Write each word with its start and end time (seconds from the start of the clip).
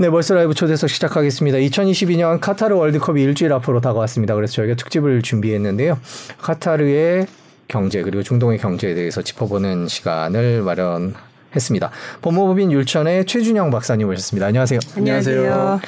네, 0.00 0.08
멀스 0.08 0.32
라이브 0.32 0.54
초대석 0.54 0.88
시작하겠습니다. 0.88 1.58
2022년 1.58 2.38
카타르 2.40 2.76
월드컵이 2.76 3.20
일주일 3.20 3.52
앞으로 3.52 3.80
다가왔습니다. 3.80 4.36
그래서 4.36 4.52
저희가 4.52 4.76
특집을 4.76 5.22
준비했는데요. 5.22 5.98
카타르의 6.40 7.26
경제 7.66 8.02
그리고 8.02 8.22
중동의 8.22 8.58
경제에 8.58 8.94
대해서 8.94 9.22
짚어보는 9.22 9.88
시간을 9.88 10.62
마련 10.62 11.14
했습니다. 11.56 11.90
법무법인 12.22 12.70
율천의 12.70 13.26
최준영 13.26 13.72
박사님 13.72 14.06
모셨습니다. 14.06 14.46
안녕하세요. 14.46 14.78
안녕하세요. 14.96 15.80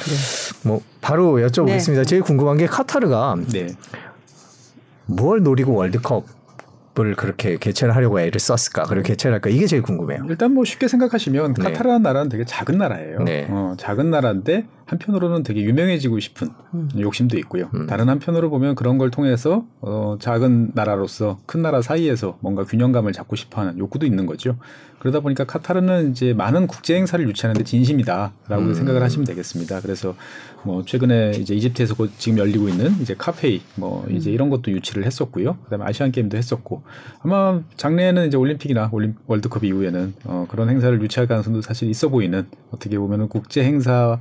뭐 0.65 0.81
바로 1.01 1.35
여쭤보겠습니다. 1.37 1.99
네. 1.99 2.05
제일 2.05 2.23
궁금한 2.23 2.57
게 2.57 2.67
카타르가 2.67 3.37
네. 3.53 3.69
무엇 5.07 5.41
노리고 5.41 5.73
월드컵 5.75 6.25
을 6.99 7.15
그렇게 7.15 7.57
개최를 7.57 7.95
하려고 7.95 8.19
애를 8.21 8.41
썼을까? 8.41 8.83
그리고 8.89 9.05
개최를 9.05 9.35
할까? 9.35 9.49
이게 9.49 9.67
제일 9.67 9.81
궁금해요. 9.81 10.25
일단 10.29 10.53
뭐 10.53 10.65
쉽게 10.65 10.89
생각하시면 10.89 11.55
네. 11.55 11.63
카타르라는 11.63 12.03
나라는 12.03 12.29
되게 12.29 12.45
작은 12.45 12.79
나라예요. 12.79 13.21
네. 13.21 13.47
어, 13.49 13.75
작은 13.79 14.11
나라인데 14.11 14.67
한편으로는 14.91 15.45
되게 15.45 15.63
유명해지고 15.63 16.19
싶은 16.19 16.49
음. 16.75 16.89
욕심도 16.99 17.39
있고요. 17.39 17.71
음. 17.75 17.87
다른 17.87 18.09
한편으로 18.09 18.51
보면 18.51 18.75
그런 18.75 18.99
걸 18.99 19.11
통해서 19.11 19.65
어, 19.81 20.17
작은 20.21 20.73
나라로서 20.75 21.39
큰 21.47 21.63
나라 21.63 21.81
사이에서 21.81 22.39
뭔가 22.41 22.65
균형감을 22.65 23.13
잡고 23.13 23.37
싶어하는 23.37 23.79
욕구도 23.79 24.05
있는 24.05 24.27
거죠. 24.27 24.57
그러다 24.99 25.21
보니까 25.21 25.45
카타르는 25.45 26.11
이제 26.11 26.35
많은 26.35 26.67
국제 26.67 26.95
행사를 26.95 27.27
유치하는데 27.27 27.65
진심이다라고 27.65 28.63
음. 28.63 28.75
생각을 28.75 29.03
하시면 29.03 29.25
되겠습니다. 29.27 29.81
그래서 29.81 30.15
뭐 30.63 30.85
최근에 30.85 31.31
이제 31.39 31.55
이집트에서 31.55 31.95
지금 32.19 32.39
열리고 32.39 32.69
있는 32.69 32.93
이제 33.01 33.15
카페이 33.17 33.63
뭐 33.77 34.05
이제 34.11 34.31
음. 34.31 34.35
이런 34.35 34.51
것도 34.51 34.73
유치를 34.73 35.07
했었고요. 35.07 35.57
그다음에 35.65 35.87
아시안 35.87 36.13
게임도 36.13 36.37
했었고 36.37 36.83
아마 37.21 37.61
작년에는 37.77 38.27
이제 38.27 38.37
올림픽이나 38.37 38.91
올림, 38.93 39.15
월드컵 39.27 39.65
이후에는 39.65 40.15
어, 40.25 40.47
그런 40.51 40.69
행사를 40.69 41.01
유치할 41.01 41.27
가능성도 41.27 41.63
사실 41.63 41.89
있어 41.89 42.09
보이는 42.09 42.47
어떻게 42.71 42.99
보면은 42.99 43.29
국제 43.29 43.65
행사의 43.65 44.19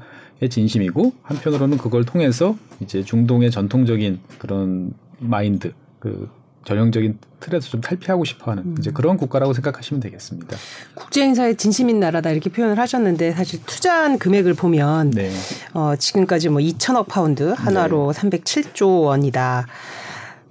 진심이고 0.48 1.14
한편으로는 1.24 1.78
그걸 1.78 2.06
통해서 2.06 2.56
이제 2.80 3.04
중동의 3.04 3.52
전통적인 3.52 4.20
그런 4.38 4.94
마인드 5.20 5.74
그 6.00 6.30
전형적인 6.66 7.18
틀에서 7.40 7.70
좀 7.70 7.82
탈피하고 7.82 8.26
싶어하는 8.26 8.64
음. 8.64 8.76
이제 8.80 8.92
그런 8.92 9.18
국가라고 9.18 9.54
생각하시면 9.54 10.02
되겠습니다. 10.02 10.56
국제 10.94 11.22
행사에 11.24 11.56
진심인 11.56 12.00
나라다 12.00 12.32
이렇게 12.32 12.50
표현을 12.50 12.78
하셨는데 12.78 13.32
사실 13.32 13.62
투자한 13.66 14.20
금액을 14.20 14.54
보면 14.54 15.12
네. 15.12 15.32
어, 15.74 15.96
지금까지 15.98 16.50
뭐 16.50 16.62
2천억 16.62 17.08
파운드 17.08 17.44
한화로 17.44 18.14
네. 18.14 18.20
307조 18.20 19.04
원이다. 19.04 19.68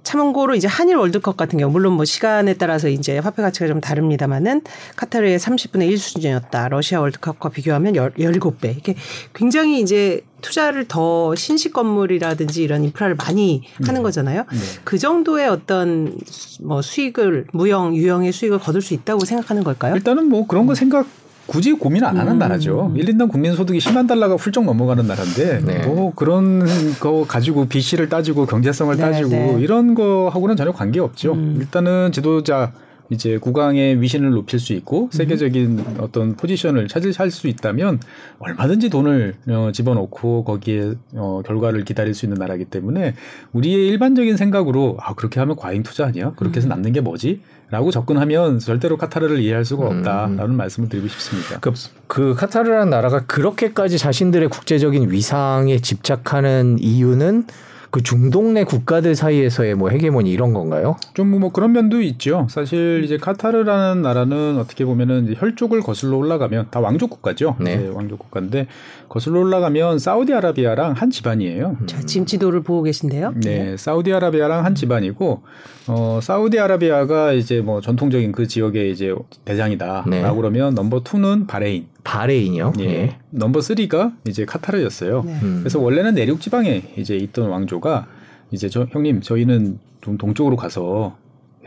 참고로 0.03 0.55
이제 0.55 0.67
한일 0.67 0.95
월드컵 0.95 1.37
같은 1.37 1.59
경우 1.59 1.71
물론 1.71 1.93
뭐 1.93 2.05
시간에 2.05 2.53
따라서 2.53 2.89
이제 2.89 3.17
화폐 3.19 3.41
가치가 3.41 3.67
좀 3.67 3.81
다릅니다만은 3.81 4.61
카타르의 4.95 5.39
30분의 5.39 5.89
1 5.89 5.97
수준이었다. 5.97 6.69
러시아 6.69 7.01
월드컵과 7.01 7.49
비교하면 7.49 7.93
17배. 7.93 8.77
이게 8.77 8.95
굉장히 9.33 9.81
이제 9.81 10.21
투자를 10.41 10.87
더 10.87 11.35
신식 11.35 11.73
건물이라든지 11.73 12.63
이런 12.63 12.83
인프라를 12.85 13.15
많이 13.15 13.63
하는 13.83 13.95
네. 13.95 14.01
거잖아요. 14.01 14.45
네. 14.49 14.57
그 14.83 14.97
정도의 14.97 15.49
어떤 15.49 16.17
뭐 16.63 16.81
수익을 16.81 17.47
무형 17.51 17.95
유형의 17.95 18.31
수익을 18.31 18.59
거둘 18.59 18.81
수 18.81 18.93
있다고 18.93 19.25
생각하는 19.25 19.63
걸까요? 19.63 19.95
일단은 19.95 20.29
뭐 20.29 20.47
그런 20.47 20.65
거 20.65 20.75
생각 20.75 21.07
굳이 21.49 21.73
고민 21.73 22.03
안 22.03 22.15
하는 22.15 22.33
음. 22.33 22.37
나라죠. 22.37 22.91
1, 22.95 23.09
인당 23.09 23.27
국민 23.27 23.53
소득이 23.55 23.79
10만 23.79 24.07
달러가 24.07 24.35
훌쩍 24.35 24.65
넘어가는 24.65 25.05
나라인데 25.05 25.61
네. 25.65 25.85
뭐 25.87 26.13
그런 26.15 26.63
거 26.99 27.25
가지고 27.27 27.65
비시를 27.65 28.07
따지고 28.07 28.45
경제성을 28.45 28.95
네, 28.95 29.01
따지고 29.01 29.29
네. 29.29 29.57
이런 29.59 29.95
거하고는 29.95 30.55
전혀 30.55 30.71
관계 30.71 30.99
없죠. 30.99 31.33
음. 31.33 31.57
일단은 31.59 32.11
지도자 32.11 32.71
이제 33.09 33.37
국왕의 33.37 34.01
위신을 34.01 34.31
높일 34.31 34.59
수 34.59 34.73
있고 34.73 35.05
음. 35.05 35.11
세계적인 35.11 35.97
어떤 35.99 36.35
포지션을 36.35 36.87
찾을 36.87 37.13
수 37.31 37.47
있다면 37.47 37.99
얼마든지 38.39 38.89
돈을 38.89 39.35
어, 39.49 39.71
집어넣고 39.73 40.43
거기에 40.43 40.93
어, 41.15 41.41
결과를 41.45 41.83
기다릴 41.85 42.13
수 42.13 42.25
있는 42.25 42.37
나라이기 42.37 42.65
때문에 42.65 43.15
우리의 43.53 43.87
일반적인 43.87 44.37
생각으로 44.37 44.97
아 44.99 45.15
그렇게 45.15 45.39
하면 45.39 45.55
과잉 45.55 45.83
투자 45.83 46.05
아니야? 46.05 46.33
그렇게 46.35 46.57
해서 46.57 46.67
음. 46.67 46.69
남는 46.69 46.93
게 46.93 47.01
뭐지? 47.01 47.41
라고 47.71 47.91
접근하면 47.91 48.59
절대로 48.59 48.97
카타르를 48.97 49.39
이해할 49.39 49.65
수가 49.65 49.89
음. 49.89 49.97
없다라는 49.97 50.45
음. 50.51 50.57
말씀을 50.57 50.89
드리고 50.89 51.07
싶습니다. 51.07 51.59
그, 51.59 51.73
그 52.07 52.33
카타르라는 52.35 52.89
나라가 52.89 53.25
그렇게까지 53.25 53.97
자신들의 53.97 54.49
국제적인 54.49 55.11
위상에 55.11 55.79
집착하는 55.79 56.77
이유는 56.79 57.45
그 57.91 58.03
중동 58.03 58.53
내 58.53 58.63
국가들 58.63 59.15
사이에서의 59.15 59.73
뭐 59.75 59.89
헤게모니 59.89 60.31
이런 60.31 60.53
건가요? 60.53 60.95
좀 61.13 61.29
뭐 61.29 61.51
그런 61.51 61.71
면도 61.71 62.01
있죠. 62.01 62.47
사실 62.49 63.01
이제 63.05 63.17
카타르라는 63.17 64.01
나라는 64.01 64.57
어떻게 64.57 64.83
보면은 64.83 65.33
혈족을 65.37 65.81
거슬러 65.81 66.17
올라가면 66.17 66.67
다 66.71 66.79
왕족 66.79 67.09
국가죠. 67.11 67.55
네. 67.59 67.87
왕족 67.93 68.19
국가인데 68.19 68.67
거슬러 69.07 69.39
올라가면 69.39 69.99
사우디아라비아랑 69.99 70.93
한 70.93 71.09
집안이에요. 71.11 71.77
자, 71.85 71.99
지금 72.01 72.25
지도를 72.25 72.61
보고 72.61 72.83
계신데요. 72.83 73.33
네, 73.35 73.63
네. 73.63 73.77
사우디아라비아랑 73.77 74.65
한 74.65 74.75
집안이고 74.75 75.41
어 75.87 76.19
사우디아라비아가 76.21 77.33
이제 77.33 77.61
뭐 77.61 77.79
전통적인 77.81 78.31
그 78.31 78.47
지역의 78.47 78.91
이제 78.91 79.13
대장이다라고 79.45 80.09
네. 80.09 80.23
그러면 80.35 80.75
number 80.75 81.01
two는 81.03 81.47
바레인. 81.47 81.87
바레인이요? 82.03 82.73
예. 82.79 82.85
네. 82.85 83.19
number 83.31 83.61
three가 83.61 84.13
이제 84.27 84.45
카타르였어요. 84.45 85.23
네. 85.23 85.39
음. 85.43 85.57
그래서 85.61 85.79
원래는 85.79 86.15
내륙 86.15 86.41
지방에 86.41 86.83
이제 86.97 87.15
있던 87.15 87.49
왕조가 87.49 88.07
이제 88.51 88.69
저 88.69 88.87
형님 88.89 89.21
저희는 89.21 89.79
좀 90.01 90.17
동쪽으로 90.17 90.55
가서 90.55 91.17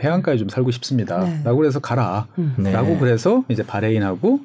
해안가에 0.00 0.36
좀 0.36 0.48
살고 0.48 0.70
싶습니다. 0.70 1.24
네. 1.24 1.42
라고 1.44 1.58
그래서 1.58 1.80
가라. 1.80 2.26
음. 2.38 2.54
라고 2.58 2.88
네. 2.88 2.98
그래서 2.98 3.44
이제 3.48 3.62
바레인하고 3.62 4.40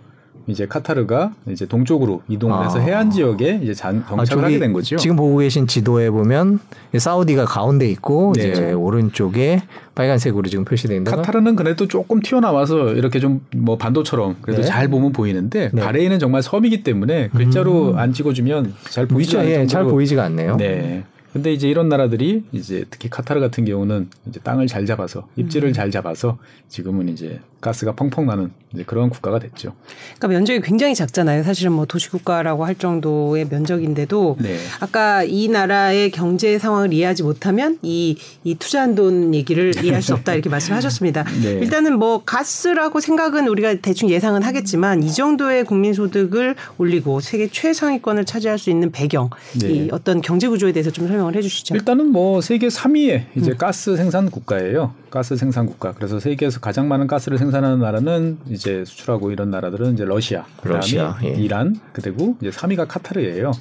이제 0.48 0.66
카타르가 0.66 1.34
이제 1.50 1.66
동쪽으로 1.66 2.22
이동을 2.30 2.56
아. 2.56 2.64
해서 2.64 2.80
해안 2.80 3.12
지역에 3.12 3.60
이제 3.62 3.74
장, 3.74 4.04
정착을 4.08 4.44
아, 4.44 4.48
하게 4.48 4.60
된 4.60 4.74
거죠. 4.74 4.96
지금 4.96 5.16
보고 5.16 5.38
계신 5.38 5.68
지도에 5.68 6.10
보면 6.10 6.60
사우디가 6.98 7.46
가운데 7.46 7.90
있고 7.90 8.34
네. 8.36 8.50
이제 8.50 8.72
오른쪽에 8.72 9.62
빨간색으로 9.96 10.48
지금 10.48 10.64
표시된 10.64 11.04
데 11.04 11.12
카타르는 11.12 11.56
그래도 11.56 11.88
조금 11.88 12.22
튀어나와서 12.22 12.94
이렇게 12.94 13.20
좀 13.20 13.42
뭐 13.56 13.78
반도처럼 13.78 14.38
그래도 14.42 14.62
네. 14.62 14.68
잘 14.68 14.88
보면 14.88 15.12
보이는데 15.12 15.72
네. 15.74 15.82
바레인은 15.82 16.20
정말 16.20 16.42
섬이기 16.42 16.84
때문에 16.84 17.30
글자로 17.30 17.92
음. 17.92 17.98
안 17.98 18.14
찍어주면 18.14 18.74
잘 18.90 19.06
보이지 19.06 19.38
않아요. 19.38 19.50
예, 19.50 19.68
잘 19.68 19.84
보이지가 19.84 20.24
않네요. 20.24 20.58
네. 20.58 21.04
근데 21.34 21.54
이제 21.54 21.70
이런 21.70 21.90
나라들이 21.90 22.44
이제 22.52 22.86
특히 22.90 23.10
카타르 23.10 23.40
같은 23.40 23.66
경우는 23.66 24.10
이제 24.28 24.40
땅을 24.40 24.68
잘 24.68 24.86
잡아서 24.86 25.28
입지를 25.36 25.70
음. 25.70 25.74
잘 25.74 25.92
잡아서 25.92 26.38
지금은 26.70 27.10
이제 27.10 27.40
가스가 27.68 27.92
펑펑 27.94 28.26
나는 28.26 28.52
그런 28.86 29.10
국가가 29.10 29.40
됐죠. 29.40 29.74
그러니까 30.18 30.28
면적이 30.30 30.62
굉장히 30.62 30.96
작잖아요. 30.96 31.44
사실은 31.44 31.74
뭐 31.74 31.86
도시국가라고 31.86 32.66
할 32.66 32.76
정도의 32.76 33.48
면적인데도 33.50 34.38
네. 34.40 34.58
아까 34.80 35.24
이 35.24 35.50
나라의 35.50 36.12
경제 36.12 36.58
상황을 36.58 36.94
이해하지 36.94 37.24
못하면 37.24 37.78
이, 37.82 38.18
이 38.44 38.56
투자한 38.56 38.96
돈 38.96 39.36
얘기를 39.36 39.74
이해할 39.84 40.02
수 40.02 40.14
없다 40.14 40.34
이렇게 40.34 40.50
말씀하셨습니다. 40.50 41.26
네. 41.44 41.52
일단은 41.60 42.00
뭐 42.00 42.24
가스라고 42.24 43.02
생각은 43.02 43.48
우리가 43.48 43.76
대충 43.76 44.10
예상은 44.10 44.44
하겠지만 44.44 45.04
이 45.04 45.12
정도의 45.12 45.66
국민 45.66 45.94
소득을 45.94 46.56
올리고 46.78 47.20
세계 47.20 47.50
최상위권을 47.50 48.26
차지할 48.26 48.58
수 48.58 48.70
있는 48.70 48.92
배경, 48.92 49.30
네. 49.60 49.70
이 49.70 49.90
어떤 49.92 50.22
경제 50.22 50.48
구조에 50.48 50.72
대해서 50.72 50.92
좀 50.92 51.08
설명을 51.08 51.36
해주시죠. 51.36 51.76
일단은 51.76 52.12
뭐 52.12 52.40
세계 52.42 52.68
3위의 52.68 53.26
이제 53.36 53.52
음. 53.52 53.58
가스 53.58 53.96
생산 53.98 54.30
국가예요. 54.30 54.94
가스 55.10 55.36
생산 55.36 55.66
국가. 55.66 55.94
그래서 55.94 56.20
세계에서 56.20 56.60
가장 56.60 56.88
많은 56.88 57.08
가스를 57.08 57.38
생산 57.38 57.57
하는 57.64 57.80
나라는 57.80 58.38
이제 58.50 58.84
수출하고 58.86 59.32
이런 59.32 59.50
나라들은 59.50 59.94
이제 59.94 60.06
러시아, 60.06 60.46
러시아 60.64 61.18
예. 61.24 61.30
이란, 61.30 61.80
그리고 61.94 62.36
이제 62.42 62.50
3위가 62.50 62.88
카타르예요. 62.88 63.52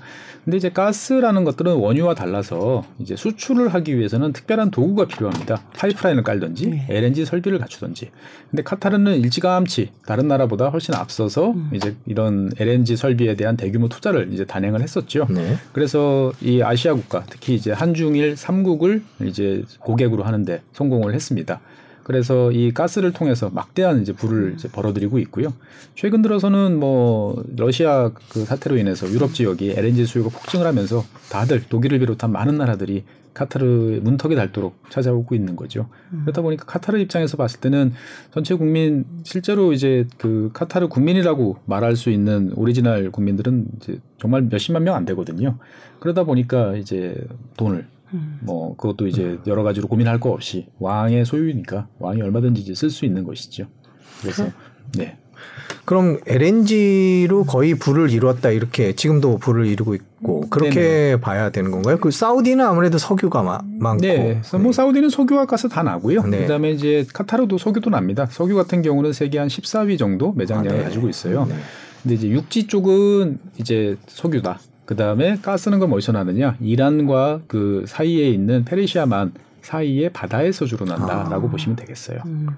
근데 0.46 0.58
이제 0.58 0.70
가스라는 0.70 1.42
것들은 1.42 1.74
원유와 1.74 2.14
달라서 2.14 2.84
이제 3.00 3.16
수출을 3.16 3.74
하기 3.74 3.98
위해서는 3.98 4.32
특별한 4.32 4.70
도구가 4.70 5.06
필요합니다. 5.06 5.60
파이프라인을 5.76 6.22
깔든지 6.22 6.68
네. 6.68 6.86
LNG 6.88 7.24
설비를 7.24 7.58
갖추든지. 7.58 8.12
근데 8.48 8.62
카타르는 8.62 9.16
일찌감치 9.16 9.90
다른 10.06 10.28
나라보다 10.28 10.68
훨씬 10.68 10.94
앞서서 10.94 11.50
음. 11.50 11.70
이제 11.74 11.96
이런 12.06 12.52
LNG 12.60 12.94
설비에 12.94 13.34
대한 13.34 13.56
대규모 13.56 13.88
투자를 13.88 14.32
이제 14.32 14.44
단행을 14.44 14.82
했었죠. 14.82 15.26
네. 15.30 15.56
그래서 15.72 16.32
이 16.40 16.62
아시아 16.62 16.94
국가, 16.94 17.24
특히 17.28 17.56
이제 17.56 17.72
한중일 17.72 18.36
3국을 18.36 19.02
이제 19.24 19.64
고객으로 19.80 20.22
하는데 20.22 20.62
성공을 20.74 21.12
했습니다. 21.12 21.60
그래서 22.06 22.52
이 22.52 22.70
가스를 22.70 23.12
통해서 23.12 23.50
막대한 23.50 24.00
이제 24.00 24.12
부를 24.12 24.52
이제 24.54 24.68
벌어들이고 24.68 25.18
있고요. 25.18 25.52
최근 25.96 26.22
들어서는 26.22 26.78
뭐 26.78 27.42
러시아 27.56 28.12
그 28.28 28.44
사태로 28.44 28.76
인해서 28.78 29.10
유럽 29.10 29.34
지역이 29.34 29.72
LNG 29.72 30.06
수요가 30.06 30.30
폭증을 30.30 30.64
하면서 30.68 31.02
다들 31.32 31.64
독일을 31.68 31.98
비롯한 31.98 32.30
많은 32.30 32.58
나라들이 32.58 33.02
카타르 33.34 33.98
문턱에 34.04 34.36
닳도록 34.36 34.76
찾아오고 34.88 35.34
있는 35.34 35.56
거죠. 35.56 35.88
음. 36.12 36.20
그러다 36.22 36.42
보니까 36.42 36.64
카타르 36.64 36.96
입장에서 37.00 37.36
봤을 37.36 37.58
때는 37.58 37.92
전체 38.32 38.54
국민 38.54 39.04
실제로 39.24 39.72
이제 39.72 40.06
그 40.16 40.50
카타르 40.52 40.86
국민이라고 40.86 41.56
말할 41.64 41.96
수 41.96 42.10
있는 42.10 42.52
오리지널 42.54 43.10
국민들은 43.10 43.66
이제 43.78 43.98
정말 44.18 44.42
몇십만 44.42 44.84
명 44.84 44.94
안 44.94 45.06
되거든요. 45.06 45.58
그러다 45.98 46.22
보니까 46.22 46.76
이제 46.76 47.16
돈을 47.56 47.84
음. 48.16 48.38
뭐 48.42 48.76
그것도 48.76 49.06
이제 49.06 49.38
여러 49.46 49.62
가지로 49.62 49.88
고민할 49.88 50.20
거 50.20 50.30
없이 50.30 50.66
왕의 50.78 51.24
소유니까 51.24 51.88
왕이 51.98 52.22
얼마든지 52.22 52.74
쓸수 52.74 53.04
있는 53.04 53.24
것이죠. 53.24 53.66
그래서 54.20 54.50
네. 54.96 55.18
그럼 55.84 56.18
LNG로 56.26 57.44
거의 57.44 57.74
불을 57.74 58.10
이루었다 58.10 58.50
이렇게 58.50 58.94
지금도 58.94 59.38
불을 59.38 59.66
이루고 59.66 59.94
있고 59.94 60.48
그렇게 60.50 60.80
네네. 60.80 61.20
봐야 61.20 61.50
되는 61.50 61.70
건가요? 61.70 61.98
그 61.98 62.10
사우디는 62.10 62.64
아무래도 62.64 62.98
석유가 62.98 63.42
마, 63.42 63.60
많고. 63.78 64.02
네. 64.02 64.40
뭐 64.52 64.62
네. 64.62 64.72
사우디는 64.72 65.10
석유와 65.10 65.46
가스 65.46 65.68
다 65.68 65.82
나고요. 65.82 66.22
네. 66.24 66.40
그다음에 66.40 66.72
이제 66.72 67.06
카타르도 67.12 67.58
석유도 67.58 67.90
납니다. 67.90 68.26
석유 68.26 68.56
같은 68.56 68.82
경우는 68.82 69.12
세계 69.12 69.38
한 69.38 69.46
14위 69.46 69.96
정도 69.98 70.32
매장량을 70.32 70.70
아, 70.72 70.78
네. 70.78 70.84
가지고 70.84 71.08
있어요. 71.08 71.46
네. 71.48 71.54
근데 72.02 72.14
이제 72.16 72.28
육지 72.28 72.66
쪽은 72.66 73.38
이제 73.58 73.96
석유다. 74.08 74.58
그 74.86 74.96
다음에 74.96 75.36
가스는 75.42 75.78
건 75.80 75.92
어디서 75.92 76.12
나느냐? 76.12 76.56
이란과 76.60 77.42
그 77.48 77.84
사이에 77.86 78.28
있는 78.30 78.64
페르시아만 78.64 79.32
사이에 79.66 80.10
바다에서 80.10 80.64
주로 80.64 80.86
난다라고 80.86 81.48
아. 81.48 81.50
보시면 81.50 81.74
되겠어요. 81.74 82.20
음. 82.26 82.50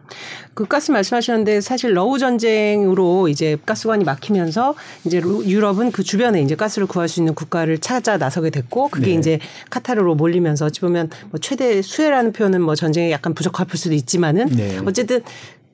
그 0.52 0.66
가스 0.66 0.90
말씀하셨는데 0.90 1.62
사실 1.62 1.94
러우 1.94 2.18
전쟁으로 2.18 3.28
이제 3.28 3.56
가스관이 3.64 4.04
막히면서 4.04 4.74
이제 5.06 5.22
유럽은 5.22 5.90
그 5.90 6.02
주변에 6.02 6.42
이제 6.42 6.54
가스를 6.54 6.86
구할 6.86 7.08
수 7.08 7.20
있는 7.20 7.34
국가를 7.34 7.78
찾아 7.78 8.18
나서게 8.18 8.50
됐고 8.50 8.88
그게 8.90 9.12
네. 9.12 9.14
이제 9.14 9.38
카타르로 9.70 10.16
몰리면서 10.16 10.66
어찌 10.66 10.82
보면 10.82 11.08
뭐 11.30 11.40
최대 11.40 11.80
수혜라는 11.80 12.32
표현은 12.32 12.60
뭐 12.60 12.74
전쟁에 12.74 13.10
약간 13.10 13.32
부적합할 13.32 13.78
수도 13.78 13.94
있지만은 13.94 14.44
네. 14.48 14.78
어쨌든 14.84 15.22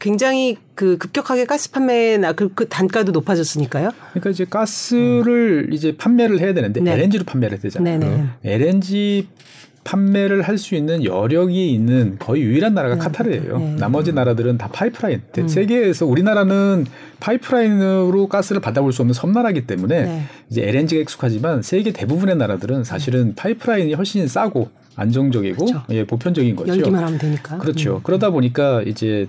굉장히 0.04 0.58
그 0.74 0.98
급격하게 0.98 1.46
가스 1.46 1.70
판매나 1.70 2.32
그, 2.32 2.52
그 2.52 2.68
단가도 2.68 3.12
높아졌으니까요. 3.12 3.88
그러니까 4.10 4.28
이제 4.28 4.44
가스를 4.44 5.68
음. 5.68 5.72
이제 5.72 5.96
판매를 5.96 6.40
해야 6.40 6.52
되는데 6.52 6.82
네. 6.82 6.92
LNG로 6.92 7.24
판매를 7.24 7.56
해야 7.56 7.62
되잖아요. 7.62 7.98
네네. 7.98 8.24
LNG 8.44 9.28
판매를 9.82 10.42
할 10.42 10.58
수 10.58 10.74
있는 10.74 11.04
여력이 11.04 11.72
있는 11.72 12.16
거의 12.18 12.42
유일한 12.42 12.74
나라가 12.74 12.96
네. 12.96 13.00
카타르예요. 13.00 13.58
네. 13.58 13.76
나머지 13.78 14.12
나라들은 14.12 14.58
다 14.58 14.68
파이프라인. 14.70 15.22
음. 15.38 15.48
세계에서 15.48 16.04
우리나라는 16.04 16.84
파이프라인으로 17.20 18.28
가스를 18.28 18.60
받아볼 18.60 18.92
수 18.92 19.00
없는 19.00 19.14
섬나라기 19.14 19.66
때문에 19.66 20.02
네. 20.04 20.22
이제 20.50 20.68
LNG가 20.68 21.00
익숙하지만 21.00 21.62
세계 21.62 21.92
대부분의 21.92 22.36
나라들은 22.36 22.84
사실은 22.84 23.34
파이프라인이 23.36 23.94
훨씬 23.94 24.28
싸고 24.28 24.68
안정적이고 24.96 25.64
그렇죠. 25.64 25.82
예, 25.90 26.04
보편적인 26.04 26.56
거죠. 26.56 26.72
열기만 26.72 27.02
하면 27.04 27.18
되니까. 27.18 27.56
그렇죠. 27.56 27.96
음. 27.96 28.00
그러다 28.02 28.30
보니까 28.30 28.82
이제 28.82 29.28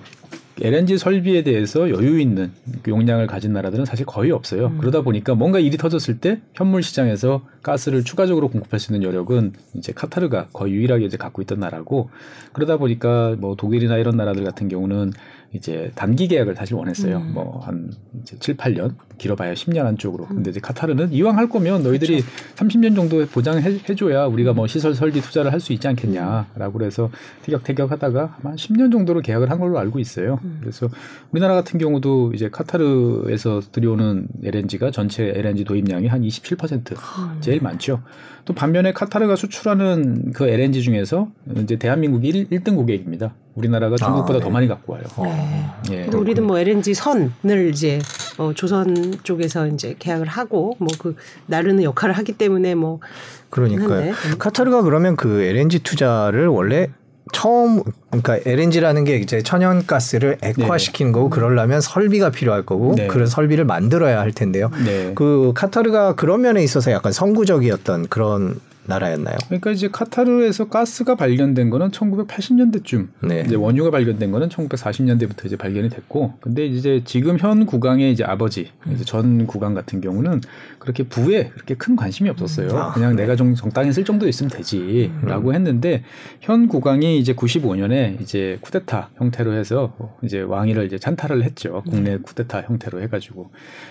LNG 0.62 0.98
설비에 0.98 1.44
대해서 1.44 1.90
여유 1.90 2.20
있는 2.20 2.52
용량을 2.88 3.28
가진 3.28 3.52
나라들은 3.54 3.86
사실 3.86 4.06
거의 4.06 4.32
없어요. 4.32 4.68
음. 4.68 4.78
그러다 4.78 5.02
보니까 5.02 5.36
뭔가 5.36 5.60
일이 5.60 5.78
터졌을 5.78 6.20
때 6.20 6.40
현물 6.54 6.82
시장에서 6.82 7.46
가스를 7.62 8.04
추가적으로 8.04 8.48
공급할 8.48 8.80
수 8.80 8.94
있는 8.94 9.08
여력은 9.08 9.54
이제 9.74 9.92
카타르가 9.92 10.48
거의 10.54 10.74
유일하게 10.74 11.06
이제 11.06 11.18
갖고 11.18 11.42
있던 11.42 11.60
나라고 11.60 12.10
그러다 12.54 12.78
보니까 12.78 13.36
뭐 13.38 13.56
독일이나 13.56 13.98
이런 13.98 14.16
나라들 14.16 14.44
같은 14.44 14.70
경우는 14.70 15.12
이제 15.56 15.92
단기 15.96 16.28
계약을 16.28 16.56
사실 16.56 16.76
원했어요. 16.76 17.18
음. 17.18 17.34
뭐한 17.34 17.92
이제 18.22 18.38
7, 18.40 18.58
8년 18.58 18.94
길어봐야 19.18 19.54
10년 19.54 19.86
안쪽으로. 19.86 20.26
근데 20.28 20.50
이제 20.50 20.60
카타르는 20.60 21.12
이왕 21.14 21.38
할 21.38 21.50
거면 21.50 21.84
너희들이 21.84 22.22
그렇죠. 22.22 22.56
30년 22.56 22.96
정도 22.96 23.26
보장해 23.26 23.78
줘야 23.96 24.26
우리가 24.26 24.54
뭐 24.54 24.68
시설 24.68 24.94
설비 24.96 25.22
투자를 25.22 25.52
할 25.52 25.66
수 25.66 25.74
있지 25.74 25.88
않겠냐라고 25.88 26.74
그래서 26.78 27.10
티격태격 27.44 27.92
하다가 27.92 28.38
한 28.44 28.56
10년 28.56 28.92
정도로 28.92 29.22
계약을 29.22 29.50
한 29.50 29.58
걸로 29.60 29.80
알고 29.80 30.00
있어요. 30.00 30.40
음. 30.44 30.58
그래서 30.62 30.88
우리나라 31.32 31.56
같은 31.56 31.80
경우도 31.80 32.34
이제 32.34 32.50
카타르에서 32.50 33.62
들여오는 33.72 34.28
LNG가 34.44 34.92
전체 34.92 35.34
LNG 35.36 35.64
도입량이 35.64 36.08
한 36.08 36.22
27% 36.22 36.92
음. 36.92 37.38
제일 37.42 37.62
많죠. 37.62 38.02
또 38.46 38.54
반면에 38.54 38.94
카타르가 38.94 39.36
수출하는 39.36 40.32
그 40.34 40.48
LNG 40.48 40.84
중에서 40.84 41.30
이제 41.58 41.78
대한민국이 41.78 42.48
1, 42.50 42.64
등 42.64 42.76
고객입니다. 42.76 43.34
우리나라가 43.56 43.96
중국보다 43.96 44.36
아, 44.36 44.38
네. 44.40 44.44
더 44.44 44.50
많이 44.50 44.68
갖고 44.68 44.94
와요. 44.94 45.04
네. 45.24 45.66
예. 45.92 46.16
우리도 46.16 46.44
뭐 46.44 46.60
LNG 46.60 46.94
선을 46.94 47.70
이제 47.72 48.00
어, 48.38 48.52
조선 48.54 49.16
쪽에서 49.24 49.68
이제 49.68 49.96
계약을 49.98 50.28
하고 50.28 50.76
뭐 50.80 50.90
그 50.98 51.16
나르는 51.48 51.84
역할을 51.84 52.16
하기 52.18 52.34
때문에 52.34 52.76
뭐 52.76 53.00
그러니까요. 53.50 54.12
음. 54.12 54.38
카타르가 54.38 54.82
그러면 54.82 55.16
그 55.16 55.42
LNG 55.42 55.80
투자를 55.80 56.48
원래 56.48 56.90
처음 57.34 57.82
그러니까 58.10 58.38
LNG라는 58.46 59.04
게 59.04 59.18
이제 59.18 59.42
천연가스를 59.42 60.38
액화시키는 60.42 61.12
네. 61.12 61.14
거고 61.14 61.30
그러려면 61.30 61.82
설비가 61.82 62.30
필요할 62.30 62.66
거고 62.66 62.94
네. 62.96 63.08
그런 63.08 63.28
설비를 63.28 63.66
만들어야 63.66 64.20
할 64.20 64.32
텐데요. 64.32 64.70
네. 64.86 65.12
그 65.16 65.52
카타르가 65.56 66.16
그런 66.16 66.42
면에 66.42 66.64
있어서 66.64 66.92
약간 66.92 67.12
선구적이었던 67.12 68.08
그런 68.10 68.60
나라였나요? 68.88 69.38
그러니까 69.48 69.72
이제 69.72 69.90
카타르에서 69.92 70.70
가스가 70.70 71.16
발견된 71.16 71.70
거는 71.70 71.92
1980년대쯤 71.92 73.08
네. 73.24 73.44
이제 73.46 73.56
원유가 73.56 73.92
발견된 73.92 74.32
거는 74.32 74.50
1940년대부터 74.50 75.46
이제 75.46 75.56
발견이 75.56 75.90
됐고 75.90 76.34
근데 76.42 76.66
이제 76.66 77.02
지금 77.06 77.38
현 77.40 77.66
국왕의 77.66 78.12
이제 78.12 78.24
아버지 78.24 78.72
이제 78.92 79.04
전 79.04 79.48
국왕 79.48 79.74
같은 79.74 80.02
경우는 80.02 80.42
그렇게 80.80 81.04
부에 81.04 81.50
그렇게 81.50 81.76
큰 81.76 81.96
관심이 81.96 82.30
없었어요. 82.30 82.78
아, 82.78 82.94
그냥 82.94 83.16
네. 83.16 83.24
내가 83.24 83.36
좀 83.36 83.56
적당히 83.56 83.92
쓸 83.92 84.06
정도 84.06 84.28
있으면 84.28 84.50
되지라고 84.52 85.50
음. 85.50 85.56
했는데 85.56 86.04
현 86.42 86.68
국왕이 86.68 87.18
이제 87.18 87.34
95년에 87.34 88.22
이제 88.22 88.58
쿠데타 88.62 89.10
형태로 89.16 89.54
해서 89.54 89.96
이제 90.24 90.42
왕위를 90.42 90.86
이제 90.86 90.98
찬탈을 91.00 91.44
했죠. 91.44 91.84
국내 91.90 92.14
음. 92.14 92.22
쿠데타 92.22 92.62
형태로 92.62 93.02
해가지고 93.02 93.50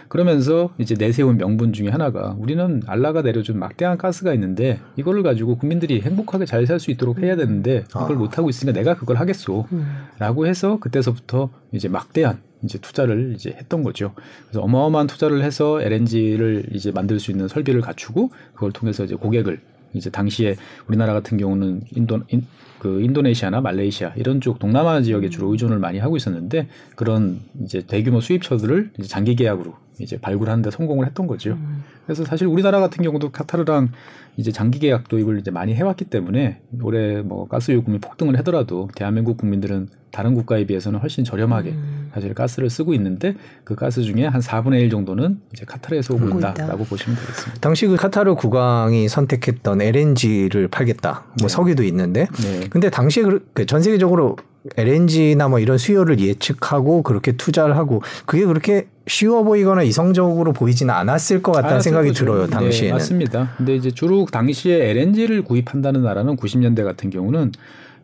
그러면서 0.09 0.73
이제 0.79 0.95
내세운 0.95 1.37
명분 1.37 1.73
중에 1.73 1.89
하나가 1.89 2.37
우리는 2.39 2.83
알라가 2.87 3.23
내려준 3.23 3.59
막대한 3.59 3.99
가스가 3.99 4.33
있는데 4.35 4.79
이거를 4.97 5.23
가지고 5.23 5.57
국민들이 5.57 6.01
행복하게 6.01 6.47
잘 6.47 6.67
살 6.67 6.81
수 6.81 6.91
있도록 6.91 7.19
해야 7.21 7.37
되는데 7.37 7.85
아. 7.93 8.01
그걸 8.01 8.17
아. 8.17 8.19
못 8.19 8.39
하고 8.39 8.49
있으니까 8.49 8.79
내가 8.79 8.95
그걸 8.97 9.17
하겠소라고 9.17 9.67
음. 9.73 10.47
해서 10.47 10.79
그때서부터 10.81 11.51
이제 11.73 11.89
막대한 11.89 12.39
이제 12.63 12.79
투자를 12.79 13.35
이제 13.35 13.51
했던 13.51 13.83
거죠. 13.83 14.15
그래서 14.47 14.63
어마어마한 14.63 15.07
투자를 15.07 15.43
해서 15.43 15.81
LNG를 15.83 16.65
이제 16.73 16.91
만들 16.91 17.21
수 17.21 17.31
있는 17.31 17.49
설비를 17.49 17.81
갖추고 17.83 18.31
그걸 18.55 18.73
통해서 18.73 19.05
이제 19.05 19.15
고객을 19.15 19.61
이제 19.93 20.11
당시에 20.11 20.57
우리나라 20.89 21.13
같은 21.13 21.39
경우는 21.39 21.83
인도 21.95 22.21
인, 22.29 22.47
그 22.79 23.01
인도네시아나 23.03 23.61
말레이시아 23.61 24.15
이런 24.17 24.41
쪽 24.41 24.59
동남아 24.59 25.01
지역에 25.03 25.29
주로 25.29 25.51
의존을 25.53 25.79
많이 25.79 25.99
하고 25.99 26.17
있었는데 26.17 26.69
그런 26.97 27.41
이제 27.63 27.83
대규모 27.87 28.21
수입처들을 28.21 28.93
이제 28.99 29.09
장기 29.09 29.37
계약으로 29.37 29.75
이제 30.01 30.19
발굴하는데 30.19 30.71
성공을 30.71 31.07
했던 31.07 31.27
거죠. 31.27 31.53
음. 31.53 31.85
그래서 32.05 32.25
사실 32.25 32.47
우리나라 32.47 32.81
같은 32.81 33.05
경우도 33.05 33.31
카타르랑 33.31 33.91
이제 34.37 34.51
장기 34.51 34.79
계약 34.81 35.09
도입을 35.09 35.39
이제 35.39 35.51
많이 35.51 35.75
해왔기 35.75 36.07
때문에 36.07 36.61
올해 36.83 37.23
뭐 37.23 37.47
가스 37.47 37.71
요금이 37.71 37.99
폭등을 37.99 38.37
하더라도 38.39 38.89
대한민국 38.95 39.37
국민들은 39.37 39.89
다른 40.11 40.35
국가에 40.35 40.65
비해서는 40.65 41.01
훨씬 41.01 41.25
저렴하게 41.25 41.71
음. 41.71 42.11
사실 42.15 42.35
가스를 42.35 42.71
쓰고 42.71 42.95
있는데 42.95 43.35
그 43.65 43.75
가스 43.75 44.03
중에 44.03 44.27
한 44.27 44.41
4분의 44.41 44.81
1 44.83 44.91
정도는 44.91 45.41
이제 45.53 45.65
카타르에서 45.65 46.15
오고 46.15 46.39
있다라고 46.39 46.85
보시면 46.85 47.19
되겠습니다. 47.19 47.61
당시 47.61 47.87
그 47.87 47.97
카타르 47.97 48.37
국왕이 48.37 49.09
선택했던 49.09 49.83
LNG를 49.83 50.69
팔겠다. 50.69 51.25
뭐 51.41 51.49
네. 51.49 51.49
석유도 51.49 51.83
있는데 51.85 52.29
네. 52.43 52.69
근데 52.71 52.91
당시에 52.91 53.25
그, 53.25 53.49
그전 53.55 53.83
세계적으로 53.83 54.37
LNG나 54.77 55.49
뭐 55.49 55.59
이런 55.59 55.79
수요를 55.79 56.19
예측하고 56.21 57.03
그렇게 57.03 57.33
투자를 57.33 57.77
하고 57.77 58.03
그게 58.25 58.45
그렇게 58.47 58.87
쉬워 59.07 59.43
보이거나 59.43 59.83
이성적으로 59.83 60.53
보이지는 60.53 60.93
않았을 60.95 61.43
것 61.43 61.53
같다는 61.53 61.81
생각이 61.81 62.09
거죠. 62.09 62.25
들어요 62.25 62.45
네, 62.47 62.51
당시에는. 62.51 62.89
네, 62.89 62.93
맞습니다. 62.93 63.53
근데 63.57 63.75
이제 63.75 63.91
주로 63.91 64.25
당시에 64.25 64.91
LNG를 64.91 65.43
구입한다는 65.43 66.03
나라는 66.03 66.37
90년대 66.37 66.83
같은 66.85 67.11
경우는 67.11 67.53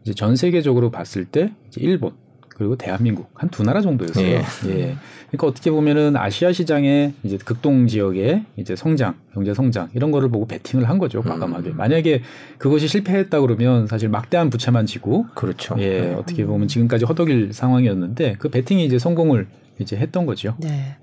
이제 0.05 0.15
전 0.15 0.37
세계적으로 0.37 0.91
봤을 0.91 1.25
때 1.25 1.53
일본 1.77 2.13
그리고 2.61 2.77
대한민국 2.77 3.31
한 3.35 3.49
두 3.49 3.63
나라 3.63 3.81
정도였어요. 3.81 4.27
예. 4.27 4.43
예. 4.67 4.97
그러니까 5.29 5.47
어떻게 5.47 5.71
보면은 5.71 6.15
아시아 6.15 6.53
시장의 6.53 7.15
이제 7.23 7.39
극동 7.43 7.87
지역의 7.87 8.45
이제 8.57 8.77
성장, 8.77 9.15
경제 9.33 9.55
성장 9.55 9.89
이런 9.95 10.11
거를 10.11 10.29
보고 10.29 10.47
베팅을 10.47 10.87
한 10.89 10.99
거죠, 10.99 11.23
과감하게. 11.23 11.71
음. 11.71 11.77
만약에 11.79 12.21
그것이 12.59 12.87
실패했다 12.87 13.41
그러면 13.41 13.87
사실 13.87 14.11
막대한 14.11 14.51
부채만 14.51 14.85
지고 14.85 15.25
그렇죠. 15.35 15.75
예, 15.79 16.01
네. 16.03 16.15
어떻게 16.15 16.45
보면 16.45 16.69
지금까지 16.69 17.07
허덕일 17.07 17.53
상황이었는데 17.55 18.37
그 18.39 18.51
베팅이 18.51 18.85
이제 18.85 18.99
성공을 18.99 19.47
이제 19.79 19.97
했던 19.97 20.27
거죠. 20.27 20.55
네. 20.59 20.97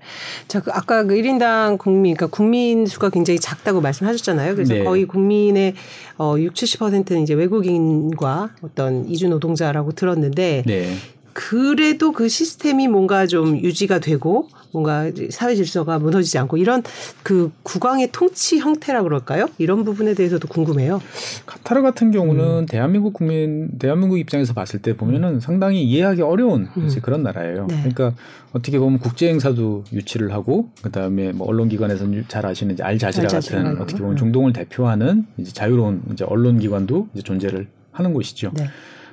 자, 0.46 0.60
그 0.60 0.70
아까 0.72 1.02
그 1.02 1.14
1인당 1.16 1.78
국민, 1.78 2.14
그러니까 2.14 2.28
국민 2.28 2.86
수가 2.86 3.10
굉장히 3.10 3.40
작다고 3.40 3.80
말씀하셨잖아요. 3.80 4.54
그래서 4.54 4.74
네. 4.74 4.84
거의 4.84 5.04
국민의 5.04 5.74
어, 6.16 6.36
6, 6.38 6.54
70%는 6.54 7.22
이제 7.22 7.34
외국인과 7.34 8.50
어떤 8.62 9.04
이주 9.08 9.28
노동자라고 9.30 9.92
들었는데 9.92 10.62
네. 10.64 10.94
그래도 11.38 12.10
그 12.10 12.28
시스템이 12.28 12.88
뭔가 12.88 13.28
좀 13.28 13.60
유지가 13.60 14.00
되고 14.00 14.48
뭔가 14.72 15.08
사회 15.30 15.54
질서가 15.54 16.00
무너지지 16.00 16.36
않고 16.36 16.56
이런 16.56 16.82
그 17.22 17.52
국왕의 17.62 18.08
통치 18.10 18.58
형태라 18.58 19.04
그럴까요? 19.04 19.46
이런 19.56 19.84
부분에 19.84 20.14
대해서도 20.14 20.48
궁금해요. 20.48 21.00
카타르 21.46 21.82
같은 21.82 22.10
경우는 22.10 22.44
음. 22.44 22.66
대한민국 22.66 23.12
국민 23.12 23.78
대한민국 23.78 24.18
입장에서 24.18 24.52
봤을 24.52 24.82
때 24.82 24.96
보면은 24.96 25.34
음. 25.34 25.40
상당히 25.40 25.84
이해하기 25.84 26.22
어려운 26.22 26.66
음. 26.76 26.90
그런 27.00 27.22
나라예요. 27.22 27.68
네. 27.68 27.76
그러니까 27.82 28.14
어떻게 28.52 28.80
보면 28.80 28.98
국제 28.98 29.28
행사도 29.28 29.84
유치를 29.92 30.32
하고 30.32 30.70
그다음에 30.82 31.30
뭐 31.30 31.46
언론 31.46 31.68
기관에서는 31.68 32.24
잘 32.26 32.46
아시는 32.46 32.74
이제 32.74 32.82
알자지라 32.82 33.28
같은 33.28 33.64
알고. 33.64 33.82
어떻게 33.84 34.00
보면 34.00 34.14
음. 34.14 34.16
중동을 34.16 34.52
대표하는 34.52 35.24
이제 35.36 35.52
자유로운 35.52 36.02
이제 36.12 36.24
언론 36.24 36.58
기관도 36.58 37.06
이제 37.14 37.22
존재를 37.22 37.68
하는 37.92 38.12
곳이죠. 38.12 38.50
네. 38.54 38.64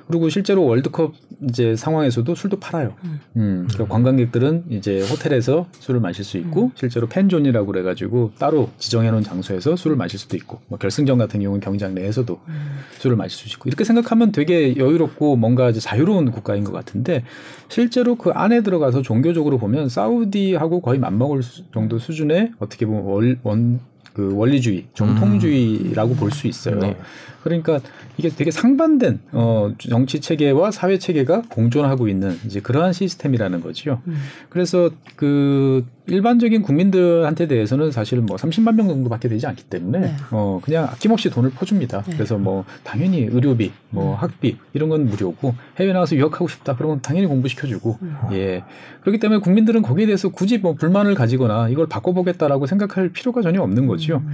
그리고 0.06 0.28
실제로 0.28 0.64
월드컵 0.64 1.14
이제 1.48 1.76
상황에서도 1.76 2.34
술도 2.34 2.60
팔아요. 2.60 2.94
음. 3.04 3.20
음 3.36 3.68
그러니까 3.68 3.92
관광객들은 3.92 4.64
이제 4.70 5.00
호텔에서 5.00 5.66
술을 5.80 6.00
마실 6.00 6.24
수 6.24 6.38
있고 6.38 6.64
음. 6.64 6.70
실제로 6.74 7.06
팬존이라고 7.08 7.66
그래가지고 7.66 8.32
따로 8.38 8.70
지정해놓은 8.78 9.22
장소에서 9.22 9.76
술을 9.76 9.96
마실 9.96 10.18
수도 10.18 10.36
있고 10.36 10.60
뭐 10.68 10.78
결승전 10.78 11.18
같은 11.18 11.40
경우는 11.40 11.60
경기장 11.60 11.94
내에서도 11.94 12.40
음. 12.48 12.54
술을 12.98 13.16
마실 13.16 13.38
수 13.38 13.48
있고 13.56 13.68
이렇게 13.68 13.84
생각하면 13.84 14.32
되게 14.32 14.76
여유롭고 14.76 15.36
뭔가 15.36 15.70
이제 15.70 15.80
자유로운 15.80 16.30
국가인 16.30 16.64
것 16.64 16.72
같은데 16.72 17.24
실제로 17.68 18.14
그 18.14 18.30
안에 18.30 18.62
들어가서 18.62 19.02
종교적으로 19.02 19.58
보면 19.58 19.88
사우디하고 19.88 20.80
거의 20.80 20.98
맞먹을 20.98 21.42
정도 21.74 21.98
수준의 21.98 22.52
어떻게 22.58 22.86
보면 22.86 23.02
월, 23.02 23.38
원, 23.42 23.80
그 24.12 24.34
원리주의, 24.34 24.86
정통주의라고 24.94 26.12
음. 26.12 26.16
볼수 26.16 26.46
있어요. 26.46 26.78
네. 26.78 26.96
그러니까 27.46 27.78
이게 28.16 28.28
되게 28.28 28.50
상반된 28.50 29.20
어 29.30 29.72
정치 29.78 30.20
체계와 30.20 30.72
사회 30.72 30.98
체계가 30.98 31.42
공존하고 31.48 32.08
있는 32.08 32.36
이제 32.44 32.58
그러한 32.58 32.92
시스템이라는 32.92 33.60
거죠. 33.60 34.02
음. 34.08 34.16
그래서 34.48 34.90
그 35.14 35.86
일반적인 36.08 36.62
국민들한테 36.62 37.46
대해서는 37.46 37.92
사실 37.92 38.18
뭐 38.20 38.36
30만 38.36 38.74
명 38.74 38.88
정도밖에 38.88 39.28
되지 39.28 39.46
않기 39.46 39.64
때문에 39.64 39.98
네. 40.00 40.16
어 40.32 40.60
그냥 40.64 40.84
아낌없이 40.84 41.30
돈을 41.30 41.50
퍼줍니다. 41.50 42.02
네. 42.02 42.14
그래서 42.14 42.36
뭐 42.36 42.64
당연히 42.82 43.28
의료비, 43.30 43.70
뭐 43.90 44.14
음. 44.14 44.16
학비 44.16 44.56
이런 44.72 44.88
건 44.88 45.06
무료고 45.06 45.54
해외 45.78 45.92
나가서 45.92 46.16
유학하고 46.16 46.48
싶다 46.48 46.74
그러면 46.74 47.00
당연히 47.00 47.28
공부시켜주고 47.28 47.98
음. 48.02 48.16
예 48.32 48.64
그렇기 49.02 49.20
때문에 49.20 49.40
국민들은 49.40 49.82
거기에 49.82 50.06
대해서 50.06 50.30
굳이 50.30 50.58
뭐 50.58 50.74
불만을 50.74 51.14
가지거나 51.14 51.68
이걸 51.68 51.86
바꿔보겠다라고 51.86 52.66
생각할 52.66 53.10
필요가 53.10 53.40
전혀 53.40 53.62
없는 53.62 53.86
거죠. 53.86 53.95
음. 54.24 54.30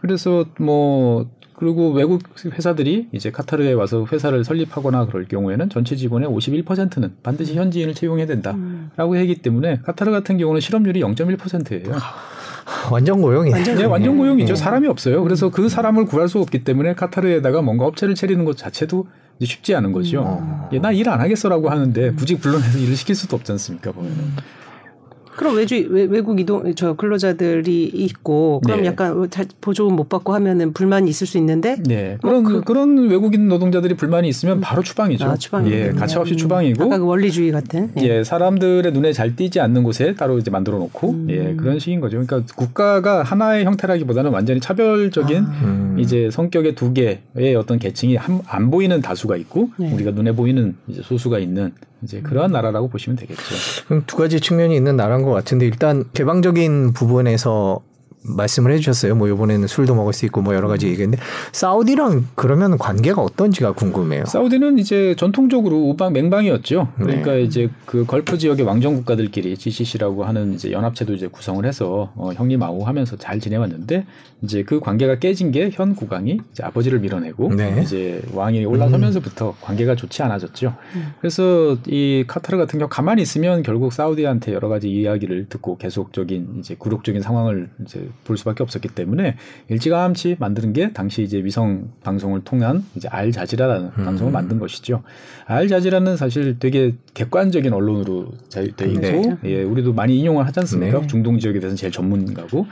그래서 0.00 0.44
뭐 0.58 1.26
그리고 1.54 1.92
외국 1.92 2.22
회사들이 2.44 3.08
이제 3.12 3.30
카타르에 3.30 3.72
와서 3.72 4.06
회사를 4.10 4.44
설립하거나 4.44 5.06
그럴 5.06 5.26
경우에는 5.26 5.70
전체 5.70 5.96
직원의 5.96 6.28
51%는 6.28 7.14
반드시 7.22 7.54
현지인을 7.54 7.94
채용해야 7.94 8.26
된다라고 8.26 9.12
음. 9.12 9.16
하기 9.16 9.36
때문에 9.36 9.80
카타르 9.84 10.10
같은 10.10 10.36
경우는 10.36 10.60
실업률이 10.60 11.00
0.1%예요. 11.00 11.94
완전 12.90 13.20
고용이 13.20 13.52
완전, 13.52 13.76
네, 13.76 13.84
완전 13.84 14.18
고용이죠. 14.18 14.54
네. 14.54 14.60
사람이 14.60 14.88
없어요. 14.88 15.22
그래서 15.22 15.50
그 15.50 15.68
사람을 15.68 16.06
구할 16.06 16.28
수 16.28 16.40
없기 16.40 16.64
때문에 16.64 16.94
카타르에다가 16.94 17.62
뭔가 17.62 17.86
업체를 17.86 18.14
차리는 18.14 18.44
것 18.44 18.56
자체도 18.56 19.06
쉽지 19.42 19.74
않은 19.74 19.92
거죠. 19.92 20.68
음. 20.72 20.80
나일 20.80 21.08
안 21.08 21.20
하겠어라고 21.20 21.70
하는데 21.70 22.12
굳이 22.12 22.38
불러내서 22.38 22.78
일을 22.78 22.96
시킬 22.96 23.14
수도 23.14 23.36
없지 23.36 23.52
않습니까 23.52 23.92
보면은. 23.92 24.16
음. 24.16 24.36
그럼 25.36 25.56
외주 25.56 25.86
외, 25.90 26.20
국 26.20 26.38
이동 26.40 26.74
저 26.74 26.94
근로자들이 26.94 27.84
있고 27.92 28.60
그럼 28.64 28.82
네. 28.82 28.86
약간 28.86 29.28
보조금 29.60 29.96
못 29.96 30.08
받고 30.08 30.34
하면은 30.34 30.72
불만이 30.72 31.10
있을 31.10 31.26
수 31.26 31.38
있는데 31.38 31.76
네. 31.84 32.18
뭐 32.22 32.30
그런 32.30 32.44
그, 32.44 32.60
그런 32.62 33.08
외국인 33.08 33.48
노동자들이 33.48 33.94
불만이 33.94 34.28
있으면 34.28 34.60
바로 34.60 34.82
추방이죠. 34.82 35.24
아, 35.24 35.36
추방. 35.36 35.70
예, 35.70 35.90
가차없이 35.90 36.34
음. 36.34 36.36
추방이고. 36.36 36.84
아까 36.84 36.98
그 36.98 37.04
원리주의 37.04 37.50
같은. 37.50 37.90
예. 38.00 38.04
예. 38.04 38.24
사람들의 38.24 38.92
눈에 38.92 39.12
잘 39.12 39.36
띄지 39.36 39.60
않는 39.60 39.82
곳에 39.82 40.14
따로 40.14 40.38
이제 40.38 40.50
만들어 40.50 40.78
놓고 40.78 41.10
음. 41.10 41.26
예, 41.30 41.54
그런 41.54 41.78
식인 41.78 42.00
거죠. 42.00 42.24
그러니까 42.24 42.54
국가가 42.54 43.22
하나의 43.22 43.64
형태라기보다는 43.64 44.30
완전히 44.30 44.60
차별적인 44.60 45.44
아. 45.44 45.60
음. 45.64 45.96
이제 45.98 46.30
성격의 46.30 46.74
두 46.74 46.92
개의 46.92 47.56
어떤 47.56 47.78
계층이 47.78 48.16
한, 48.16 48.40
안 48.46 48.70
보이는 48.70 49.00
다수가 49.00 49.36
있고 49.36 49.70
네. 49.78 49.92
우리가 49.92 50.12
눈에 50.12 50.32
보이는 50.32 50.76
이제 50.88 51.02
소수가 51.02 51.38
있는 51.38 51.72
이제 52.04 52.20
그러한 52.20 52.52
나라라고 52.52 52.88
보시면 52.88 53.16
되겠죠. 53.16 53.42
두 54.06 54.16
가지 54.16 54.40
측면이 54.40 54.76
있는 54.76 54.96
나라인 54.96 55.22
것 55.22 55.32
같은데 55.32 55.66
일단 55.66 56.04
개방적인 56.12 56.92
부분에서 56.92 57.80
말씀을 58.24 58.72
해주셨어요. 58.72 59.14
뭐 59.14 59.28
이번에는 59.28 59.66
술도 59.66 59.94
먹을 59.94 60.12
수 60.14 60.24
있고 60.26 60.40
뭐 60.40 60.54
여러 60.54 60.68
가지 60.68 60.86
얘기했는데 60.86 61.22
사우디랑 61.52 62.28
그러면 62.34 62.78
관계가 62.78 63.20
어떤지가 63.20 63.72
궁금해요. 63.72 64.24
사우디는 64.24 64.78
이제 64.78 65.14
전통적으로 65.18 65.76
우방 65.90 66.14
맹방이었죠. 66.14 66.88
그러니까 66.96 67.32
네. 67.32 67.42
이제 67.42 67.68
그 67.84 68.06
걸프 68.06 68.38
지역의 68.38 68.64
왕정 68.64 68.94
국가들끼리 68.96 69.56
GCC라고 69.56 70.24
하는 70.24 70.54
이제 70.54 70.72
연합체도 70.72 71.12
이제 71.14 71.26
구성을 71.26 71.64
해서 71.66 72.12
어, 72.14 72.30
형님 72.34 72.62
아우 72.62 72.82
하면서 72.82 73.16
잘 73.16 73.38
지내왔는데 73.38 74.06
이제 74.42 74.62
그 74.62 74.80
관계가 74.80 75.18
깨진 75.18 75.50
게 75.52 75.74
현 75.74 75.94
국왕이 75.94 76.38
이제 76.52 76.62
아버지를 76.62 77.00
밀어내고 77.00 77.54
네. 77.54 77.80
이제 77.82 78.22
왕이 78.32 78.64
올라서면서부터 78.64 79.50
음. 79.50 79.54
관계가 79.60 79.96
좋지 79.96 80.22
않아졌죠. 80.22 80.74
음. 80.94 81.12
그래서 81.20 81.76
이 81.86 82.24
카타르 82.26 82.58
같은 82.58 82.78
경우 82.78 82.88
가만히 82.88 83.22
있으면 83.22 83.62
결국 83.62 83.92
사우디한테 83.92 84.52
여러 84.52 84.68
가지 84.68 84.90
이야기를 84.90 85.46
듣고 85.48 85.76
계속적인 85.78 86.56
이제 86.58 86.76
굴욕적인 86.78 87.22
상황을 87.22 87.70
이제 87.84 88.08
볼 88.24 88.36
수밖에 88.36 88.62
없었기 88.62 88.88
때문에 88.88 89.36
일찌감치 89.68 90.36
만드는 90.38 90.72
게 90.72 90.92
당시 90.92 91.22
이제 91.22 91.44
위성 91.44 91.90
방송을 92.02 92.42
통한 92.44 92.84
이제 92.94 93.08
알 93.08 93.32
자지라라는 93.32 93.90
음. 93.98 94.04
방송을 94.04 94.32
만든 94.32 94.58
것이죠. 94.58 95.02
알 95.46 95.68
자지라는 95.68 96.16
사실 96.16 96.58
되게 96.58 96.94
객관적인 97.14 97.72
언론으로 97.72 98.28
돼 98.50 98.64
있고 98.64 99.00
네. 99.00 99.36
예, 99.44 99.62
우리도 99.62 99.92
많이 99.92 100.18
인용을 100.18 100.46
하지 100.46 100.60
않습니까? 100.60 101.00
네. 101.00 101.06
중동 101.06 101.38
지역에 101.38 101.60
대해서는 101.60 101.76
제일 101.76 101.92
전문가고 101.92 102.66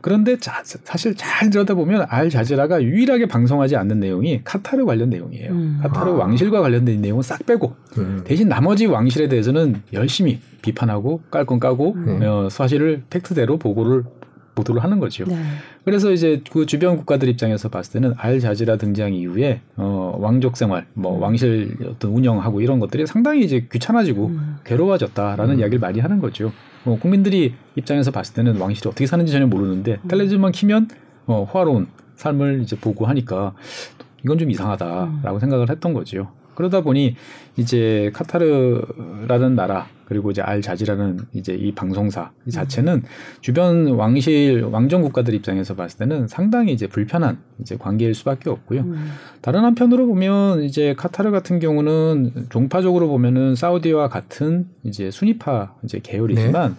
그런데 0.00 0.36
자, 0.36 0.60
사실 0.62 1.14
잘 1.14 1.48
들여다보면 1.48 2.04
알 2.10 2.28
자지라가 2.28 2.82
유일하게 2.82 3.26
방송하지 3.26 3.74
않는 3.76 4.00
내용이 4.00 4.42
카타르 4.44 4.84
관련 4.84 5.08
내용이에요. 5.08 5.50
음. 5.50 5.78
카타르 5.82 6.10
아. 6.10 6.14
왕실과 6.16 6.60
관련된 6.60 7.00
내용은 7.00 7.22
싹 7.22 7.46
빼고 7.46 7.74
음. 7.96 8.20
대신 8.22 8.46
나머지 8.48 8.84
왕실에 8.84 9.28
대해서는 9.28 9.80
열심히 9.94 10.40
비판하고 10.60 11.22
깔 11.30 11.46
건 11.46 11.58
까고 11.58 11.94
음. 11.94 12.20
어, 12.22 12.48
사실을 12.50 13.04
팩트대로 13.08 13.58
보고를 13.58 14.04
보도를 14.54 14.82
하는 14.82 15.00
거죠. 15.00 15.24
네. 15.24 15.36
그래서 15.84 16.12
이제 16.12 16.42
그 16.50 16.66
주변 16.66 16.96
국가들 16.96 17.28
입장에서 17.28 17.68
봤을 17.68 17.92
때는 17.94 18.14
알 18.16 18.40
자지라 18.40 18.76
등장 18.76 19.12
이후에 19.12 19.60
어 19.76 20.16
왕족 20.18 20.56
생활, 20.56 20.86
뭐 20.94 21.16
음. 21.16 21.22
왕실 21.22 21.76
어떤 21.86 22.12
운영하고 22.12 22.60
이런 22.60 22.80
것들이 22.80 23.06
상당히 23.06 23.44
이제 23.44 23.66
귀찮아지고 23.70 24.26
음. 24.26 24.56
괴로워졌다라는 24.64 25.56
음. 25.56 25.60
이야기를 25.60 25.80
많이 25.80 26.00
하는 26.00 26.20
거죠. 26.20 26.52
뭐 26.84 26.98
국민들이 26.98 27.54
입장에서 27.76 28.10
봤을 28.10 28.34
때는 28.34 28.58
왕실이 28.58 28.88
어떻게 28.88 29.06
사는지 29.06 29.32
전혀 29.32 29.46
모르는데 29.46 29.98
음. 30.02 30.08
텔레비전만 30.08 30.52
키면 30.52 30.88
어 31.26 31.44
호화로운 31.44 31.88
삶을 32.16 32.60
이제 32.62 32.76
보고 32.76 33.06
하니까 33.06 33.54
이건 34.24 34.38
좀 34.38 34.50
이상하다라고 34.50 35.34
음. 35.34 35.38
생각을 35.38 35.70
했던 35.70 35.92
거죠. 35.92 36.30
그러다 36.54 36.82
보니 36.82 37.16
이제 37.56 38.10
카타르라는 38.14 39.54
나라 39.54 39.86
그리고 40.06 40.30
이제 40.30 40.42
알 40.42 40.60
자지라는 40.60 41.20
이제 41.32 41.54
이 41.54 41.72
방송사 41.72 42.30
이 42.46 42.50
자체는 42.50 43.02
주변 43.40 43.88
왕실 43.88 44.62
왕정 44.62 45.02
국가들 45.02 45.34
입장에서 45.34 45.74
봤을 45.74 45.98
때는 45.98 46.28
상당히 46.28 46.72
이제 46.72 46.86
불편한 46.86 47.38
이제 47.60 47.76
관계일 47.76 48.14
수밖에 48.14 48.50
없고요. 48.50 48.80
음. 48.80 49.12
다른 49.40 49.64
한편으로 49.64 50.06
보면 50.06 50.62
이제 50.64 50.94
카타르 50.96 51.30
같은 51.30 51.58
경우는 51.58 52.48
종파적으로 52.50 53.08
보면은 53.08 53.54
사우디와 53.54 54.08
같은 54.08 54.66
이제 54.82 55.10
수니파 55.10 55.74
이제 55.84 56.00
계열이지만 56.02 56.70
네. 56.70 56.76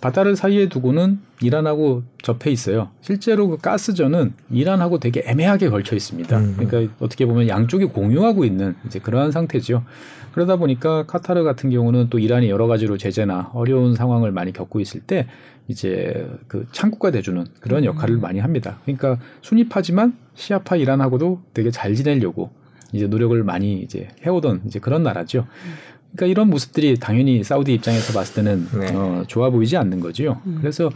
바다를 0.00 0.36
사이에 0.36 0.68
두고는 0.68 1.18
이란하고 1.42 2.02
접해 2.22 2.50
있어요. 2.50 2.90
실제로 3.00 3.48
그 3.48 3.56
가스전은 3.58 4.34
이란하고 4.50 4.98
되게 4.98 5.22
애매하게 5.26 5.70
걸쳐 5.70 5.96
있습니다. 5.96 6.38
음. 6.38 6.54
그러니까 6.58 6.92
어떻게 7.00 7.26
보면 7.26 7.48
양쪽이 7.48 7.86
공유하고 7.86 8.44
있는 8.44 8.76
이제 8.86 8.98
그러한 8.98 9.32
상태죠. 9.32 9.84
그러다 10.32 10.56
보니까 10.56 11.04
카타르 11.06 11.42
같은 11.42 11.70
경우는 11.70 12.08
또 12.10 12.18
이란이 12.18 12.48
여러 12.48 12.66
가지로 12.66 12.96
제재나 12.96 13.50
어려운 13.54 13.94
상황을 13.94 14.30
많이 14.30 14.52
겪고 14.52 14.80
있을 14.80 15.00
때 15.00 15.26
이제 15.66 16.28
그 16.46 16.66
창구가 16.72 17.10
돼주는 17.10 17.44
그런 17.60 17.84
역할을 17.84 18.16
음. 18.16 18.20
많이 18.20 18.38
합니다. 18.38 18.78
그러니까 18.84 19.18
순위파지만 19.42 20.16
시아파 20.34 20.76
이란하고도 20.76 21.42
되게 21.54 21.70
잘 21.70 21.94
지내려고 21.94 22.50
이제 22.92 23.06
노력을 23.06 23.42
많이 23.44 23.80
이제 23.80 24.08
해오던 24.24 24.62
이제 24.66 24.78
그런 24.78 25.02
나라죠. 25.02 25.40
음. 25.40 25.72
그러니까 26.14 26.26
이런 26.26 26.50
모습들이 26.50 26.96
당연히 26.98 27.44
사우디 27.44 27.74
입장에서 27.74 28.12
봤을 28.12 28.36
때는 28.36 28.66
네. 28.80 28.94
어, 28.94 29.24
좋아 29.26 29.50
보이지 29.50 29.76
않는 29.76 30.00
거지요. 30.00 30.40
음. 30.46 30.58
그래서 30.60 30.90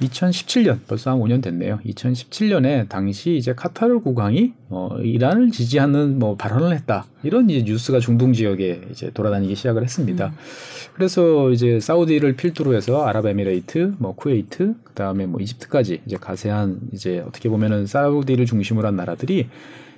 2017년 0.00 0.78
벌써 0.86 1.10
한 1.10 1.18
5년 1.18 1.42
됐네요. 1.42 1.80
2017년에 1.84 2.88
당시 2.88 3.36
이제 3.36 3.54
카타르 3.54 4.00
국왕이 4.00 4.52
어, 4.68 4.96
이란을 5.02 5.50
지지하는 5.50 6.18
뭐 6.18 6.36
발언을 6.36 6.74
했다 6.74 7.06
이런 7.22 7.50
이제 7.50 7.64
뉴스가 7.70 7.98
중동 7.98 8.32
지역에 8.32 8.82
이제 8.90 9.10
돌아다니기 9.12 9.54
시작을 9.56 9.82
했습니다. 9.82 10.26
음. 10.26 10.32
그래서 10.94 11.50
이제 11.50 11.80
사우디를 11.80 12.36
필두로 12.36 12.74
해서 12.74 13.04
아랍에미레이트, 13.04 13.94
뭐 13.98 14.14
쿠웨이트, 14.14 14.74
그 14.84 14.92
다음에 14.94 15.26
뭐 15.26 15.40
이집트까지 15.40 16.02
이제 16.06 16.16
가세한 16.16 16.80
이제 16.92 17.22
어떻게 17.26 17.48
보면은 17.48 17.86
사우디를 17.86 18.46
중심으로 18.46 18.86
한 18.86 18.96
나라들이 18.96 19.48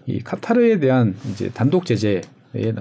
이 0.06 0.20
카타르에 0.20 0.78
대한 0.80 1.16
이제 1.30 1.50
단독 1.50 1.86
제재 1.86 2.20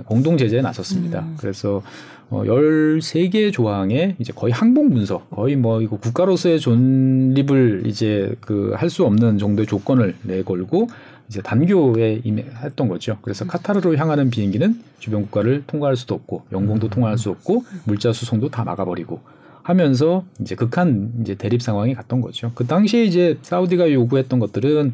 공동 0.05 0.37
제재에 0.37 0.61
나섰습니다. 0.61 1.19
음. 1.21 1.35
그래서 1.39 1.81
어 2.29 2.43
13개 2.43 3.51
조항에 3.51 4.15
이제 4.19 4.33
거의 4.33 4.53
항복 4.53 4.87
문서, 4.91 5.25
거의 5.29 5.55
뭐 5.55 5.81
이거 5.81 5.97
국가로서의 5.97 6.59
존립을 6.59 7.83
이제 7.85 8.33
그 8.41 8.73
할 8.75 8.89
수 8.89 9.03
없는 9.05 9.37
정도의 9.37 9.67
조건을 9.67 10.15
내걸고 10.23 10.87
이제 11.29 11.41
단교에 11.41 12.21
임했던 12.23 12.87
거죠. 12.87 13.17
그래서 13.21 13.45
카타르로 13.45 13.95
향하는 13.97 14.29
비행기는 14.29 14.81
주변 14.99 15.23
국가를 15.23 15.63
통과할 15.67 15.95
수도 15.95 16.15
없고 16.15 16.43
영공도 16.51 16.87
음. 16.87 16.89
통과할 16.89 17.17
수 17.17 17.29
없고 17.29 17.63
물자 17.85 18.13
수송도 18.13 18.49
다 18.49 18.63
막아버리고 18.63 19.19
하면서 19.63 20.25
이제 20.41 20.55
극한 20.55 21.11
이제 21.21 21.35
대립 21.35 21.61
상황이 21.61 21.93
갔던 21.93 22.19
거죠. 22.21 22.51
그 22.55 22.65
당시에 22.67 23.05
이제 23.05 23.37
사우디가 23.41 23.91
요구했던 23.93 24.39
것들은 24.39 24.93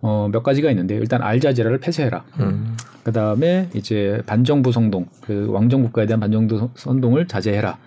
어, 0.00 0.28
몇 0.30 0.42
가지가 0.42 0.70
있는데 0.70 0.96
일단 0.96 1.22
알자지라를 1.22 1.78
폐쇄해라. 1.78 2.24
음. 2.40 2.76
그 3.02 3.12
다음에 3.12 3.68
이제 3.74 4.22
반정부 4.26 4.72
선동, 4.72 5.06
그 5.22 5.48
왕정 5.50 5.82
국가에 5.82 6.06
대한 6.06 6.20
반정부 6.20 6.70
선동을 6.74 7.26
자제해라. 7.26 7.78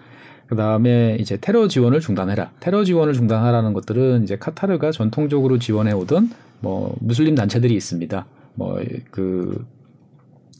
그 0.47 0.55
다음에 0.55 1.15
이제 1.19 1.37
테러 1.37 1.67
지원을 1.67 2.01
중단해라. 2.01 2.51
테러 2.59 2.83
지원을 2.83 3.13
중단하라는 3.13 3.73
것들은 3.73 4.23
이제 4.23 4.37
카타르가 4.37 4.91
전통적으로 4.91 5.59
지원해 5.59 5.93
오던 5.93 6.29
뭐 6.59 6.95
무슬림 6.99 7.35
단체들이 7.35 7.73
있습니다. 7.73 8.25
뭐그 8.55 9.65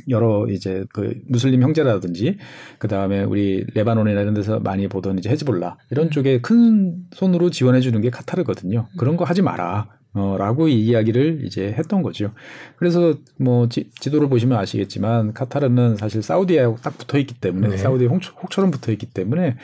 여러 0.10 0.48
이제 0.48 0.86
그 0.94 1.14
무슬림 1.28 1.62
형제라든지 1.62 2.38
그 2.80 2.88
다음에 2.88 3.24
우리 3.24 3.66
레바논이나 3.74 4.22
이런 4.22 4.34
데서 4.34 4.60
많이 4.60 4.88
보던 4.88 5.20
이제 5.20 5.30
헤즈볼라 5.30 5.78
이런 5.90 6.10
쪽에 6.10 6.40
큰 6.40 7.04
손으로 7.12 7.50
지원해 7.50 7.82
주는 7.82 8.00
게 8.00 8.10
카타르거든요. 8.10 8.88
그런 8.98 9.18
거 9.18 9.26
하지 9.26 9.42
마라. 9.42 9.90
어, 10.14 10.36
라고 10.38 10.68
이 10.68 10.86
이야기를 10.86 11.46
이제 11.46 11.74
했던 11.78 12.02
거죠. 12.02 12.32
그래서 12.76 13.16
뭐 13.38 13.70
지, 13.70 13.90
도를 14.12 14.28
보시면 14.28 14.58
아시겠지만 14.58 15.34
카타르는 15.34 15.96
사실 15.98 16.22
사우디하고 16.22 16.78
딱 16.84 16.98
붙어 16.98 17.18
있기 17.18 17.36
때문에 17.36 17.70
네. 17.70 17.78
사우디 17.78 18.08
혹처럼 18.08 18.72
붙어 18.72 18.92
있기 18.92 19.06
때문에 19.08 19.56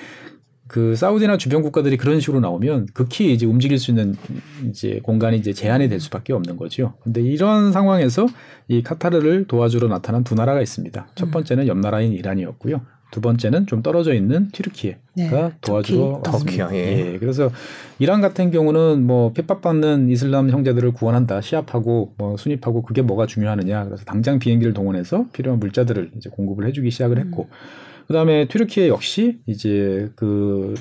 그 0.67 0.95
사우디나 0.95 1.37
주변 1.37 1.61
국가들이 1.61 1.97
그런 1.97 2.19
식으로 2.19 2.39
나오면 2.39 2.87
극히 2.93 3.33
이제 3.33 3.45
움직일 3.45 3.79
수 3.79 3.91
있는 3.91 4.15
이제 4.69 4.99
공간이 5.01 5.37
이제 5.37 5.53
제한이 5.53 5.87
될 5.89 5.99
수밖에 5.99 6.33
없는 6.33 6.57
거죠. 6.57 6.93
근데 7.03 7.21
이런 7.21 7.71
상황에서 7.71 8.27
이 8.67 8.83
카타르를 8.83 9.47
도와주러 9.47 9.87
나타난 9.87 10.23
두 10.23 10.35
나라가 10.35 10.61
있습니다. 10.61 11.07
첫 11.15 11.25
음. 11.27 11.31
번째는 11.31 11.67
옆 11.67 11.77
나라인 11.77 12.11
이란이었고요. 12.11 12.81
두 13.11 13.21
번째는 13.21 13.67
좀 13.67 13.81
떨어져 13.81 14.13
있는 14.13 14.49
튀르키예가 14.51 14.99
네, 15.15 15.51
도와주러 15.61 16.21
터키. 16.23 16.59
왔습니다. 16.61 16.75
예. 16.75 17.13
예. 17.13 17.17
그래서 17.19 17.49
이란 17.99 18.21
같은 18.21 18.51
경우는 18.51 19.03
뭐 19.03 19.31
핍박받는 19.33 20.09
이슬람 20.09 20.49
형제들을 20.49 20.91
구원한다, 20.91 21.41
시합하고 21.41 22.13
뭐 22.17 22.37
순입하고 22.37 22.81
그게 22.81 23.01
뭐가 23.01 23.25
중요하느냐. 23.25 23.85
그래서 23.85 24.03
당장 24.03 24.39
비행기를 24.39 24.73
동원해서 24.73 25.25
필요한 25.33 25.59
물자들을 25.59 26.11
이제 26.17 26.29
공급을 26.29 26.67
해주기 26.67 26.91
시작을 26.91 27.17
했고, 27.19 27.43
음. 27.43 28.07
그다음에 28.07 28.47
튀르키예 28.47 28.87
역시 28.89 29.39
이제 29.45 30.09
그 30.15 30.73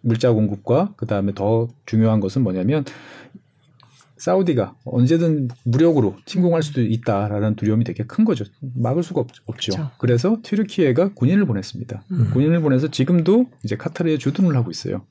물자 0.00 0.32
공급과 0.32 0.94
그다음에 0.96 1.32
더 1.34 1.68
중요한 1.86 2.20
것은 2.20 2.42
뭐냐면 2.42 2.84
사우디가 4.18 4.74
언제든 4.84 5.48
무력으로 5.64 6.16
침공할 6.26 6.62
수도 6.62 6.80
있다라는 6.82 7.54
두려움이 7.56 7.84
되게 7.84 8.04
큰 8.04 8.24
거죠. 8.24 8.44
막을 8.76 9.02
수가 9.02 9.20
없, 9.20 9.60
죠. 9.60 9.90
그래서 9.98 10.38
튀르키예가 10.42 11.14
군인을 11.14 11.46
보냈습니다. 11.46 12.02
음. 12.10 12.30
군인을 12.32 12.60
보내서 12.60 12.88
지금도 12.90 13.46
이제 13.64 13.76
카타르에 13.76 14.18
주둔을 14.18 14.56
하고 14.56 14.70
있어요. 14.70 15.02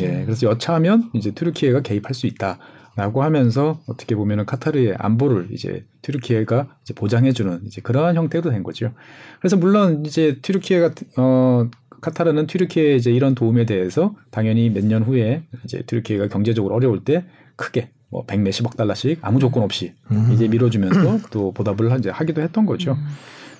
예, 0.00 0.24
그래서 0.24 0.48
여차하면 0.48 1.10
이제 1.14 1.30
튀르키예가 1.32 1.82
개입할 1.82 2.14
수 2.14 2.26
있다라고 2.26 3.22
하면서 3.22 3.80
어떻게 3.86 4.16
보면은 4.16 4.44
카타르의 4.44 4.96
안보를 4.98 5.48
이제 5.52 5.84
튀르키예가 6.02 6.76
이제 6.82 6.94
보장해주는 6.94 7.60
이제 7.66 7.80
그러한 7.80 8.16
형태로 8.16 8.50
된 8.50 8.62
거죠. 8.64 8.92
그래서 9.38 9.56
물론 9.56 10.04
이제 10.04 10.38
튀르키예가 10.42 10.94
어 11.18 11.68
카타르는 12.00 12.46
튀르키예 12.48 12.96
이제 12.96 13.12
이런 13.12 13.34
도움에 13.34 13.66
대해서 13.66 14.14
당연히 14.30 14.68
몇 14.70 14.84
년 14.84 15.02
후에 15.04 15.44
이제 15.64 15.82
튀르키예가 15.86 16.28
경제적으로 16.28 16.74
어려울 16.74 17.04
때 17.04 17.24
크게 17.56 17.90
뭐백 18.14 18.40
몇십억 18.40 18.76
달러씩 18.76 19.18
아무 19.22 19.40
조건 19.40 19.64
없이 19.64 19.92
음. 20.12 20.30
이제 20.32 20.46
밀어주면서 20.46 21.18
또 21.30 21.52
보답을 21.52 21.98
이제 21.98 22.10
하기도 22.10 22.42
했던 22.42 22.64
거죠. 22.64 22.92
음. 22.92 23.06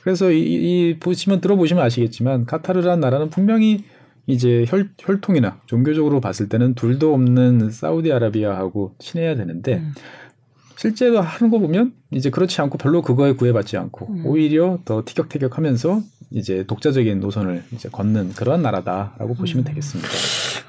그래서 0.02 0.30
이, 0.30 0.38
이 0.38 0.98
보시면 1.00 1.40
들어보시면 1.40 1.82
아시겠지만 1.82 2.44
카타르라는 2.44 3.00
나라는 3.00 3.30
분명히 3.30 3.84
이제 4.26 4.64
혈, 4.68 4.90
혈통이나 4.98 5.60
종교적으로 5.66 6.20
봤을 6.20 6.48
때는 6.48 6.74
둘도 6.74 7.12
없는 7.12 7.70
사우디아라비아하고 7.70 8.94
친해야 8.98 9.34
되는데 9.34 9.78
음. 9.78 9.92
실제로 10.76 11.20
하는 11.20 11.50
거 11.50 11.58
보면 11.58 11.92
이제 12.12 12.30
그렇지 12.30 12.60
않고 12.60 12.78
별로 12.78 13.02
그거에 13.02 13.32
구애받지 13.32 13.76
않고 13.76 14.06
음. 14.08 14.26
오히려 14.26 14.78
더 14.84 15.02
티격태격하면서 15.04 16.02
이제 16.30 16.64
독자적인 16.66 17.20
노선을 17.20 17.64
이제 17.72 17.88
걷는 17.90 18.34
그런 18.34 18.62
나라다라고 18.62 19.34
음. 19.34 19.34
보시면 19.34 19.64
되겠습니다. 19.64 20.08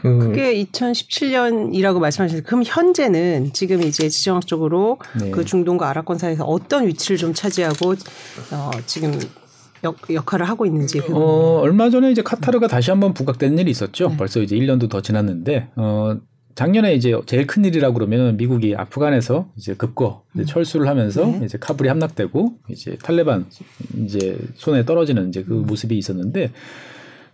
그 0.05 0.19
그게 0.19 0.63
2017년이라고 0.63 1.99
말씀하셨어요. 1.99 2.43
그럼 2.43 2.63
현재는 2.65 3.51
지금 3.53 3.81
이제 3.81 4.07
지정학적으로 4.09 4.99
네. 5.19 5.31
그 5.31 5.43
중동과 5.45 5.89
아랍권 5.89 6.17
사이에서 6.17 6.43
어떤 6.45 6.87
위치를 6.87 7.17
좀 7.17 7.33
차지하고 7.33 7.95
어, 8.51 8.71
지금 8.85 9.19
역, 9.83 9.97
역할을 10.09 10.47
하고 10.47 10.65
있는지. 10.65 11.01
어, 11.11 11.59
얼마 11.61 11.89
전에 11.89 12.11
이제 12.11 12.21
카타르가 12.21 12.67
다시 12.67 12.91
한번 12.91 13.13
부각된 13.13 13.57
일이 13.57 13.71
있었죠. 13.71 14.09
네. 14.09 14.17
벌써 14.17 14.41
이제 14.41 14.55
1년도 14.55 14.89
더 14.89 15.01
지났는데 15.01 15.69
어, 15.75 16.17
작년에 16.55 16.95
이제 16.95 17.13
제일 17.25 17.45
큰 17.47 17.65
일이라고 17.65 17.93
그러면 17.93 18.37
미국이 18.37 18.75
아프간에서 18.75 19.49
이제 19.57 19.75
급거 19.75 20.23
이제 20.33 20.45
철수를 20.45 20.87
하면서 20.87 21.25
네. 21.25 21.41
이제 21.43 21.57
카불이 21.57 21.89
함락되고 21.89 22.53
이제 22.69 22.97
탈레반 23.03 23.45
이제 23.97 24.37
손에 24.55 24.85
떨어지는 24.85 25.29
이제 25.29 25.43
그 25.43 25.53
음. 25.53 25.65
모습이 25.65 25.97
있었는데 25.97 26.51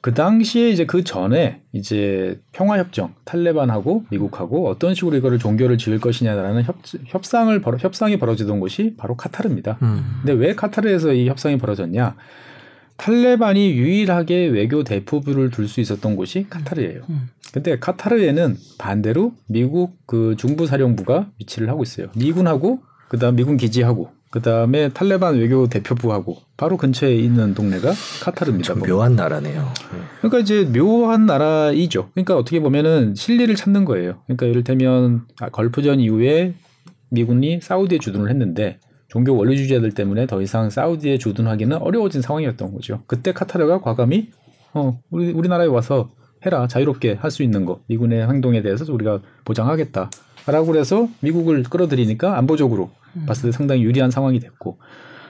그 0.02 0.16
당시에 0.16 0.70
이제 0.72 0.86
그 0.86 1.04
전에 1.04 1.62
이제 1.74 2.42
평화협정 2.54 3.14
탈레반하고 3.24 4.06
미국하고 4.10 4.68
어떤 4.68 4.96
식으로 4.96 5.16
이거를 5.16 5.38
종교를 5.38 5.78
지을 5.78 6.00
것이냐라는 6.00 6.64
협, 6.64 6.78
협상을 7.06 7.62
벌어, 7.62 7.78
협상이 7.78 8.18
벌어지던 8.18 8.60
곳이 8.60 8.96
바로 8.98 9.16
카타르입니다. 9.16 9.78
음. 9.84 10.22
근데 10.26 10.34
왜 10.34 10.56
카타르에서 10.56 11.14
이 11.14 11.30
협상이 11.30 11.58
벌어졌냐? 11.60 12.16
탈레반이 12.98 13.72
유일하게 13.72 14.48
외교 14.48 14.84
대표부를 14.84 15.50
둘 15.52 15.68
수 15.68 15.82
있었던 15.82 16.16
곳이 16.16 16.48
카타르예요. 16.50 17.02
음. 17.10 17.30
근데 17.54 17.78
카타르에는 17.78 18.58
반대로 18.78 19.34
미국 19.48 19.98
그 20.08 20.36
중부 20.38 20.66
사령부가 20.68 21.30
위치를 21.40 21.70
하고 21.70 21.84
있어요. 21.84 22.08
미군하고 22.16 22.82
그다음 23.08 23.36
미군 23.36 23.58
기지하고 23.58 24.10
그다음에 24.32 24.90
탈레반 24.90 25.36
외교 25.38 25.68
대표부하고 25.68 26.38
바로 26.58 26.78
근처에 26.78 27.14
있는 27.16 27.54
동네가 27.54 27.92
카타르입니다. 28.24 28.76
묘한 28.76 29.16
나라네요. 29.16 29.68
그러니까 30.20 30.40
이제 30.40 30.64
묘한 30.66 31.26
나라이죠. 31.26 32.10
그러니까 32.14 32.38
어떻게 32.38 32.60
보면은 32.62 33.14
실리를 33.16 33.54
찾는 33.56 33.86
거예요. 33.86 34.22
그러니까 34.26 34.46
이를테면 34.46 35.24
아, 35.42 35.50
걸프전 35.50 36.00
이후에 36.00 36.54
미군이 37.10 37.60
사우디에 37.62 37.98
주둔을 38.00 38.30
했는데 38.30 38.80
종교 39.10 39.36
원리주의자들 39.36 39.92
때문에 39.92 40.26
더 40.28 40.42
이상 40.42 40.70
사우디에 40.70 41.18
주둔하기는 41.18 41.78
어려워진 41.78 42.22
상황이었던 42.22 42.74
거죠. 42.74 43.04
그때 43.08 43.34
카타르가 43.34 43.82
과감히 43.82 44.30
어 44.74 44.98
우리 45.10 45.32
우리나라에 45.34 45.68
와서 45.68 46.10
해라 46.46 46.68
자유롭게 46.68 47.16
할 47.20 47.30
수 47.30 47.44
있는 47.44 47.66
거 47.66 47.82
미군의 47.88 48.26
행동에 48.26 48.62
대해서 48.62 48.92
우리가 48.94 49.20
보장하겠다라고 49.44 50.66
그래서 50.68 51.10
미국을 51.20 51.64
끌어들이니까 51.64 52.38
안보적으로 52.38 52.84
음. 52.86 53.01
봤을 53.26 53.50
때 53.50 53.52
상당히 53.52 53.84
유리한 53.84 54.12
상황이 54.12 54.40
됐고 54.40 54.80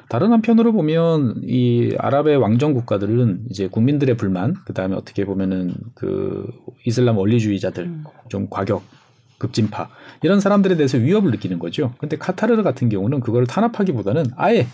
다른 0.10 0.32
한편으로 0.34 0.74
보면 0.74 1.42
이 1.44 1.96
아랍의 1.98 2.38
왕정 2.38 2.74
국가들은 2.74 3.46
이제 3.50 3.68
국민들의 3.68 4.18
불만 4.18 4.56
그다음에 4.66 4.96
어떻게 4.96 5.24
보면은 5.26 5.74
그 5.96 6.46
이슬람 6.86 7.18
원리주의자들 7.18 7.84
음. 7.86 8.04
좀 8.28 8.48
과격 8.50 8.84
급진파 9.38 9.90
이런 10.22 10.40
사람들에 10.40 10.76
대해서 10.76 10.98
위협을 10.98 11.32
느끼는 11.32 11.60
거죠. 11.60 11.94
근데 11.98 12.18
카타르 12.18 12.62
같은 12.62 12.90
경우는 12.90 13.22
그걸 13.22 13.48
탄압하기보다는 13.48 14.26
아예 14.36 14.68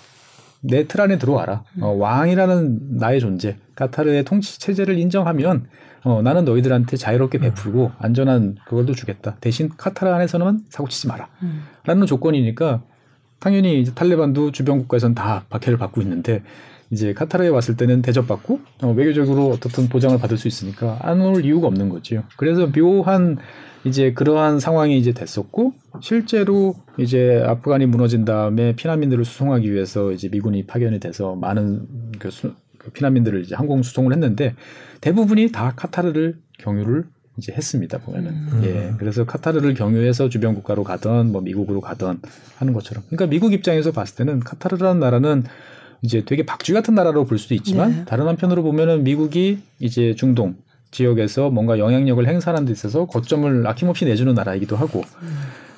내 0.62 0.84
틀 0.88 1.02
안에 1.02 1.18
들어와라. 1.18 1.64
음. 1.78 1.84
어, 1.84 1.92
왕이라는 1.92 2.98
나의 2.98 3.20
존재, 3.20 3.58
카타르의 3.76 4.24
통치 4.26 4.60
체제를 4.60 4.98
인정하면 4.98 5.68
어, 6.04 6.22
나는 6.22 6.46
너희들한테 6.46 6.98
자유롭게 6.98 7.38
베풀고 7.38 7.92
안전한 8.00 8.56
그걸도 8.66 8.94
주겠다. 8.94 9.36
대신 9.42 9.70
카타르 9.78 10.12
안에서는 10.12 10.62
사고치지 10.70 11.08
마라. 11.08 11.28
음. 11.44 11.64
라는 11.86 12.08
조건이니까 12.08 12.82
당연히 13.40 13.80
이제 13.82 13.94
탈레반도 13.94 14.52
주변 14.52 14.80
국가에서는 14.80 15.16
다 15.16 15.46
박해를 15.50 15.78
받고 15.78 16.02
있는데 16.02 16.44
이제 16.90 17.14
카타르에 17.14 17.50
왔을 17.50 17.76
때는 17.76 18.02
대접받고 18.02 18.60
어, 18.82 18.94
외교적으로 18.94 19.50
어떻든 19.50 19.90
보장을 19.90 20.18
받을 20.20 20.38
수 20.38 20.48
있으니까 20.48 20.98
안 21.02 21.22
올 21.22 21.44
이유가 21.44 21.68
없는 21.68 21.90
거지요. 21.90 22.24
그래서 22.38 22.72
묘한 22.72 23.38
이제 23.84 24.14
그러한 24.14 24.60
상황이 24.60 24.98
이제 24.98 25.12
됐었고 25.12 25.74
실제로 26.02 26.76
이제 26.98 27.44
아프간이 27.46 27.86
무너진 27.86 28.26
다음에 28.26 28.76
피난민들을 28.76 29.24
수송하기 29.26 29.72
위해서 29.72 30.12
이제 30.12 30.30
미군이 30.30 30.66
파견이 30.66 31.00
돼서 31.00 31.36
많은 31.36 31.86
그, 32.20 32.32
수, 32.32 32.54
그 32.78 32.92
피난민들을 32.92 33.42
이제 33.42 33.56
항공 33.56 33.84
수송을 33.84 34.14
했는데 34.14 34.56
대부분이 35.02 35.52
다 35.52 35.74
카타르를 35.76 36.38
경유를 36.60 37.06
이제 37.38 37.54
했습니다 37.54 38.00
보면은 38.00 38.32
음. 38.32 38.62
예 38.64 38.94
그래서 38.98 39.26
카타르를 39.26 39.74
경유해서 39.74 40.30
주변 40.30 40.56
국가로 40.56 40.84
가던 40.84 41.32
뭐 41.32 41.42
미국으로 41.42 41.82
가던 41.82 42.22
하는 42.58 42.74
것처럼 42.74 43.04
그러니까 43.08 43.28
미국 43.28 43.54
입장에서 43.54 43.92
봤을 43.92 44.16
때는 44.16 44.40
카타르라는 44.40 45.00
나라는 45.00 45.44
이제 46.02 46.24
되게 46.26 46.46
박쥐 46.46 46.74
같은 46.74 46.96
나라로 46.96 47.26
볼 47.26 47.38
수도 47.38 47.54
있지만 47.56 47.92
네. 47.92 48.06
다른 48.06 48.28
한편으로 48.28 48.64
보면은 48.64 49.04
미국이 49.04 49.60
이제 49.80 50.16
중동 50.16 50.56
지역에서 50.92 51.50
뭔가 51.50 51.80
영향력을 51.80 52.26
행사하는 52.28 52.66
데 52.66 52.72
있어서 52.72 53.06
거점을 53.06 53.66
아낌없이 53.68 54.06
내주는 54.06 54.34
나라이기도 54.34 54.76
하고 54.76 55.04
음. 55.22 55.30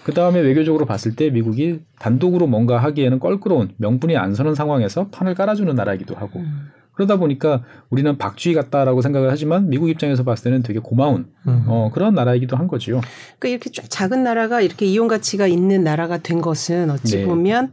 그 0.03 0.13
다음에 0.13 0.39
외교적으로 0.39 0.85
봤을 0.85 1.15
때 1.15 1.29
미국이 1.29 1.81
단독으로 1.99 2.47
뭔가 2.47 2.77
하기에는 2.79 3.19
껄끄러운 3.19 3.69
명분이 3.77 4.17
안 4.17 4.33
서는 4.33 4.55
상황에서 4.55 5.07
판을 5.09 5.35
깔아주는 5.35 5.73
나라이기도 5.75 6.15
하고 6.15 6.39
음. 6.39 6.71
그러다 6.99 7.15
보니까 7.15 7.63
우리는 7.89 8.17
박쥐 8.17 8.53
같다라고 8.53 9.01
생각을 9.01 9.31
하지만 9.31 9.69
미국 9.69 9.89
입장에서 9.89 10.25
봤을 10.25 10.43
때는 10.43 10.63
되게 10.63 10.79
고마운 10.79 11.27
음. 11.47 11.63
어, 11.67 11.89
그런 11.93 12.13
나라이기도 12.13 12.57
한 12.57 12.67
거지요. 12.67 12.99
그러니까 13.39 13.47
이렇게 13.47 13.69
작은 13.87 14.25
나라가 14.25 14.59
이렇게 14.59 14.85
이용 14.85 15.07
가치가 15.07 15.47
있는 15.47 15.85
나라가 15.85 16.17
된 16.17 16.41
것은 16.41 16.91
어찌 16.91 17.19
네. 17.19 17.25
보면 17.25 17.71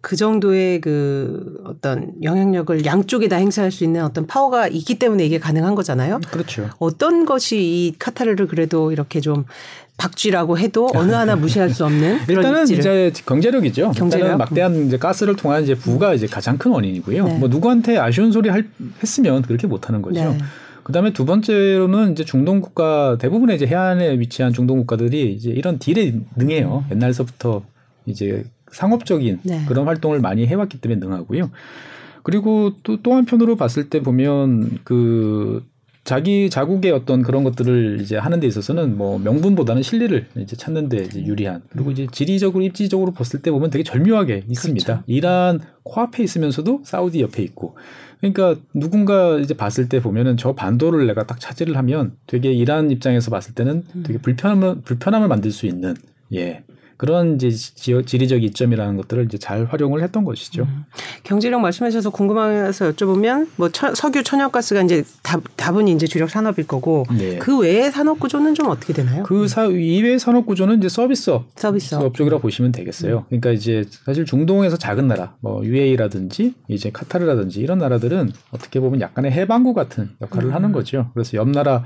그 0.00 0.16
정도의 0.16 0.80
그 0.80 1.62
어떤 1.64 2.14
영향력을 2.22 2.86
양쪽에 2.86 3.28
다 3.28 3.36
행사할 3.36 3.70
수 3.70 3.84
있는 3.84 4.02
어떤 4.04 4.26
파워가 4.26 4.68
있기 4.68 4.98
때문에 4.98 5.26
이게 5.26 5.38
가능한 5.38 5.74
거잖아요. 5.74 6.20
그렇죠. 6.30 6.70
어떤 6.78 7.26
것이 7.26 7.58
이 7.58 7.94
카타르를 7.98 8.48
그래도 8.48 8.90
이렇게 8.90 9.20
좀 9.20 9.44
박쥐라고 9.98 10.58
해도 10.58 10.88
어느 10.94 11.12
하나 11.12 11.36
무시할 11.36 11.70
수 11.70 11.84
없는 11.84 12.18
일단은 12.28 12.64
이제 12.64 13.12
경제력이죠. 13.26 13.92
경제력? 13.92 14.36
막대한 14.36 14.86
이제 14.86 14.96
가스를 14.98 15.36
통한 15.36 15.62
이제 15.62 15.74
부가 15.74 16.14
이제 16.14 16.26
가장 16.26 16.58
큰 16.58 16.72
원인이고요. 16.72 17.24
네. 17.24 17.38
뭐 17.38 17.48
누구한테 17.48 17.98
아쉬운 17.98 18.32
소리 18.32 18.48
할, 18.48 18.68
했으면 19.02 19.42
그렇게 19.42 19.66
못하는 19.66 20.02
거죠. 20.02 20.20
네. 20.20 20.38
그다음에 20.82 21.12
두 21.12 21.24
번째로는 21.24 22.12
이제 22.12 22.24
중동 22.24 22.60
국가 22.60 23.16
대부분의 23.18 23.56
이제 23.56 23.66
해안에 23.66 24.18
위치한 24.18 24.52
중동 24.52 24.78
국가들이 24.78 25.32
이제 25.34 25.50
이런 25.50 25.78
딜에 25.78 26.14
능해요. 26.36 26.84
음. 26.88 26.94
옛날서부터 26.96 27.62
이제 28.06 28.44
상업적인 28.72 29.40
네. 29.44 29.64
그런 29.68 29.86
활동을 29.86 30.20
많이 30.20 30.46
해왔기 30.46 30.80
때문에 30.80 30.98
능하고요. 30.98 31.50
그리고 32.24 32.72
또 32.82 32.96
또 33.02 33.14
한편으로 33.14 33.56
봤을 33.56 33.88
때 33.90 34.00
보면 34.00 34.78
그 34.84 35.64
자기 36.04 36.50
자국의 36.50 36.90
어떤 36.90 37.22
그런 37.22 37.44
것들을 37.44 38.00
이제 38.00 38.16
하는 38.16 38.40
데 38.40 38.46
있어서는 38.48 38.96
뭐 38.96 39.18
명분보다는 39.20 39.82
실리를 39.82 40.26
이제 40.36 40.56
찾는 40.56 40.88
데 40.88 41.04
이제 41.04 41.24
유리한 41.24 41.62
그리고 41.68 41.92
이제 41.92 42.08
지리적으로 42.10 42.64
입지적으로 42.64 43.12
봤을 43.12 43.40
때 43.40 43.52
보면 43.52 43.70
되게 43.70 43.84
절묘하게 43.84 44.44
있습니다. 44.48 44.84
그렇죠. 44.84 45.04
이란 45.06 45.60
코앞에 45.84 46.24
있으면서도 46.24 46.82
사우디 46.84 47.20
옆에 47.20 47.42
있고 47.44 47.76
그러니까 48.20 48.56
누군가 48.74 49.38
이제 49.38 49.54
봤을 49.54 49.88
때 49.88 50.00
보면은 50.00 50.36
저 50.36 50.54
반도를 50.54 51.06
내가 51.06 51.24
딱 51.26 51.38
차지를 51.38 51.76
하면 51.76 52.16
되게 52.26 52.52
이란 52.52 52.90
입장에서 52.90 53.30
봤을 53.30 53.54
때는 53.54 53.84
되게 54.02 54.18
불편함을 54.18 54.82
불편함을 54.82 55.28
만들 55.28 55.52
수 55.52 55.66
있는 55.66 55.94
예 56.34 56.64
그런 56.96 57.36
이제 57.36 57.50
지리적 57.50 58.42
이점이라는 58.42 58.96
것들을 58.96 59.24
이제 59.24 59.38
잘 59.38 59.64
활용을 59.64 60.02
했던 60.02 60.24
것이죠. 60.24 60.62
음. 60.62 60.84
경제력 61.22 61.60
말씀하셔서 61.60 62.10
궁금해서 62.10 62.92
여쭤보면 62.92 63.48
뭐 63.56 63.68
처, 63.70 63.94
석유 63.94 64.22
천연가스가 64.22 64.82
이제 64.82 65.04
답, 65.22 65.42
답은 65.56 65.88
이제 65.88 66.06
주력 66.06 66.30
산업일 66.30 66.66
거고 66.66 67.04
네. 67.16 67.38
그 67.38 67.58
외의 67.58 67.90
산업 67.90 68.20
구조는 68.20 68.54
좀 68.54 68.68
어떻게 68.68 68.92
되나요? 68.92 69.22
그 69.22 69.48
사, 69.48 69.66
이외의 69.66 70.18
산업 70.18 70.46
구조는 70.46 70.78
이제 70.78 70.88
서비스업, 70.88 71.46
서비스업 71.56 72.14
쪽이라 72.14 72.36
고 72.36 72.42
보시면 72.42 72.72
되겠어요. 72.72 73.18
음. 73.18 73.24
그러니까 73.28 73.52
이제 73.52 73.84
사실 74.04 74.24
중동에서 74.24 74.76
작은 74.76 75.08
나라, 75.08 75.34
뭐 75.40 75.64
UAE라든지 75.64 76.54
이제 76.68 76.90
카타르라든지 76.90 77.60
이런 77.60 77.78
나라들은 77.78 78.32
어떻게 78.50 78.80
보면 78.80 79.00
약간의 79.00 79.32
해방구 79.32 79.74
같은 79.74 80.10
역할을 80.20 80.48
음. 80.50 80.54
하는 80.54 80.72
거죠. 80.72 81.10
그래서 81.14 81.36
옆 81.36 81.48
나라 81.48 81.84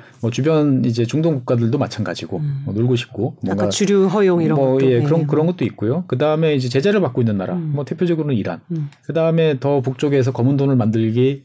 그런 5.07 5.21
네. 5.21 5.27
그런 5.27 5.47
것도 5.47 5.65
있고요. 5.65 6.05
그 6.07 6.19
다음에 6.19 6.55
이제 6.55 6.69
제재를 6.69 7.01
받고 7.01 7.21
있는 7.21 7.39
나라, 7.39 7.55
음. 7.55 7.73
뭐 7.75 7.85
대표적으로는 7.85 8.35
이란. 8.35 8.61
음. 8.71 8.89
그 9.03 9.13
다음에 9.13 9.59
더 9.61 9.81
북쪽에서 9.81 10.33
검은 10.33 10.57
돈을 10.57 10.77
만들기 10.77 11.45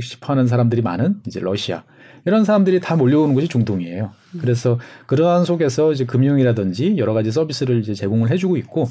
싶어하는 0.00 0.46
사람들이 0.46 0.82
많은 0.82 1.20
이제 1.26 1.40
러시아. 1.40 1.84
이런 2.24 2.44
사람들이 2.44 2.80
다 2.80 2.96
몰려오는 2.96 3.34
곳이 3.34 3.46
중동이에요. 3.48 4.10
음. 4.34 4.38
그래서 4.40 4.78
그러한 5.06 5.44
속에서 5.44 5.92
이제 5.92 6.04
금융이라든지 6.04 6.96
여러 6.98 7.14
가지 7.14 7.30
서비스를 7.30 7.78
이제 7.78 7.94
제공을 7.94 8.30
해주고 8.30 8.56
있고 8.56 8.88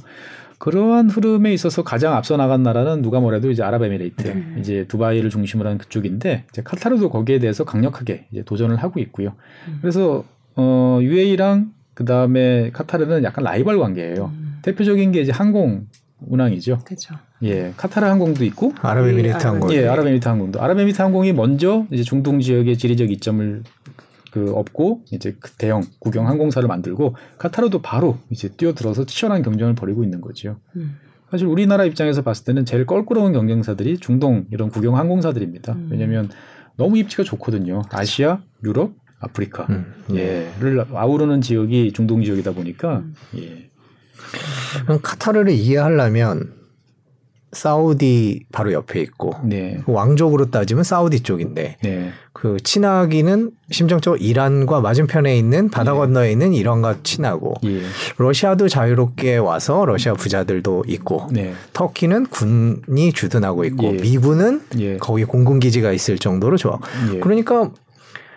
그러한 0.57 1.09
흐름에 1.09 1.53
있어서 1.53 1.83
가장 1.83 2.13
앞서 2.13 2.37
나간 2.37 2.63
나라는 2.63 3.01
누가 3.01 3.19
뭐래도 3.19 3.51
이제 3.51 3.61
아랍에미레이트, 3.61 4.27
음. 4.27 4.57
이제 4.59 4.85
두바이를 4.87 5.29
중심으로 5.29 5.69
한 5.69 5.77
그쪽인데 5.77 6.45
이제 6.49 6.61
카타르도 6.63 7.09
거기에 7.09 7.39
대해서 7.39 7.65
강력하게 7.65 8.27
이제 8.31 8.43
도전을 8.43 8.77
하고 8.77 9.01
있고요. 9.01 9.33
음. 9.67 9.79
그래서 9.81 10.23
어 10.55 10.99
UAE랑 11.01 11.73
그 11.95 12.05
다음에 12.05 12.69
카타르는 12.71 13.23
약간 13.23 13.43
라이벌 13.43 13.79
관계예요. 13.79 14.31
음. 14.33 14.59
대표적인 14.61 15.11
게 15.11 15.21
이제 15.21 15.31
항공 15.31 15.87
운항이죠. 16.27 16.79
그렇죠. 16.85 17.15
예, 17.43 17.73
카타르 17.77 18.05
항공도 18.05 18.43
있고 18.45 18.73
아랍에미리트 18.81 19.27
예, 19.27 19.47
항공. 19.47 19.73
예, 19.73 19.87
아랍에미리트 19.87 20.27
항공도. 20.27 20.61
아랍에미리트 20.61 21.01
항공이 21.01 21.33
먼저 21.33 21.85
이제 21.91 22.03
중동 22.03 22.39
지역의 22.39 22.77
지리적 22.77 23.11
이점을 23.11 23.63
그 24.31 24.51
업고 24.53 25.01
이제 25.11 25.35
그 25.39 25.51
대형 25.51 25.83
국영 25.99 26.27
항공사를 26.27 26.67
만들고 26.67 27.15
카타르도 27.37 27.81
바로 27.81 28.17
이제 28.29 28.49
뛰어들어서 28.49 29.05
치열한 29.05 29.43
경쟁을 29.43 29.75
벌이고 29.75 30.03
있는 30.03 30.19
거죠. 30.19 30.57
음. 30.75 30.97
사실 31.31 31.47
우리나라 31.47 31.85
입장에서 31.85 32.21
봤을 32.21 32.45
때는 32.45 32.65
제일 32.65 32.85
껄끄러운 32.85 33.33
경쟁사들이 33.33 33.97
중동 33.99 34.45
이런 34.51 34.69
국영 34.69 34.97
항공사들입니다. 34.97 35.73
음. 35.73 35.87
왜냐하면 35.91 36.29
너무 36.75 36.97
입지가 36.97 37.23
좋거든요. 37.23 37.83
아시아, 37.91 38.41
유럽, 38.63 38.91
아프리카 39.19 39.65
음, 39.69 39.93
예. 40.11 40.51
예를 40.59 40.85
아우르는 40.93 41.41
지역이 41.41 41.93
중동 41.93 42.23
지역이다 42.23 42.51
보니까 42.51 42.97
음. 42.97 43.15
예. 43.37 43.69
그럼 44.83 44.99
카타르를 45.01 45.51
이해하려면 45.53 46.53
사우디 47.55 48.47
바로 48.51 48.73
옆에 48.73 48.99
있고 49.01 49.33
네. 49.43 49.81
왕족으로 49.87 50.51
따지면 50.51 50.83
사우디 50.83 51.21
쪽인데 51.21 51.77
네. 51.81 52.11
그 52.33 52.57
친하기는 52.61 53.51
심정적으로 53.71 54.21
이란과 54.21 54.81
맞은편에 54.81 55.37
있는 55.37 55.69
바다 55.69 55.93
예. 55.93 55.95
건너에 55.95 56.31
있는 56.31 56.53
이란과 56.53 56.97
친하고 57.03 57.55
예. 57.63 57.81
러시아도 58.17 58.67
자유롭게 58.67 59.37
와서 59.37 59.85
러시아 59.85 60.13
부자들도 60.13 60.83
있고 60.87 61.29
네. 61.31 61.53
터키는 61.71 62.27
군이 62.27 63.13
주둔하고 63.13 63.63
있고 63.65 63.85
예. 63.85 63.91
미군은 64.01 64.61
예. 64.79 64.97
거기 64.97 65.23
공군 65.23 65.59
기지가 65.59 65.93
있을 65.93 66.17
정도로 66.17 66.57
좋아. 66.57 66.77
예. 67.13 67.19
그러니까 67.19 67.71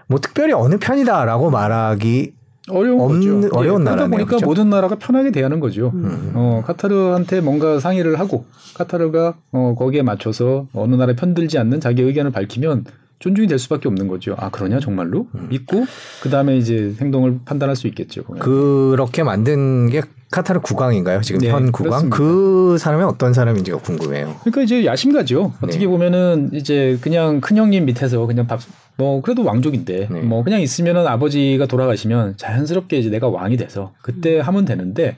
뭐 0.09 0.19
특별히 0.19 0.53
어느 0.53 0.79
편이다라고 0.79 1.51
말하기 1.51 2.33
어려운 2.71 3.01
없는, 3.01 3.41
거죠. 3.43 3.57
어려운 3.57 3.81
예, 3.81 3.85
나라 3.85 3.97
그러다 3.97 4.11
보니까 4.11 4.27
그렇죠? 4.27 4.47
모든 4.47 4.71
나라가 4.71 4.97
편하게 4.97 5.31
대하는 5.31 5.61
거죠. 5.61 5.91
음. 5.95 6.33
어, 6.35 6.63
카타르한테 6.67 7.41
뭔가 7.41 7.81
상의를 7.81 8.19
하고 8.19 8.45
카타르가 8.75 9.37
어, 9.53 9.75
거기에 9.79 10.03
맞춰서 10.03 10.67
어느 10.73 10.95
나라에 10.95 11.17
편들지 11.17 11.59
않는 11.59 11.81
자기 11.81 12.03
의견을 12.03 12.31
밝히면 12.31 12.85
존중이 13.21 13.49
될 13.49 13.59
수밖에 13.59 13.89
없는 13.89 14.07
거죠. 14.07 14.35
아 14.39 14.51
그러냐 14.51 14.81
정말로 14.81 15.27
음. 15.35 15.49
믿고 15.51 15.85
그 16.23 16.31
다음에 16.31 16.57
이제 16.57 16.95
행동을 17.01 17.41
판단할 17.45 17.75
수 17.75 17.87
있겠죠. 17.89 18.23
보면. 18.25 18.41
그렇게 18.43 19.23
만든 19.23 19.89
게 19.89 20.03
카타르 20.31 20.61
국왕인가요? 20.61 21.23
지금 21.23 21.41
네, 21.41 21.51
현 21.51 21.73
국왕 21.73 22.11
그렇습니다. 22.11 22.17
그 22.17 22.77
사람이 22.79 23.03
어떤 23.05 23.33
사람인지가 23.33 23.79
궁금해요. 23.79 24.37
그러니까 24.41 24.63
이제 24.63 24.85
야심가죠. 24.85 25.55
어떻게 25.63 25.81
네. 25.81 25.87
보면은 25.87 26.51
이제 26.53 26.99
그냥 27.01 27.41
큰 27.41 27.57
형님 27.57 27.87
밑에서 27.87 28.27
그냥 28.27 28.47
밥 28.47 28.61
뭐 28.99 29.23
그래도 29.23 29.45
왕족인데 29.45 30.09
네. 30.11 30.21
뭐 30.21 30.43
그냥 30.43 30.61
있으면은 30.61 31.07
아버지가 31.07 31.67
돌아가시면 31.67 32.37
자연스럽게 32.37 32.99
이제 32.99 33.09
내가 33.09 33.29
왕이 33.29 33.57
돼서 33.57 33.95
그때 34.03 34.39
음. 34.39 34.41
하면 34.43 34.65
되는데 34.65 35.17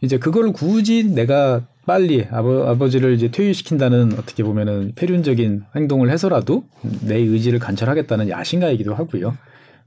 이제 0.00 0.18
그걸 0.18 0.52
굳이 0.52 1.04
내가 1.04 1.62
빨리 1.86 2.26
아버, 2.30 2.66
아버지를 2.68 3.14
이제 3.14 3.30
퇴위시킨다는 3.30 4.14
어떻게 4.14 4.42
보면은 4.42 4.92
폐륜적인 4.94 5.64
행동을 5.76 6.10
해서라도 6.10 6.64
내 7.02 7.16
의지를 7.16 7.58
관철하겠다는 7.58 8.30
야심가이기도 8.30 8.94
하고요. 8.94 9.36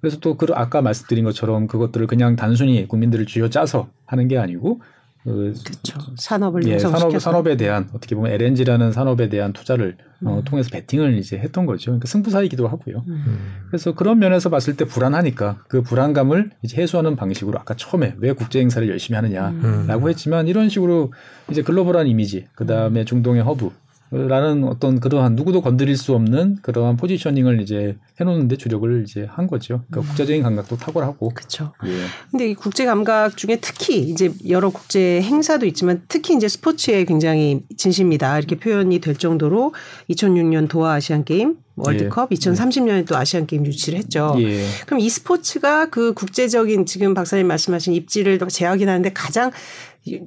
그래서 0.02 0.20
또 0.20 0.36
그 0.36 0.48
아까 0.54 0.82
말씀드린 0.82 1.24
것처럼 1.24 1.68
그것들을 1.68 2.08
그냥 2.08 2.36
단순히 2.36 2.88
국민들을 2.88 3.26
쥐어 3.26 3.50
짜서 3.50 3.90
하는 4.06 4.28
게 4.28 4.38
아니고 4.38 4.82
그 5.24 5.54
그렇죠. 5.64 6.00
산업을 6.18 6.68
예, 6.68 6.80
산업 6.80 7.20
산업에 7.20 7.56
대한 7.56 7.90
어떻게 7.94 8.16
보면 8.16 8.32
LNG라는 8.32 8.92
산업에 8.92 9.30
대한 9.30 9.54
투자를 9.54 9.98
어, 10.00 10.04
음. 10.22 10.28
어, 10.28 10.44
통해서 10.44 10.70
베팅을 10.72 11.18
이제 11.18 11.38
했던 11.38 11.66
거죠. 11.66 11.92
그러니까 11.92 12.08
승부사이기도 12.08 12.68
하고요. 12.68 13.04
음. 13.08 13.66
그래서 13.68 13.94
그런 13.94 14.20
면에서 14.20 14.50
봤을 14.50 14.76
때 14.76 14.86
불안하니까 14.86 15.64
그 15.68 15.84
불안감을 15.84 16.52
이제 16.64 16.82
해소하는 16.82 17.16
방식으로 17.16 17.60
아까 17.60 17.76
처음에 17.76 18.16
왜 18.18 18.34
국제 18.34 18.60
행사를 18.60 18.88
열심히 18.90 19.16
하느냐라고 19.16 20.06
음. 20.06 20.10
했지만 20.10 20.48
이런 20.48 20.70
식으로 20.70 21.14
이제 21.52 21.62
글로벌한 21.62 22.08
이미지, 22.08 22.48
그 22.56 22.66
다음에 22.66 23.06
중동의 23.06 23.44
허브, 23.44 23.72
라는 24.12 24.66
어떤 24.66 25.00
그러한 25.00 25.36
누구도 25.36 25.62
건드릴 25.62 25.96
수 25.96 26.14
없는 26.14 26.58
그러한 26.62 26.98
positioning을 26.98 27.62
이제 27.62 27.96
해놓는데 28.20 28.58
주력을 28.58 29.04
이제 29.08 29.26
한 29.30 29.48
거죠. 29.48 29.84
그러니까 29.90 30.02
음. 30.02 30.08
국제적인 30.10 30.44
감각도 30.44 30.76
탁월하고. 30.76 31.30
그렇죠. 31.30 31.72
예. 31.86 32.06
근데 32.30 32.50
이 32.50 32.54
국제 32.54 32.84
감각 32.84 33.38
중에 33.38 33.60
특히 33.62 34.00
이제 34.00 34.34
여러 34.50 34.70
국제 34.70 35.22
행사도 35.22 35.66
있지만 35.66 36.04
특히 36.10 36.36
이제 36.36 36.50
스포츠에 36.50 37.06
굉장히 37.06 37.62
진심이다 37.78 38.38
이렇게 38.38 38.58
표현이 38.58 39.00
될 39.00 39.16
정도로 39.16 39.74
2006년 40.10 40.68
도하 40.68 40.96
아시안 40.96 41.24
게임 41.24 41.56
월드컵 41.76 42.30
예. 42.32 42.36
2030년에 42.36 43.08
또 43.08 43.16
아시안 43.16 43.48
게임 43.48 43.66
유치를 43.66 43.98
했죠. 43.98 44.36
예. 44.40 44.66
그럼 44.86 45.00
이 45.00 45.10
스포츠가 45.10 45.90
그 45.90 46.14
국제적인 46.14 46.86
지금 46.86 47.14
박사님 47.14 47.48
말씀하신 47.48 47.94
입지를 47.94 48.40
재확인하는데 48.40 49.14
가장 49.14 49.52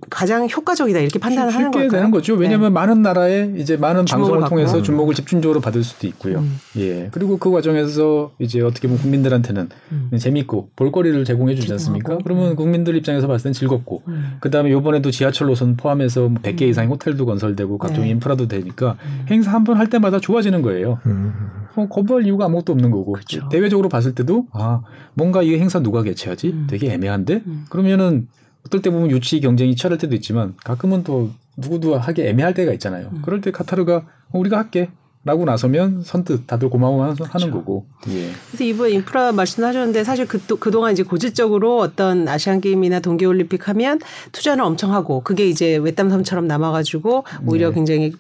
가장 0.09 0.49
효과적이다 0.49 1.01
이렇게 1.01 1.19
판단을 1.19 1.53
하는 1.53 1.73
거예요. 1.73 1.89
되는 1.91 2.13
거죠. 2.13 2.35
왜냐하면 2.35 2.69
네. 2.69 2.75
많은 2.75 3.03
나라에 3.03 3.55
이제 3.57 3.77
많은 3.77 4.05
방송을 4.05 4.41
받고. 4.43 4.55
통해서 4.55 4.81
주목을 4.83 5.15
집중적으로 5.15 5.61
받을 5.61 5.83
수도 5.83 6.07
있고요. 6.07 6.39
음. 6.39 6.59
예. 6.77 7.09
그리고 7.11 7.39
그 7.39 7.51
과정에서 7.51 8.31
이제 8.39 8.61
어떻게 8.61 8.87
보면 8.87 9.03
국민들한테는 9.03 9.69
음. 9.91 10.11
재밌고 10.17 10.71
볼거리를 10.77 11.25
제공해 11.25 11.57
주지 11.57 11.73
않습니까? 11.73 12.19
그러면 12.23 12.53
음. 12.53 12.57
국민들 12.57 12.95
입장에서 12.97 13.27
봤을 13.27 13.45
땐 13.45 13.53
즐겁고 13.53 14.03
음. 14.07 14.37
그다음에 14.39 14.71
요번에도 14.71 15.11
지하철 15.11 15.49
노선 15.49 15.77
포함해서 15.77 16.29
100개 16.29 16.61
뭐 16.61 16.69
이상의 16.69 16.91
호텔도 16.91 17.27
건설되고 17.27 17.77
각종 17.79 18.05
네. 18.05 18.11
인프라도 18.11 18.47
되니까 18.47 18.97
행사 19.29 19.51
한 19.53 19.65
번 19.65 19.77
할 19.77 19.89
때마다 19.89 20.21
좋아지는 20.21 20.63
거예요. 20.63 21.01
어, 21.75 21.89
거부할 21.89 22.25
이유가 22.27 22.45
아무것도 22.45 22.73
없는 22.75 22.93
거고 22.93 23.13
그쵸. 23.15 23.49
대외적으로 23.51 23.89
봤을 23.89 24.15
때도 24.15 24.47
아 24.53 24.83
뭔가 25.15 25.43
이 25.43 25.59
행사 25.59 25.81
누가 25.81 26.03
개최하지? 26.05 26.49
음. 26.49 26.67
되게 26.71 26.93
애매한데 26.93 27.43
음. 27.45 27.65
그러면은 27.71 28.29
어떨 28.67 28.83
때 28.83 28.91
보면 28.91 29.11
유치 29.11 29.41
경쟁이 29.41 29.77
치열할 29.77 29.99
때도 29.99 30.15
있지만 30.15 30.55
가끔은 30.65 31.05
또 31.05 31.31
누구도 31.57 31.97
하기 31.97 32.23
애매할 32.23 32.55
때가 32.55 32.73
있잖아요. 32.75 33.11
음. 33.13 33.23
그럴 33.23 33.41
때 33.41 33.51
카타르가 33.51 33.97
어, 34.31 34.39
우리가 34.39 34.59
할게. 34.59 34.91
라고 35.25 35.45
나서면 35.45 36.03
선뜻 36.05 36.47
다들 36.47 36.69
고마워하는 36.69 37.17
그렇죠. 37.17 37.51
거고. 37.51 37.87
예. 38.11 38.31
그래서 38.49 38.65
이번 38.65 38.91
인프라 38.91 39.33
말씀하셨는데 39.33 40.05
사실 40.05 40.27
그, 40.27 40.39
그동안 40.59 40.93
이제 40.93 41.03
고질적으로 41.03 41.79
어떤 41.79 42.29
아시안 42.29 42.61
게임이나 42.61 43.01
동계 43.01 43.25
올림픽 43.25 43.69
하면 43.69 44.01
투자를 44.33 44.63
엄청 44.63 44.93
하고 44.93 45.23
그게 45.23 45.49
이제 45.49 45.77
외땀섬처럼 45.77 46.47
남아가지고 46.47 47.25
오히려 47.47 47.71
네. 47.71 47.75
굉장히 47.75 48.13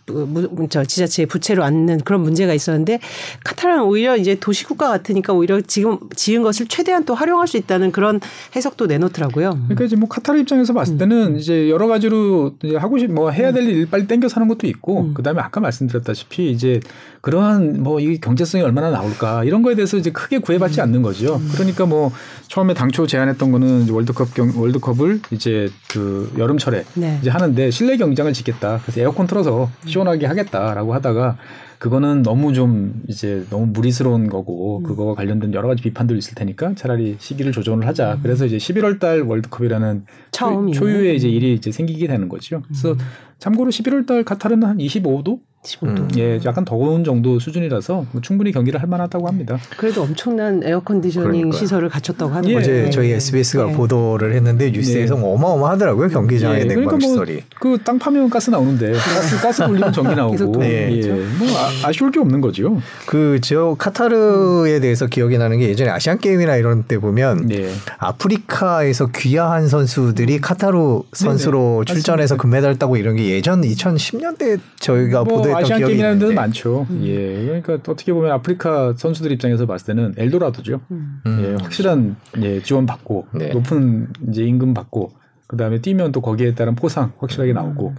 저 0.70 0.84
지자체의 0.84 1.26
부채로 1.26 1.62
앉는 1.62 2.00
그런 2.04 2.22
문제가 2.22 2.54
있었는데 2.54 3.00
카타르는 3.44 3.82
오히려 3.84 4.16
이제 4.16 4.36
도시국가 4.36 4.88
같으니까 4.88 5.32
오히려 5.34 5.60
지금 5.60 5.98
지은 6.16 6.42
것을 6.42 6.66
최대한 6.68 7.04
또 7.04 7.14
활용할 7.14 7.46
수 7.48 7.56
있다는 7.58 7.92
그런 7.92 8.20
해석도 8.56 8.86
내놓더라고요. 8.86 9.50
그러니까 9.64 9.84
이제 9.84 9.96
뭐 9.96 10.08
카타르 10.08 10.38
입장에서 10.38 10.72
봤을 10.72 10.94
음. 10.94 10.98
때는 10.98 11.26
음. 11.34 11.36
이제 11.36 11.68
여러 11.68 11.86
가지로 11.86 12.54
이제 12.62 12.76
하고 12.76 12.98
싶 12.98 13.10
뭐 13.10 13.30
해야 13.30 13.52
될 13.52 13.64
일 13.64 13.86
빨리 13.88 14.06
땡겨서 14.06 14.36
하는 14.36 14.48
것도 14.48 14.66
있고 14.66 15.00
음. 15.02 15.14
그다음에 15.14 15.40
아까 15.40 15.60
말씀드렸다시피 15.60 16.50
이제 16.50 16.80
그러한 17.20 17.82
뭐 17.82 18.04
이 18.04 18.18
경제성이 18.20 18.62
얼마나 18.62 18.90
나올까 18.90 19.44
이런 19.44 19.62
거에 19.62 19.74
대해서 19.74 19.96
이제 19.96 20.10
크게 20.10 20.38
구애받지 20.38 20.80
않는 20.80 21.02
거죠. 21.02 21.36
음. 21.36 21.48
그러니까 21.52 21.86
뭐 21.86 22.12
처음에 22.48 22.74
당초 22.74 23.06
제안했던 23.06 23.50
거는 23.50 23.88
월드컵 23.88 24.34
경 24.34 24.52
월드컵을 24.56 25.20
이제 25.30 25.70
그 25.90 26.32
여름철에 26.36 26.84
네. 26.94 27.18
이제 27.20 27.30
하는데 27.30 27.70
실내 27.70 27.96
경기장을 27.96 28.32
짓겠다. 28.32 28.80
그래서 28.82 29.00
에어컨 29.00 29.26
틀어서 29.26 29.70
시원하게 29.86 30.26
하겠다라고 30.26 30.92
하다가 30.94 31.36
그거는 31.78 32.22
너무 32.22 32.52
좀 32.54 33.02
이제 33.08 33.44
너무 33.50 33.66
무리스러운 33.66 34.28
거고 34.28 34.78
음. 34.78 34.82
그거와 34.84 35.14
관련된 35.14 35.52
여러 35.54 35.68
가지 35.68 35.82
비판도 35.82 36.14
있을 36.14 36.34
테니까 36.34 36.74
차라리 36.76 37.16
시기를 37.18 37.52
조정을 37.52 37.86
하자. 37.86 38.14
음. 38.14 38.20
그래서 38.22 38.46
이제 38.46 38.56
11월 38.56 38.98
달 39.00 39.22
월드컵이라는 39.22 40.04
처음 40.30 40.72
초유의 40.72 41.16
이제 41.16 41.28
일이 41.28 41.54
이제 41.54 41.70
생기게 41.72 42.06
되는 42.06 42.28
거죠. 42.28 42.62
그래서 42.62 42.92
음. 42.92 42.98
참고로 43.38 43.70
11월 43.70 44.06
달 44.06 44.24
카타르는 44.24 44.66
한 44.66 44.78
25도 44.78 45.40
음, 45.82 46.08
예, 46.16 46.38
약간 46.44 46.64
더운 46.64 47.04
정도 47.04 47.38
수준이라서 47.38 48.06
뭐 48.12 48.20
충분히 48.20 48.52
경기를 48.52 48.80
할 48.80 48.88
만하다고 48.88 49.26
합니다. 49.26 49.58
그래도 49.76 50.02
엄청난 50.02 50.60
에어컨디셔닝 50.62 51.30
그러니까요. 51.30 51.58
시설을 51.58 51.88
갖췄다고 51.88 52.32
하는 52.34 52.50
예. 52.50 52.56
어제 52.56 52.90
저희 52.90 53.12
SBS가 53.12 53.66
네. 53.66 53.72
보도를 53.72 54.34
했는데 54.34 54.70
뉴스에서 54.70 55.14
네. 55.14 55.20
뭐 55.20 55.34
어마어마하더라고요 55.34 56.08
경기장의 56.08 56.60
예. 56.60 56.64
냉방 56.64 56.84
그러니까 56.98 57.06
뭐 57.06 57.24
시설이. 57.24 57.42
그 57.60 57.78
땅 57.84 57.98
파면 57.98 58.28
가스 58.30 58.50
나오는데 58.50 58.92
가스 58.96 59.40
가스 59.40 59.62
돌리면 59.64 59.92
전기 59.92 60.14
나오고. 60.14 60.64
예. 60.64 60.90
예. 60.92 61.08
뭐 61.08 61.48
아, 61.56 61.88
아쉬울 61.88 62.10
게 62.10 62.20
없는 62.20 62.40
거죠. 62.40 62.80
그 63.06 63.38
저 63.42 63.74
카타르에 63.78 64.80
대해서 64.80 65.06
기억이 65.06 65.36
나는 65.38 65.58
게 65.58 65.68
예전에 65.68 65.90
아시안 65.90 66.18
게임이나 66.18 66.56
이런 66.56 66.84
때 66.84 66.98
보면 66.98 67.46
네. 67.48 67.70
아프리카에서 67.98 69.08
귀화한 69.08 69.68
선수들이 69.68 70.40
카타르 70.40 71.00
선수로 71.12 71.82
네네. 71.86 71.94
출전해서 71.94 72.36
금메달 72.36 72.78
따고 72.78 72.96
이런 72.96 73.16
게 73.16 73.28
예전 73.30 73.60
2010년대 73.62 74.58
저희가 74.80 75.24
뭐, 75.24 75.38
보도 75.38 75.53
했던 75.58 75.64
아시안 75.64 75.78
기억이 75.78 75.92
게임이라는 75.92 76.18
데도 76.18 76.32
많죠. 76.34 76.86
음. 76.90 77.00
예, 77.04 77.44
그러니까 77.44 77.74
어떻게 77.74 78.12
보면 78.12 78.30
아프리카 78.32 78.94
선수들 78.96 79.32
입장에서 79.32 79.66
봤을 79.66 79.86
때는 79.86 80.14
엘도라도죠. 80.16 80.80
음. 80.90 81.20
예, 81.26 81.62
확실한 81.62 82.16
예, 82.42 82.62
지원 82.62 82.86
받고 82.86 83.26
네. 83.32 83.48
높은 83.48 84.08
이제 84.28 84.44
임금 84.44 84.74
받고 84.74 85.12
그다음에 85.46 85.80
뛰면 85.80 86.12
또 86.12 86.20
거기에 86.20 86.54
따른 86.54 86.74
포상 86.74 87.12
확실하게 87.18 87.52
음. 87.52 87.54
나오고. 87.54 87.94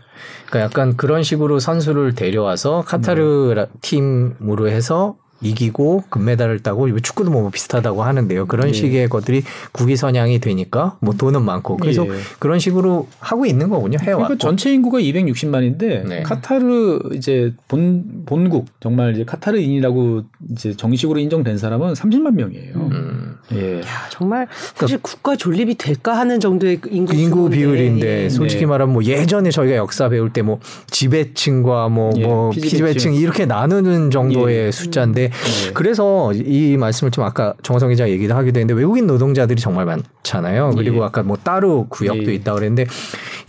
그러니까 0.48 0.60
약간 0.62 0.98
그런 0.98 1.24
식으로 1.24 1.60
선수를 1.60 2.16
데려와서 2.16 2.84
카타르 2.86 3.54
네. 3.56 3.66
팀으로 3.82 4.70
해서 4.70 5.18
이기고 5.42 6.04
금메달을 6.10 6.60
따고 6.60 6.88
축구도 7.00 7.32
뭐 7.32 7.50
비슷하다고 7.50 8.04
하는데요. 8.04 8.46
그런 8.48 8.70
예. 8.70 8.74
식의 8.74 9.10
것들이 9.10 9.44
국위 9.72 9.96
선양이 9.96 10.40
되니까 10.40 10.98
뭐 11.02 11.14
돈은 11.14 11.44
많고 11.44 11.78
그래서 11.78 12.06
예. 12.08 12.12
그런 12.40 12.60
식으로 12.60 13.08
하고 13.20 13.46
있는 13.46 13.70
거군요. 13.70 13.98
해와. 14.02 14.24
그러니까 14.24 14.38
전체 14.38 14.74
인구가 14.74 15.00
260만인데 15.00 16.08
네. 16.08 16.24
카타르 16.24 17.00
이제 17.14 17.54
본 17.68 18.24
본국 18.26 18.68
정말 18.80 19.14
이제 19.14 19.26
카타르인이라고 19.26 20.24
이제 20.52 20.76
정식으로 20.76 21.20
인정된 21.20 21.58
사람은 21.58 21.94
30만 21.94 22.34
명이에요. 22.34 22.76
음. 22.76 23.15
예. 23.54 23.82
야, 23.82 23.86
정말 24.10 24.48
사실 24.76 24.98
그러니까 24.98 25.10
국가 25.10 25.36
존립이 25.36 25.76
될까 25.76 26.18
하는 26.18 26.40
정도의 26.40 26.80
인구, 26.90 27.14
인구 27.16 27.50
비율인데 27.50 28.26
예. 28.26 28.30
솔직히 28.30 28.62
네. 28.62 28.68
말하면 28.68 28.94
뭐 28.94 29.04
예전에 29.04 29.52
저희가 29.52 29.76
역사 29.76 30.08
배울 30.08 30.32
때 30.32 30.46
뭐 30.46 30.60
지배층과 30.92 31.90
뭐뭐 31.90 32.14
예. 32.18 32.26
뭐 32.26 32.50
피지배층 32.52 33.16
이렇게 33.16 33.46
나누는 33.46 34.12
정도의 34.12 34.68
예. 34.68 34.72
숫자인데 34.72 35.30
네. 35.30 35.72
그래서 35.74 36.32
이 36.34 36.78
말씀을 36.78 37.12
좀 37.12 37.24
아까 37.24 37.54
정성 37.64 37.90
기자 37.90 38.08
얘기도 38.10 38.36
하기도 38.36 38.60
했는데 38.60 38.80
외국인 38.80 39.08
노동자들이 39.08 39.60
정말 39.60 39.86
많잖아요. 39.86 40.72
그리고 40.76 41.02
예. 41.02 41.06
아까 41.06 41.24
뭐 41.24 41.38
따로 41.38 41.88
구역도 41.90 42.32
예. 42.32 42.36
있다 42.36 42.54
그랬는데 42.54 42.86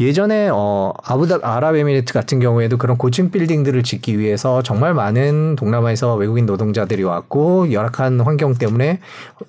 예전에 0.00 0.48
어 0.52 0.92
아부다 1.02 1.38
아랍에미리트 1.42 2.12
같은 2.12 2.40
경우에도 2.40 2.76
그런 2.76 2.96
고층 2.96 3.30
빌딩들을 3.30 3.82
짓기 3.82 4.18
위해서 4.18 4.62
정말 4.62 4.94
많은 4.94 5.56
동남아에서 5.56 6.14
외국인 6.16 6.46
노동자들이 6.46 7.02
왔고 7.02 7.72
열악한 7.72 8.20
환경 8.20 8.54
때문에 8.54 9.00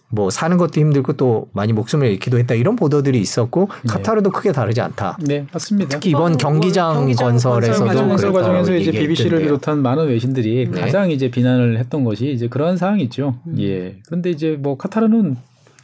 뭐 0.09 0.29
사는 0.29 0.57
것도 0.57 0.79
힘들고 0.79 1.13
또 1.13 1.49
많이 1.53 1.73
목숨을 1.73 2.07
잃기도 2.07 2.39
했다 2.39 2.55
이런 2.55 2.75
보도들이 2.75 3.19
있었고 3.19 3.69
네. 3.83 3.93
카타르도 3.93 4.31
크게 4.31 4.51
다르지 4.51 4.81
않다. 4.81 5.17
네 5.21 5.45
맞습니다. 5.51 5.89
특히 5.89 6.11
이번 6.11 6.33
어, 6.33 6.37
경기장, 6.37 6.93
경기장 6.95 7.29
건설에서도 7.29 8.07
건설 8.07 8.31
과정에서 8.31 8.75
이제 8.75 8.91
BBC를 8.91 9.41
비롯한 9.41 9.81
많은 9.81 10.07
외신들이 10.07 10.69
네. 10.71 10.81
가장 10.81 11.11
이제 11.11 11.29
비난을 11.29 11.77
했던 11.77 12.03
것이 12.03 12.31
이제 12.31 12.47
그런 12.47 12.77
상황이죠. 12.77 13.35
음. 13.47 13.55
예. 13.59 13.97
그런데 14.05 14.29
이제 14.29 14.57
뭐 14.59 14.77
카타르는 14.77 15.35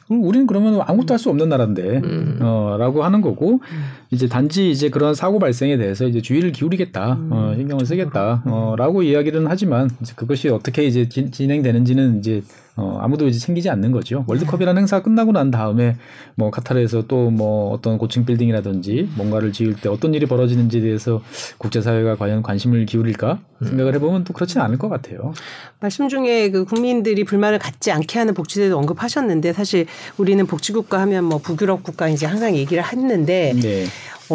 우리는 0.10 0.46
그러면 0.48 0.82
아무것도 0.82 1.14
할 1.14 1.20
수 1.20 1.30
없는 1.30 1.50
나라인데, 1.50 2.02
음. 2.04 2.40
어라고 2.42 3.04
하는 3.04 3.22
거고 3.22 3.54
음. 3.54 3.84
이제 4.12 4.28
단지 4.28 4.70
이제 4.70 4.90
그런 4.90 5.16
사고 5.16 5.40
발생에 5.40 5.78
대해서 5.78 6.06
이제 6.08 6.22
주의를 6.22 6.52
기울이겠다, 6.52 7.14
음. 7.14 7.30
어, 7.32 7.54
신경을 7.56 7.86
쓰겠다, 7.86 8.44
어라고 8.46 9.04
이야기는 9.04 9.46
하지만 9.48 9.90
이제 10.02 10.14
그것이 10.16 10.50
어떻게 10.50 10.84
이제 10.86 11.08
진, 11.08 11.32
진행되는지는 11.32 12.20
이제 12.20 12.42
어, 12.76 12.98
아무도 13.02 13.28
이제 13.28 13.38
챙기지 13.38 13.70
않는 13.70 13.92
거죠. 13.92 14.24
월드컵이라는 14.28 14.80
행사가 14.80 15.04
끝나고 15.04 15.32
난 15.32 15.52
다음에 15.52 15.98
뭐 16.36 16.50
카타르에서 16.52 17.04
또 17.08 17.34
뭐 17.34 17.74
어떤 17.74 17.98
고층 17.98 18.26
빌딩이라든지 18.26 19.10
뭔가를 19.16 19.52
지을 19.52 19.76
때 19.76 19.90
어떤 19.90 20.14
일이 20.14 20.26
벌어지는지에 20.26 20.82
대해서 20.82 21.22
국제사회가 21.58 22.16
과연 22.16 22.44
관심을 22.44 22.86
기울일까 22.86 23.40
생각을 23.66 23.96
해보면 23.96 24.24
또 24.24 24.34
그렇지는 24.34 24.66
않을 24.66 24.78
것 24.78 24.90
같아요. 24.90 25.34
말씀 25.80 26.08
중에 26.10 26.52
그 26.52 26.66
국민들이 26.66 27.24
불만을 27.24 27.60
갖지 27.60 27.92
않게 27.92 28.20
하는 28.20 28.34
복지제도 28.34 28.78
언급하셨는데 28.78 29.54
사실 29.54 29.86
우리는 30.18 30.46
복지국가 30.46 31.00
하면 31.02 31.24
뭐 31.24 31.40
북유럽 31.40 31.84
국가 31.84 32.08
이제 32.08 32.26
항상 32.26 32.56
얘기를 32.56 32.84
했는데 32.84 33.54
네. 33.62 33.86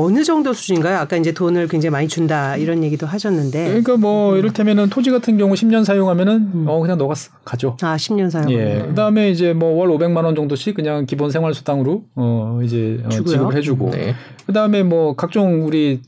어느 0.04 0.22
정도 0.24 0.52
수준인가요? 0.52 0.98
아까 0.98 1.16
이제 1.16 1.32
돈을 1.32 1.68
굉장히 1.68 1.90
많이 1.90 2.08
준다 2.08 2.56
이런 2.56 2.82
얘기도 2.84 3.06
하셨는데. 3.06 3.66
그러니까 3.66 3.96
뭐 3.96 4.32
음. 4.32 4.38
이를테면은 4.38 4.88
토지 4.90 5.11
같은 5.11 5.37
경우 5.38 5.54
10년 5.54 5.84
사용하면은 5.84 6.34
음. 6.54 6.64
어 6.68 6.80
그냥 6.80 6.98
너가 6.98 7.14
가죠. 7.44 7.76
아 7.82 7.96
10년 7.96 8.30
사용. 8.30 8.50
예. 8.52 8.84
그다음에 8.88 9.30
이제 9.30 9.52
뭐 9.52 9.72
월 9.78 9.88
500만 9.90 10.24
원 10.24 10.34
정도씩 10.34 10.74
그냥 10.74 11.06
기본 11.06 11.30
생활 11.30 11.54
수당으로 11.54 12.04
어 12.16 12.61
이제 12.64 13.00
어, 13.04 13.08
지급을 13.08 13.54
해주고. 13.56 13.90
네. 13.90 14.14
그다음에 14.46 14.82
뭐 14.82 15.14
각종 15.16 15.66
우리 15.66 16.00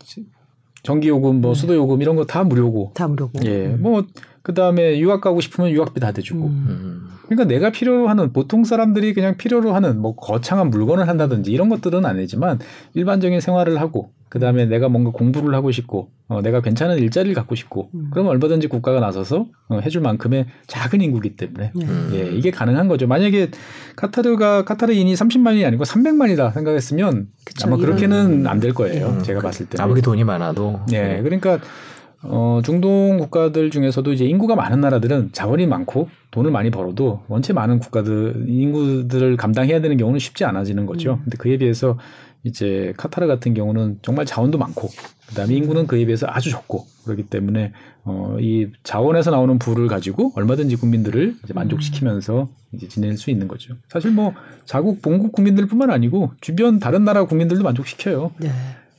전기 0.82 1.08
요금, 1.08 1.40
뭐 1.42 1.52
네. 1.52 1.60
수도 1.60 1.74
요금 1.74 2.00
이런 2.00 2.16
거 2.16 2.24
다 2.24 2.42
무료고. 2.42 2.92
다 2.94 3.06
무료고. 3.06 3.32
예. 3.44 3.66
뭐 3.68 4.02
그 4.42 4.54
다음에 4.54 4.98
유학 4.98 5.20
가고 5.20 5.40
싶으면 5.40 5.70
유학비 5.70 6.00
다 6.00 6.12
대주고. 6.12 6.46
음. 6.46 7.08
그러니까 7.26 7.44
내가 7.46 7.70
필요로 7.70 8.08
하는 8.08 8.32
보통 8.32 8.64
사람들이 8.64 9.14
그냥 9.14 9.36
필요로 9.36 9.72
하는 9.72 10.00
뭐 10.00 10.16
거창한 10.16 10.70
물건을 10.70 11.06
한다든지 11.08 11.52
이런 11.52 11.68
것들은 11.68 12.04
아니지만 12.04 12.58
일반적인 12.94 13.40
생활을 13.40 13.80
하고 13.80 14.10
그 14.28 14.38
다음에 14.40 14.64
내가 14.66 14.88
뭔가 14.88 15.10
공부를 15.10 15.54
하고 15.54 15.70
싶고 15.70 16.10
어, 16.28 16.40
내가 16.42 16.60
괜찮은 16.60 16.98
일자리를 16.98 17.34
갖고 17.34 17.54
싶고 17.54 17.90
음. 17.94 18.08
그러면 18.12 18.30
얼마든지 18.32 18.66
국가가 18.68 18.98
나서서 19.00 19.46
어, 19.68 19.78
해줄 19.80 20.00
만큼의 20.02 20.46
작은 20.66 21.00
인구기 21.00 21.36
때문에 21.36 21.72
음. 21.82 22.10
예, 22.14 22.26
이게 22.32 22.50
가능한 22.50 22.88
거죠. 22.88 23.06
만약에 23.06 23.50
카타르가 23.96 24.64
카타르인이 24.64 25.12
30만이 25.14 25.64
아니고 25.66 25.84
300만이다 25.84 26.52
생각했으면 26.54 27.28
그쵸, 27.44 27.66
아마 27.68 27.76
그렇게는 27.76 28.46
안 28.46 28.60
될 28.60 28.74
거예요. 28.74 29.06
음. 29.08 29.22
제가 29.22 29.40
봤을 29.40 29.66
때. 29.66 29.80
아무리 29.80 30.02
돈이 30.02 30.22
많아도. 30.24 30.80
예, 30.92 31.20
그러니까 31.22 31.58
어, 32.22 32.60
중동 32.64 33.18
국가들 33.18 33.70
중에서도 33.70 34.12
이제 34.12 34.26
인구가 34.26 34.54
많은 34.54 34.80
나라들은 34.80 35.30
자원이 35.32 35.66
많고 35.66 36.08
돈을 36.30 36.50
많이 36.50 36.70
벌어도 36.70 37.22
원체 37.28 37.52
많은 37.52 37.78
국가들 37.78 38.44
인구들을 38.46 39.36
감당해야 39.36 39.80
되는 39.80 39.96
경우는 39.96 40.18
쉽지 40.18 40.44
않아지는 40.44 40.86
거죠. 40.86 41.14
음. 41.14 41.20
근데 41.24 41.36
그에 41.38 41.56
비해서 41.56 41.98
이제 42.42 42.92
카타르 42.96 43.26
같은 43.26 43.54
경우는 43.54 43.98
정말 44.02 44.26
자원도 44.26 44.58
많고 44.58 44.88
그다음에 45.28 45.54
인구는 45.54 45.86
그에 45.86 46.04
비해서 46.04 46.26
아주 46.28 46.50
적고 46.50 46.86
그렇기 47.04 47.24
때문에 47.24 47.72
어, 48.04 48.36
이 48.40 48.68
자원에서 48.82 49.30
나오는 49.30 49.58
부를 49.58 49.88
가지고 49.88 50.32
얼마든지 50.34 50.76
국민들을 50.76 51.36
이제 51.44 51.52
만족시키면서 51.54 52.48
이제 52.72 52.88
지낼 52.88 53.16
수 53.16 53.30
있는 53.30 53.46
거죠. 53.46 53.74
사실 53.88 54.10
뭐 54.10 54.34
자국 54.64 55.02
본국 55.02 55.32
국민들뿐만 55.32 55.90
아니고 55.90 56.32
주변 56.40 56.78
다른 56.78 57.04
나라 57.04 57.24
국민들도 57.24 57.62
만족시켜요. 57.62 58.32
네. 58.38 58.50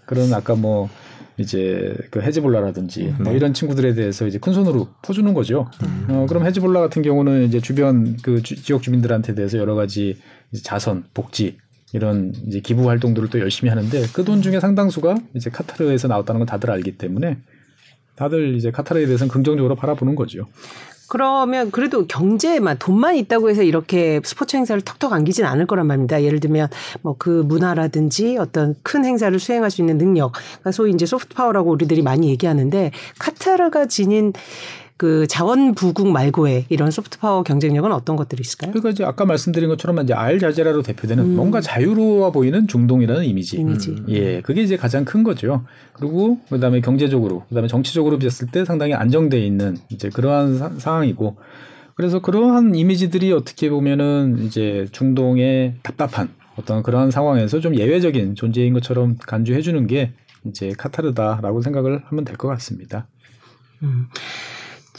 그런 0.05 0.33
아까 0.33 0.55
뭐 0.55 0.89
이제 1.37 1.95
그 2.09 2.21
헤즈볼라라든지 2.21 3.13
뭐 3.19 3.31
네. 3.31 3.35
이런 3.35 3.53
친구들에 3.53 3.93
대해서 3.93 4.27
이제 4.27 4.37
큰 4.37 4.53
손으로 4.53 4.89
퍼주는 5.01 5.33
거죠. 5.33 5.69
음. 5.83 6.05
어, 6.09 6.25
그럼 6.27 6.45
헤즈볼라 6.45 6.79
같은 6.81 7.01
경우는 7.01 7.43
이제 7.45 7.59
주변 7.59 8.17
그 8.21 8.41
주, 8.41 8.61
지역 8.61 8.81
주민들한테 8.81 9.33
대해서 9.35 9.57
여러 9.57 9.75
가지 9.75 10.17
자선, 10.63 11.03
복지 11.13 11.57
이런 11.93 12.33
이제 12.47 12.59
기부 12.59 12.87
활동들을 12.89 13.29
또 13.29 13.39
열심히 13.39 13.69
하는데 13.69 14.05
그 14.13 14.23
돈 14.23 14.41
중에 14.41 14.59
상당수가 14.59 15.15
이제 15.35 15.49
카타르에서 15.49 16.07
나왔다는 16.07 16.39
건 16.39 16.45
다들 16.47 16.69
알기 16.71 16.97
때문에 16.97 17.37
다들 18.15 18.55
이제 18.55 18.71
카타르에 18.71 19.05
대해서는 19.05 19.31
긍정적으로 19.31 19.75
바라보는 19.75 20.15
거죠. 20.15 20.47
그러면 21.11 21.71
그래도 21.71 22.07
경제만 22.07 22.77
돈만 22.79 23.15
있다고 23.17 23.49
해서 23.49 23.63
이렇게 23.63 24.21
스포츠 24.23 24.55
행사를 24.55 24.81
턱턱 24.81 25.11
안기진 25.11 25.43
않을 25.45 25.67
거란 25.67 25.85
말입니다. 25.87 26.23
예를 26.23 26.39
들면 26.39 26.67
뭐 27.01 27.11
그 27.21 27.29
문화라든지 27.29 28.37
어떤 28.39 28.73
큰 28.81 29.05
행사를 29.05 29.37
수행할 29.37 29.69
수 29.69 29.81
있는 29.81 29.99
능력, 29.99 30.31
그러니까 30.31 30.71
소위 30.71 30.91
이제 30.91 31.05
soft 31.05 31.35
power라고 31.35 31.69
우리들이 31.69 32.01
많이 32.01 32.29
얘기하는데 32.29 32.91
카타르가 33.19 33.85
지닌 33.85 34.33
그 35.01 35.25
자원 35.25 35.73
부국 35.73 36.11
말고의 36.11 36.65
이런 36.69 36.91
soft 36.91 37.17
power 37.17 37.41
경쟁력은 37.41 37.91
어떤 37.91 38.15
것들이 38.15 38.41
있을까요? 38.41 38.69
그러니까 38.71 38.91
이제 38.91 39.03
아까 39.03 39.25
말씀드린 39.25 39.67
것처럼 39.67 39.97
이제 40.03 40.13
알자제라로 40.13 40.83
대표되는 40.83 41.23
음. 41.23 41.35
뭔가 41.35 41.59
자유로워 41.59 42.31
보이는 42.31 42.67
중동이라는 42.67 43.25
이미지. 43.25 43.57
이미지. 43.57 43.89
음. 43.89 44.05
예, 44.09 44.41
그게 44.41 44.61
이제 44.61 44.77
가장 44.77 45.03
큰 45.03 45.23
거죠. 45.23 45.65
그리고 45.93 46.37
그다음에 46.51 46.81
경제적으로, 46.81 47.45
그다음에 47.49 47.67
정치적으로 47.67 48.19
봤을 48.19 48.49
때 48.49 48.63
상당히 48.63 48.93
안정돼 48.93 49.39
있는 49.43 49.75
이제 49.89 50.09
그러한 50.09 50.59
사, 50.59 50.69
상황이고. 50.77 51.37
그래서 51.95 52.19
그러한 52.19 52.75
이미지들이 52.75 53.31
어떻게 53.31 53.71
보면은 53.71 54.37
이제 54.45 54.85
중동의 54.91 55.77
답답한 55.81 56.29
어떤 56.57 56.83
그러한 56.83 57.09
상황에서 57.09 57.59
좀 57.59 57.75
예외적인 57.75 58.35
존재인 58.35 58.73
것처럼 58.75 59.17
간주해 59.17 59.61
주는 59.61 59.87
게 59.87 60.13
이제 60.45 60.73
카타르다라고 60.77 61.63
생각을 61.63 62.03
하면 62.05 62.23
될 62.23 62.37
것 62.37 62.49
같습니다. 62.49 63.07
음. 63.81 64.05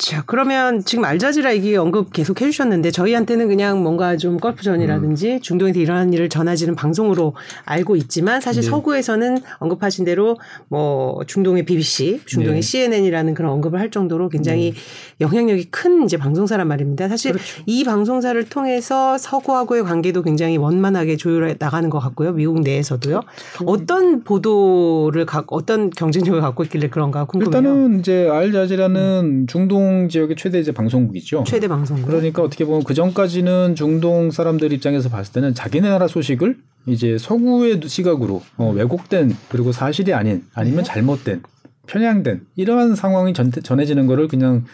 자, 0.02 0.24
그러면 0.26 0.84
지금 0.84 1.04
알자지라 1.04 1.54
얘기 1.54 1.76
언급 1.76 2.12
계속 2.12 2.40
해주셨는데 2.40 2.90
저희한테는 2.90 3.46
그냥 3.46 3.84
뭔가 3.84 4.16
좀 4.16 4.36
골프전이라든지 4.36 5.34
음. 5.34 5.40
중동에서 5.40 5.78
일어나는 5.78 6.12
일을 6.12 6.28
전하지는 6.28 6.74
방송으로 6.74 7.34
알고 7.64 7.94
있지만 7.94 8.40
사실 8.40 8.62
네. 8.62 8.68
서구에서는 8.68 9.38
언급하신 9.60 10.04
대로 10.04 10.38
뭐 10.66 11.20
중동의 11.28 11.64
BBC, 11.66 12.22
중동의 12.26 12.56
네. 12.56 12.60
CNN이라는 12.62 13.34
그런 13.34 13.52
언급을 13.52 13.78
할 13.78 13.92
정도로 13.92 14.28
굉장히 14.28 14.72
네. 14.72 15.24
영향력이 15.24 15.66
큰 15.70 16.02
이제 16.02 16.16
방송사란 16.16 16.66
말입니다. 16.66 17.06
사실 17.08 17.34
그렇죠. 17.34 17.62
이 17.66 17.84
방송사를 17.84 18.42
통해서 18.48 19.16
서구하고의 19.18 19.84
관계도 19.84 20.22
굉장히 20.22 20.56
원만하게 20.56 21.16
조율해 21.16 21.56
나가는 21.60 21.88
것 21.88 22.00
같고요. 22.00 22.32
미국 22.32 22.60
내에서도요. 22.62 23.20
그렇죠. 23.56 23.64
어떤 23.70 24.24
보도를 24.24 25.26
각 25.26 25.52
어떤 25.52 25.90
경쟁력을 25.90 26.40
갖고 26.40 26.64
있길래 26.64 26.88
그런가 26.88 27.24
궁금해요. 27.24 27.56
일단은 27.56 28.00
이제 28.00 28.28
알자지라는 28.28 29.20
음. 29.22 29.46
중동 29.46 29.91
중동 29.92 30.08
지역의 30.08 30.36
최대 30.36 30.58
이제 30.58 30.72
방송국이죠. 30.72 31.44
최대 31.46 31.68
방송국. 31.68 32.06
그러니까 32.06 32.42
어떻게 32.42 32.64
보면 32.64 32.84
그 32.84 32.94
전까지는 32.94 33.74
중동 33.74 34.30
사람들 34.30 34.72
입장에서 34.72 35.08
봤을 35.08 35.32
때는 35.32 35.54
자기네 35.54 35.88
나라 35.88 36.08
소식을 36.08 36.56
이제 36.86 37.18
서구의 37.18 37.80
시각으로 37.84 38.42
어, 38.56 38.72
왜곡된 38.72 39.36
그리고 39.50 39.72
사실이 39.72 40.14
아닌 40.14 40.44
아니면 40.54 40.78
네. 40.78 40.84
잘못된 40.84 41.42
편향된 41.86 42.46
이러한 42.56 42.94
상황이 42.96 43.34
전, 43.34 43.50
전해지는 43.52 44.06
거를 44.06 44.28
그냥 44.28 44.64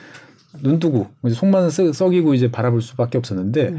눈 0.62 0.78
뜨고 0.78 1.08
속만 1.28 1.70
썩이고 1.70 2.34
이제 2.34 2.50
바라볼 2.50 2.80
수밖에 2.80 3.18
없었는데 3.18 3.68
음. 3.68 3.78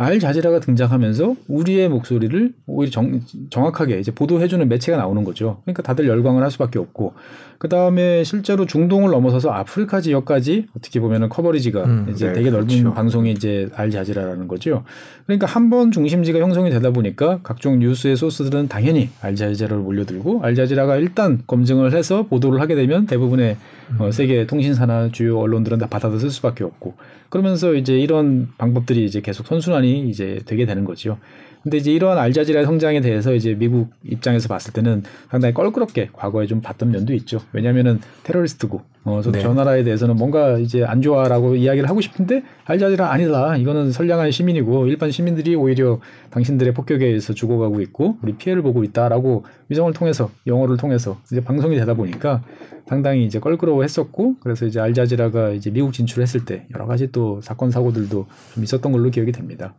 알자지라가 0.00 0.60
등장하면서 0.60 1.36
우리의 1.48 1.90
목소리를 1.90 2.54
오히려 2.66 2.90
정, 2.90 3.20
정확하게 3.50 3.98
이제 4.00 4.10
보도해주는 4.10 4.66
매체가 4.66 4.96
나오는 4.96 5.22
거죠. 5.24 5.58
그러니까 5.64 5.82
다들 5.82 6.08
열광을 6.08 6.42
할 6.42 6.50
수밖에 6.50 6.78
없고 6.78 7.12
그 7.58 7.68
다음에 7.68 8.24
실제로 8.24 8.64
중동을 8.64 9.10
넘어서서 9.10 9.50
아프리카 9.50 10.00
지역까지 10.00 10.68
어떻게 10.74 11.00
보면은 11.00 11.28
커버리지가 11.28 11.84
음, 11.84 12.06
이제 12.10 12.28
네, 12.28 12.32
되게 12.32 12.50
넓은 12.50 12.66
그렇죠. 12.66 12.94
방송이 12.94 13.30
이제 13.32 13.68
알자지라라는 13.74 14.48
거죠. 14.48 14.84
그러니까 15.26 15.46
한 15.46 15.70
번 15.70 15.92
중심지가 15.92 16.40
형성이 16.40 16.70
되다 16.70 16.90
보니까 16.90 17.38
각종 17.44 17.78
뉴스의 17.78 18.16
소스들은 18.16 18.66
당연히 18.68 19.10
알자지라를 19.20 19.76
몰려들고 19.76 20.42
알자지라가 20.42 20.96
일단 20.96 21.42
검증을 21.46 21.92
해서 21.94 22.24
보도를 22.24 22.60
하게 22.60 22.74
되면 22.74 23.06
대부분의 23.06 23.56
어, 23.98 24.06
음. 24.06 24.12
세계 24.12 24.46
통신사나 24.46 25.10
주요 25.10 25.38
언론들은 25.38 25.78
다 25.78 25.86
받아들일 25.86 26.30
수밖에 26.30 26.64
없고 26.64 26.94
그러면서 27.28 27.74
이제 27.74 27.98
이런 27.98 28.48
방법들이 28.58 29.04
이제 29.04 29.20
계속 29.20 29.46
선순환이 29.46 30.08
이제 30.08 30.40
되게 30.46 30.66
되는 30.66 30.84
거죠. 30.84 31.18
근데 31.62 31.76
이제 31.76 31.92
이러한 31.92 32.16
알자지라의 32.16 32.64
성장에 32.64 33.00
대해서 33.02 33.34
이제 33.34 33.54
미국 33.54 33.90
입장에서 34.02 34.48
봤을 34.48 34.72
때는 34.72 35.02
상당히 35.30 35.52
껄끄럽게 35.52 36.08
과거에 36.12 36.46
좀 36.46 36.62
봤던 36.62 36.90
면도 36.90 37.12
있죠. 37.14 37.40
왜냐하면은 37.52 38.00
테러리스트고, 38.22 38.80
어, 39.04 39.20
저, 39.22 39.30
네. 39.30 39.40
저 39.40 39.52
나라에 39.52 39.84
대해서는 39.84 40.16
뭔가 40.16 40.58
이제 40.58 40.82
안 40.84 41.02
좋아라고 41.02 41.56
이야기를 41.56 41.88
하고 41.88 42.00
싶은데 42.00 42.44
알자지라 42.64 43.12
아니다. 43.12 43.56
이거는 43.58 43.92
선량한 43.92 44.30
시민이고 44.30 44.86
일반 44.86 45.10
시민들이 45.10 45.54
오히려 45.54 46.00
당신들의 46.30 46.72
폭격에 46.72 47.04
의해서 47.04 47.34
죽어가고 47.34 47.82
있고 47.82 48.16
우리 48.22 48.36
피해를 48.36 48.62
보고 48.62 48.82
있다라고 48.82 49.44
위성을 49.68 49.92
통해서 49.92 50.30
영어를 50.46 50.78
통해서 50.78 51.20
이제 51.30 51.42
방송이 51.42 51.76
되다 51.76 51.92
보니까 51.92 52.42
상당히 52.90 53.24
이제 53.24 53.38
껄끄러워했었고 53.38 54.34
그래서 54.40 54.66
이제 54.66 54.80
알자지라가 54.80 55.50
이제 55.50 55.70
미국 55.70 55.92
진출했을 55.92 56.44
때 56.44 56.66
여러 56.74 56.86
가지 56.86 57.12
또 57.12 57.40
사건 57.40 57.70
사고들도 57.70 58.26
좀 58.54 58.64
있었던 58.64 58.90
걸로 58.90 59.10
기억이 59.10 59.30
됩니다. 59.30 59.74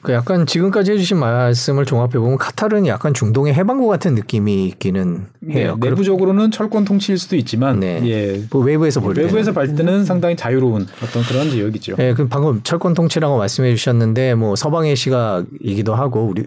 그 0.00 0.12
약간 0.12 0.46
지금까지 0.46 0.92
해주신 0.92 1.18
말씀을 1.18 1.84
종합해 1.84 2.12
보면 2.12 2.38
카타르는 2.38 2.86
약간 2.86 3.12
중동의 3.12 3.52
해방구 3.52 3.88
같은 3.88 4.14
느낌이 4.14 4.64
있기는 4.68 5.26
네, 5.40 5.54
해요. 5.54 5.76
네, 5.80 5.88
내부적으로는 5.88 6.52
철권 6.52 6.84
통치일 6.84 7.18
수도 7.18 7.34
있지만 7.34 7.80
네. 7.80 8.00
예, 8.04 8.40
뭐 8.52 8.62
외부에서 8.62 9.00
볼 9.00 9.16
외부에서 9.16 9.50
볼 9.50 9.74
때는 9.74 10.04
상당히 10.04 10.36
자유로운 10.36 10.86
어떤 11.02 11.24
그런 11.24 11.50
지역이죠. 11.50 11.96
네, 11.96 12.14
그 12.14 12.28
방금 12.28 12.62
철권 12.62 12.94
통치라고 12.94 13.38
말씀해 13.38 13.74
주셨는데 13.74 14.36
뭐 14.36 14.54
서방의 14.54 14.94
시각이기도 14.94 15.96
하고 15.96 16.26
우리 16.26 16.44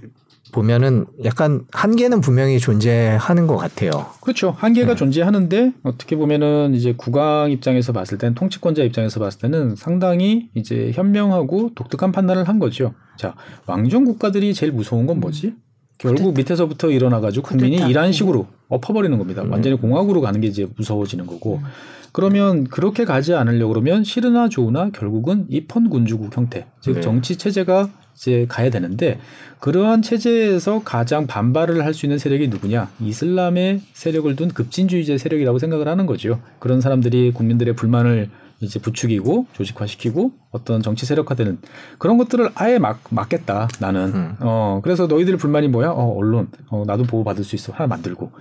보면은 0.52 1.06
약간 1.24 1.66
한계는 1.72 2.22
분명히 2.22 2.60
존재하는 2.60 3.48
것 3.48 3.58
같아요. 3.58 3.92
그렇죠. 4.22 4.56
한계가 4.58 4.94
네. 4.94 4.96
존재하는데 4.96 5.74
어떻게 5.84 6.16
보면은 6.16 6.74
이제 6.74 6.94
국왕 6.96 7.52
입장에서 7.52 7.94
봤을 7.94 8.18
때는 8.18 8.36
통치권자 8.36 8.84
입장에서 8.84 9.20
봤을 9.20 9.40
때는 9.40 9.76
상당히 9.76 10.50
이제 10.56 10.92
현명하고 10.94 11.72
독특한 11.76 12.12
판단을 12.12 12.48
한 12.48 12.60
거죠. 12.60 12.94
자, 13.18 13.36
왕정 13.66 14.06
국가들이 14.06 14.54
제일 14.54 14.72
무서운 14.72 15.06
건 15.06 15.20
뭐지? 15.20 15.48
음. 15.48 15.58
결국 15.98 16.34
밑에서부터 16.34 16.90
일어나가지고 16.90 17.46
국민이 17.46 17.78
이런 17.90 18.12
식으로 18.12 18.48
엎어버리는 18.70 19.18
겁니다. 19.18 19.44
음. 19.44 19.52
완전히 19.52 19.78
공화국으로 19.78 20.22
가는 20.22 20.40
게 20.40 20.48
이제 20.48 20.68
무서워지는 20.78 21.28
거고. 21.28 21.58
음. 21.58 21.64
그러면 22.12 22.64
그렇게 22.64 23.06
가지 23.06 23.36
않으려고 23.36 23.74
그러면 23.74 24.04
싫으나 24.04 24.50
좋으나 24.50 24.90
결국은 24.90 25.46
입헌 25.50 25.90
군주국 25.90 26.36
형태, 26.36 26.66
즉 26.82 26.96
네. 26.96 27.02
정치 27.02 27.38
체제가 27.38 27.90
이제 28.20 28.46
가야 28.50 28.70
되는데 28.70 29.18
그러한 29.60 30.02
체제에서 30.02 30.82
가장 30.84 31.26
반발을 31.26 31.86
할 31.86 31.94
수 31.94 32.06
있는 32.06 32.18
세력이 32.18 32.50
누구냐? 32.50 32.90
이슬람의 33.02 33.82
세력을 33.94 34.36
둔 34.36 34.50
급진주의제 34.50 35.18
세력이라고 35.18 35.58
생각을 35.58 35.88
하는 35.88 36.06
거죠. 36.06 36.42
그런 36.60 36.82
사람들이 36.82 37.32
국민들의 37.32 37.76
불만을 37.76 38.30
이제 38.62 38.80
부추기고 38.80 39.48
조직화시키고 39.54 40.32
어떤 40.52 40.82
정치 40.82 41.06
세력화되는 41.06 41.60
그런 41.98 42.18
것들을 42.18 42.50
아예 42.56 42.78
막 42.78 43.02
막겠다 43.10 43.70
나는 43.80 44.14
음. 44.14 44.36
어 44.40 44.82
그래서 44.84 45.08
너희들 45.08 45.38
불만이 45.38 45.70
뭐야 45.70 45.92
어 45.92 46.14
언론 46.18 46.50
어 46.70 46.84
나도 46.86 47.04
보호 47.04 47.24
받을 47.24 47.44
수 47.44 47.56
있어 47.56 47.72
하나 47.72 47.88
만들고 47.88 48.32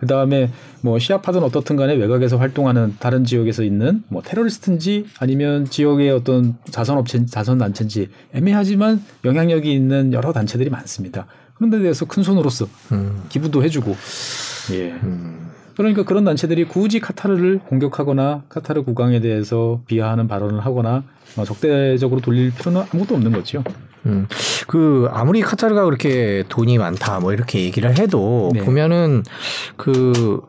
그 0.00 0.06
다음에 0.06 0.50
뭐 0.80 0.98
시아파든 0.98 1.42
어떻든 1.42 1.76
간에 1.76 1.94
외곽에서 1.94 2.38
활동하는 2.38 2.96
다른 2.98 3.24
지역에서 3.24 3.62
있는 3.62 4.02
뭐 4.08 4.22
테러리스트인지 4.22 5.06
아니면 5.20 5.64
지역의 5.64 6.10
어떤 6.10 6.56
자선업체 6.70 7.26
자선 7.26 7.58
단체인지 7.58 8.08
애매하지만 8.32 9.02
영향력이 9.24 9.72
있는 9.72 10.12
여러 10.12 10.32
단체들이 10.32 10.70
많습니다 10.70 11.26
그런 11.54 11.70
데 11.70 11.78
대해서 11.80 12.04
큰 12.04 12.22
손으로서 12.22 12.66
음. 12.92 13.24
기부도 13.28 13.62
해주고 13.62 13.96
예. 14.72 14.90
음. 15.02 15.47
그러니까 15.78 16.02
그런 16.02 16.24
단체들이 16.24 16.64
굳이 16.64 16.98
카타르를 16.98 17.60
공격하거나 17.60 18.42
카타르 18.48 18.82
국왕에 18.82 19.20
대해서 19.20 19.80
비하하는 19.86 20.26
발언을 20.26 20.66
하거나 20.66 21.04
어, 21.36 21.44
적대적으로 21.44 22.20
돌릴 22.20 22.52
필요는 22.52 22.82
아무것도 22.92 23.14
없는 23.14 23.30
거죠. 23.30 23.62
음, 24.04 24.26
그 24.66 25.08
아무리 25.12 25.40
카타르가 25.40 25.84
그렇게 25.84 26.42
돈이 26.48 26.78
많다 26.78 27.20
뭐 27.20 27.32
이렇게 27.32 27.60
얘기를 27.60 27.96
해도 27.96 28.50
네. 28.54 28.60
보면은 28.64 29.22
그 29.76 30.42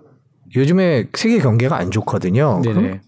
요즘에 0.55 1.07
세계 1.13 1.39
경제가 1.39 1.77
안 1.77 1.91
좋거든요. 1.91 2.62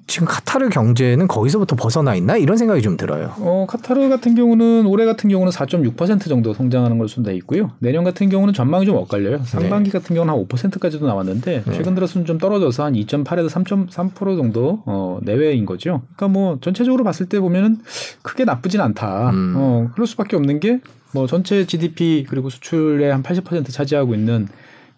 지금 0.07 0.27
카타르 0.27 0.69
경제는 0.69 1.27
거기서부터 1.27 1.75
벗어나 1.75 2.15
있나 2.15 2.37
이런 2.37 2.57
생각이 2.57 2.81
좀 2.81 2.97
들어요. 2.97 3.33
어, 3.37 3.65
카타르 3.67 4.09
같은 4.09 4.35
경우는 4.35 4.85
올해 4.85 5.05
같은 5.05 5.29
경우는 5.29 5.51
4.6% 5.51 6.27
정도 6.27 6.53
성장하는 6.53 6.97
걸로 6.97 7.07
돼 7.23 7.35
있고요. 7.35 7.71
내년 7.79 8.03
같은 8.03 8.29
경우는 8.29 8.53
전망이 8.53 8.85
좀 8.85 8.95
엇갈려요. 8.97 9.39
상반기 9.43 9.91
네. 9.91 9.97
같은 9.97 10.15
경우는 10.15 10.33
한 10.33 10.45
5%까지도 10.47 11.05
나왔는데 11.07 11.63
네. 11.65 11.73
최근 11.73 11.95
들어서는 11.95 12.25
좀 12.25 12.37
떨어져서 12.37 12.85
한 12.85 12.93
2.8에서 12.93 13.49
3.3% 13.49 14.37
정도 14.37 14.83
어, 14.85 15.19
내외인 15.21 15.65
거죠. 15.65 16.01
그러니까 16.15 16.27
뭐 16.27 16.57
전체적으로 16.61 17.03
봤을 17.03 17.27
때 17.27 17.39
보면은 17.39 17.77
크게 18.21 18.45
나쁘진 18.45 18.81
않다. 18.81 19.29
음. 19.31 19.53
어, 19.57 19.89
그럴 19.93 20.07
수밖에 20.07 20.35
없는 20.35 20.59
게 20.59 20.79
뭐 21.13 21.27
전체 21.27 21.65
GDP 21.65 22.25
그리고 22.27 22.49
수출의 22.49 23.11
한 23.11 23.23
80% 23.23 23.71
차지하고 23.71 24.15
있는 24.15 24.47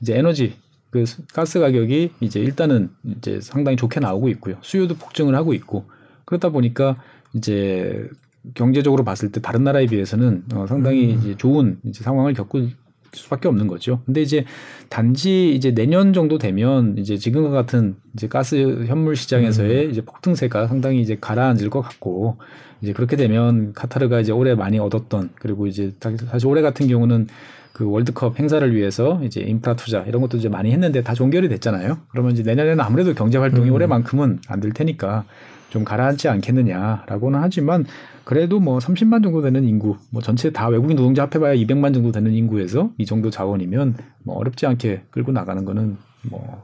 이제 0.02 0.16
에너지 0.18 0.56
그 0.94 1.06
가스 1.34 1.60
가격이 1.60 2.12
이제 2.20 2.40
일단은 2.40 2.92
이제 3.18 3.42
상당히 3.42 3.76
좋게 3.76 4.00
나오고 4.00 4.30
있고요. 4.30 4.58
수요도 4.62 4.94
폭증을 4.94 5.34
하고 5.34 5.56
있고 5.56 5.86
그러다 6.24 6.50
보니까 6.50 7.02
이제 7.34 8.08
경제적으로 8.54 9.04
봤을 9.04 9.32
때 9.32 9.42
다른 9.42 9.64
나라에 9.64 9.88
비해서는 9.88 10.44
어, 10.54 10.68
상당히 10.68 11.16
음. 11.16 11.20
이제 11.20 11.36
좋은 11.36 11.80
이제 11.84 12.04
상황을 12.04 12.36
겪을 12.36 12.70
수밖에 13.12 13.48
없는 13.48 13.66
거죠. 13.66 14.02
근데 14.06 14.22
이제 14.22 14.46
단지 14.90 15.56
이제 15.56 15.74
내년 15.74 16.14
정도 16.14 16.38
되면 16.38 16.96
이제 17.00 17.18
지금과 17.18 17.50
같은 17.50 17.96
이제 18.14 18.28
가스 18.28 18.86
현물 18.86 19.16
시장에서의 19.16 19.86
음. 19.86 19.92
이제 19.92 20.02
폭등세가 20.02 20.68
상당히 20.68 21.02
이제 21.02 21.18
가라앉을 21.20 21.72
것 21.72 21.82
같고 21.82 22.38
이제 22.82 22.94
그렇게 22.94 23.16
되면 23.16 23.74
카타르가 23.74 24.20
이제 24.20 24.32
올해 24.32 24.54
많이 24.54 24.78
얻었던 24.78 25.32
그리고 25.40 25.66
이제 25.66 25.92
사실 26.30 26.48
올해 26.48 26.62
같은 26.62 26.88
경우는 26.88 27.30
그 27.74 27.90
월드컵 27.90 28.40
행사를 28.40 28.74
위해서 28.76 29.20
이제 29.24 29.42
인프라 29.42 29.76
투자 29.76 30.02
이런 30.04 30.22
것도 30.22 30.38
이제 30.38 30.48
많이 30.48 30.72
했는데 30.72 31.02
다 31.02 31.14
종결이 31.14 31.50
됐잖아요. 31.50 31.98
그러면 32.10 32.32
이제 32.32 32.44
내년에는 32.44 32.80
아무래도 32.80 33.14
경제 33.16 33.38
활동이 33.40 33.70
음. 33.70 33.74
올해만큼은 33.74 34.40
안 34.48 34.60
될 34.62 34.72
테니까 34.74 35.26
좀 35.70 35.84
가라앉지 35.84 36.30
않겠느냐라고는 36.30 37.40
하지만 37.42 37.84
그래도 38.26 38.60
뭐 38.60 38.78
30만 38.78 39.24
정도 39.24 39.42
되는 39.42 39.64
인구, 39.66 39.98
뭐 40.12 40.22
전체 40.22 40.52
다 40.52 40.68
외국인 40.68 40.96
노동자 40.96 41.24
합해봐야 41.24 41.56
200만 41.56 41.94
정도 41.96 42.12
되는 42.12 42.32
인구에서 42.32 42.92
이 43.00 43.06
정도 43.08 43.32
자원이면 43.32 43.96
뭐 44.24 44.38
어렵지 44.38 44.68
않게 44.68 45.06
끌고 45.10 45.32
나가는 45.32 45.66
거는 45.66 45.98
뭐 46.30 46.64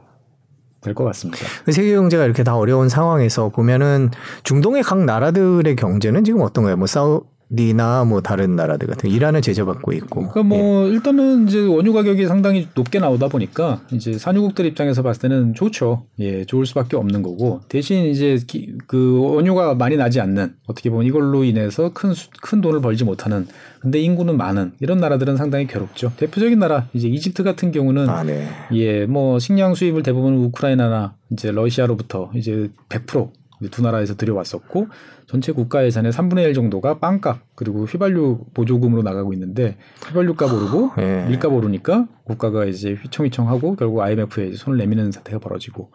될것 0.80 1.04
같습니다. 1.08 1.44
그 1.64 1.72
세계 1.72 1.92
경제가 1.94 2.24
이렇게 2.24 2.42
다 2.44 2.56
어려운 2.56 2.88
상황에서 2.88 3.50
보면은 3.50 4.10
중동의 4.44 4.82
각 4.84 5.04
나라들의 5.04 5.74
경제는 5.76 6.24
지금 6.24 6.40
어떤 6.40 6.64
거예요? 6.64 6.76
뭐 6.78 6.86
사우 6.86 7.24
리나 7.50 8.04
뭐 8.04 8.20
다른 8.20 8.56
나라들 8.56 8.88
같은 8.88 9.10
이란을 9.10 9.42
제재받고 9.42 9.92
있고. 9.92 10.28
그러니까 10.28 10.42
뭐 10.42 10.86
예. 10.86 10.90
일단은 10.90 11.48
이제 11.48 11.60
원유 11.60 11.92
가격이 11.92 12.26
상당히 12.26 12.68
높게 12.74 12.98
나오다 12.98 13.28
보니까 13.28 13.82
이제 13.92 14.16
산유국들 14.16 14.66
입장에서 14.66 15.02
봤을 15.02 15.22
때는 15.22 15.54
좋죠. 15.54 16.06
예, 16.20 16.44
좋을 16.44 16.64
수밖에 16.64 16.96
없는 16.96 17.22
거고 17.22 17.60
대신 17.68 18.06
이제 18.06 18.38
기, 18.46 18.72
그 18.86 19.18
원유가 19.20 19.74
많이 19.74 19.96
나지 19.96 20.20
않는 20.20 20.54
어떻게 20.66 20.90
보면 20.90 21.06
이걸로 21.06 21.44
인해서 21.44 21.92
큰 21.92 22.14
큰 22.40 22.60
돈을 22.60 22.80
벌지 22.80 23.04
못하는 23.04 23.46
근데 23.80 24.00
인구는 24.00 24.36
많은 24.36 24.72
이런 24.80 24.98
나라들은 24.98 25.36
상당히 25.36 25.66
괴롭죠. 25.66 26.12
대표적인 26.16 26.58
나라 26.58 26.88
이제 26.92 27.08
이집트 27.08 27.42
같은 27.42 27.70
경우는 27.70 28.08
아, 28.08 28.22
네. 28.22 28.48
예, 28.72 29.06
뭐 29.06 29.38
식량 29.38 29.74
수입을 29.74 30.02
대부분 30.02 30.34
우크라이나나 30.34 31.14
이제 31.30 31.50
러시아로부터 31.50 32.30
이제 32.34 32.70
100%두 32.88 33.82
나라에서 33.82 34.16
들여왔었고 34.16 34.88
전체 35.30 35.52
국가 35.52 35.84
예산의 35.84 36.10
3분의 36.10 36.42
1 36.46 36.54
정도가 36.54 36.98
빵값 36.98 37.54
그리고 37.54 37.84
휘발유 37.84 38.46
보조금으로 38.52 39.02
나가고 39.02 39.32
있는데 39.34 39.76
휘발유값 40.08 40.52
오르고 40.52 40.90
네. 40.96 41.28
밀값 41.28 41.52
오르니까 41.52 42.08
국가가 42.24 42.64
이제 42.64 42.94
휘청휘청하고 42.94 43.76
결국 43.76 44.00
IMF에 44.00 44.54
손을 44.54 44.76
내미는 44.78 45.12
사태가 45.12 45.38
벌어지고 45.38 45.92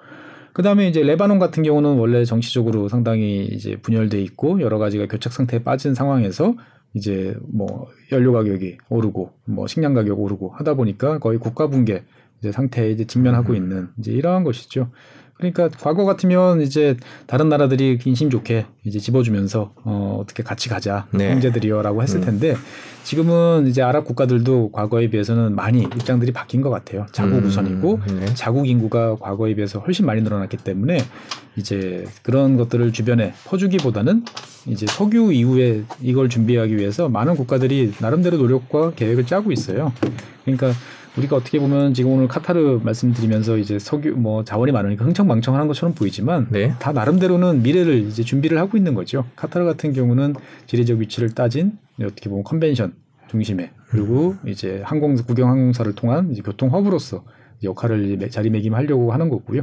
그다음에 0.54 0.88
이제 0.88 1.04
레바논 1.04 1.40
같은 1.40 1.64
경우는 1.64 1.98
원래 1.98 2.24
정치적으로 2.24 2.88
상당히 2.88 3.46
이제 3.48 3.76
분열돼 3.76 4.22
있고 4.22 4.62
여러 4.62 4.78
가지가 4.78 5.08
교착 5.08 5.34
상태에 5.34 5.62
빠진 5.64 5.96
상황에서 5.96 6.56
이제 6.94 7.36
뭐 7.52 7.90
연료 8.14 8.32
가격이 8.32 8.78
오르고 8.88 9.34
뭐 9.48 9.68
식량 9.68 9.94
가격 9.94 10.18
오르고 10.18 10.52
하다 10.52 10.76
보니까 10.76 11.20
거의 11.20 11.40
국가 11.40 11.68
붕괴 11.68 12.06
이제 12.40 12.54
상태에 12.54 12.90
이제 12.90 13.04
직면하고 13.04 13.52
음. 13.52 13.56
있는 13.58 13.90
이제 14.00 14.14
이러한 14.14 14.46
것이죠. 14.46 14.92
그러니까 15.38 15.68
과거 15.70 16.06
같으면 16.06 16.62
이제 16.62 16.96
다른 17.28 17.50
나라들이 17.50 18.00
인심 18.06 18.30
좋게 18.30 18.66
이제 18.86 19.00
집어주면서 19.00 19.74
어 19.84 20.20
어떻게 20.22 20.44
같이 20.44 20.70
가자 20.70 21.08
네. 21.12 21.32
형제들이여라고 21.32 22.02
했을 22.02 22.20
음. 22.20 22.26
텐데 22.26 22.56
지금은 23.04 23.68
이제 23.68 23.82
아랍 23.82 24.06
국가들도 24.06 24.72
과거에 24.72 25.10
비해서는 25.10 25.54
많이 25.54 25.82
입장들이 25.82 26.32
바뀐 26.32 26.62
것 26.62 26.70
같아요. 26.70 27.06
자국 27.12 27.40
음. 27.40 27.46
우선이고 27.46 28.00
네. 28.08 28.34
자국 28.34 28.68
인구가 28.68 29.16
과거에 29.18 29.56
비해서 29.56 29.80
훨씬 29.80 30.06
많이 30.06 30.22
늘어났기 30.22 30.58
때문에 30.58 31.00
이제 31.58 32.06
그런 32.24 32.56
것들을 32.56 32.94
주변에 32.94 33.34
퍼주기보다는 33.46 34.24
이제 34.68 34.86
석유 34.88 35.34
이후에 35.34 35.84
이걸 36.02 36.30
준비하기 36.30 36.78
위해서 36.78 37.10
많은 37.10 37.36
국가들이 37.36 37.94
나름대로 38.00 38.38
노력과 38.38 38.92
계획을 38.92 39.26
짜고 39.26 39.52
있어요. 39.52 39.92
그러니까 40.44 40.72
우리가 41.18 41.38
어떻게 41.38 41.60
보면 41.60 41.94
지금 41.94 42.12
오늘 42.12 42.28
카타르 42.28 42.82
말씀드리면서 42.84 43.58
이제 43.58 43.80
석유 43.80 44.16
뭐 44.16 44.44
자원이 44.44 44.72
많으니까 44.72 45.06
흥청망청하는 45.06 45.68
것처럼 45.68 45.96
보이지만 45.96 46.48
네. 46.50 46.74
다 46.80 46.92
나름대로는 46.92 47.64
미래를 47.64 48.00
이제 48.00 48.24
준비를 48.24 48.58
하고 48.58 48.78
있는 48.78 48.94
거죠. 48.94 49.26
카타르 49.36 49.66
같은 49.66 49.94
경우는 49.94 50.36
지리적 50.68 51.00
위치를 51.00 51.34
따진 51.34 51.78
어떻게 52.02 52.30
보면 52.30 52.44
컨벤션 52.44 52.94
중심에 53.30 53.72
그리고 53.90 54.36
음. 54.44 54.50
이제 54.50 54.82
항공 54.84 55.16
국영 55.16 55.50
항공사를 55.50 55.94
통한 55.96 56.32
이제 56.32 56.42
교통 56.42 56.72
허브로서 56.72 57.24
역할을 57.64 58.30
자리매김하려고 58.30 59.14
하는 59.14 59.30
거고요. 59.30 59.62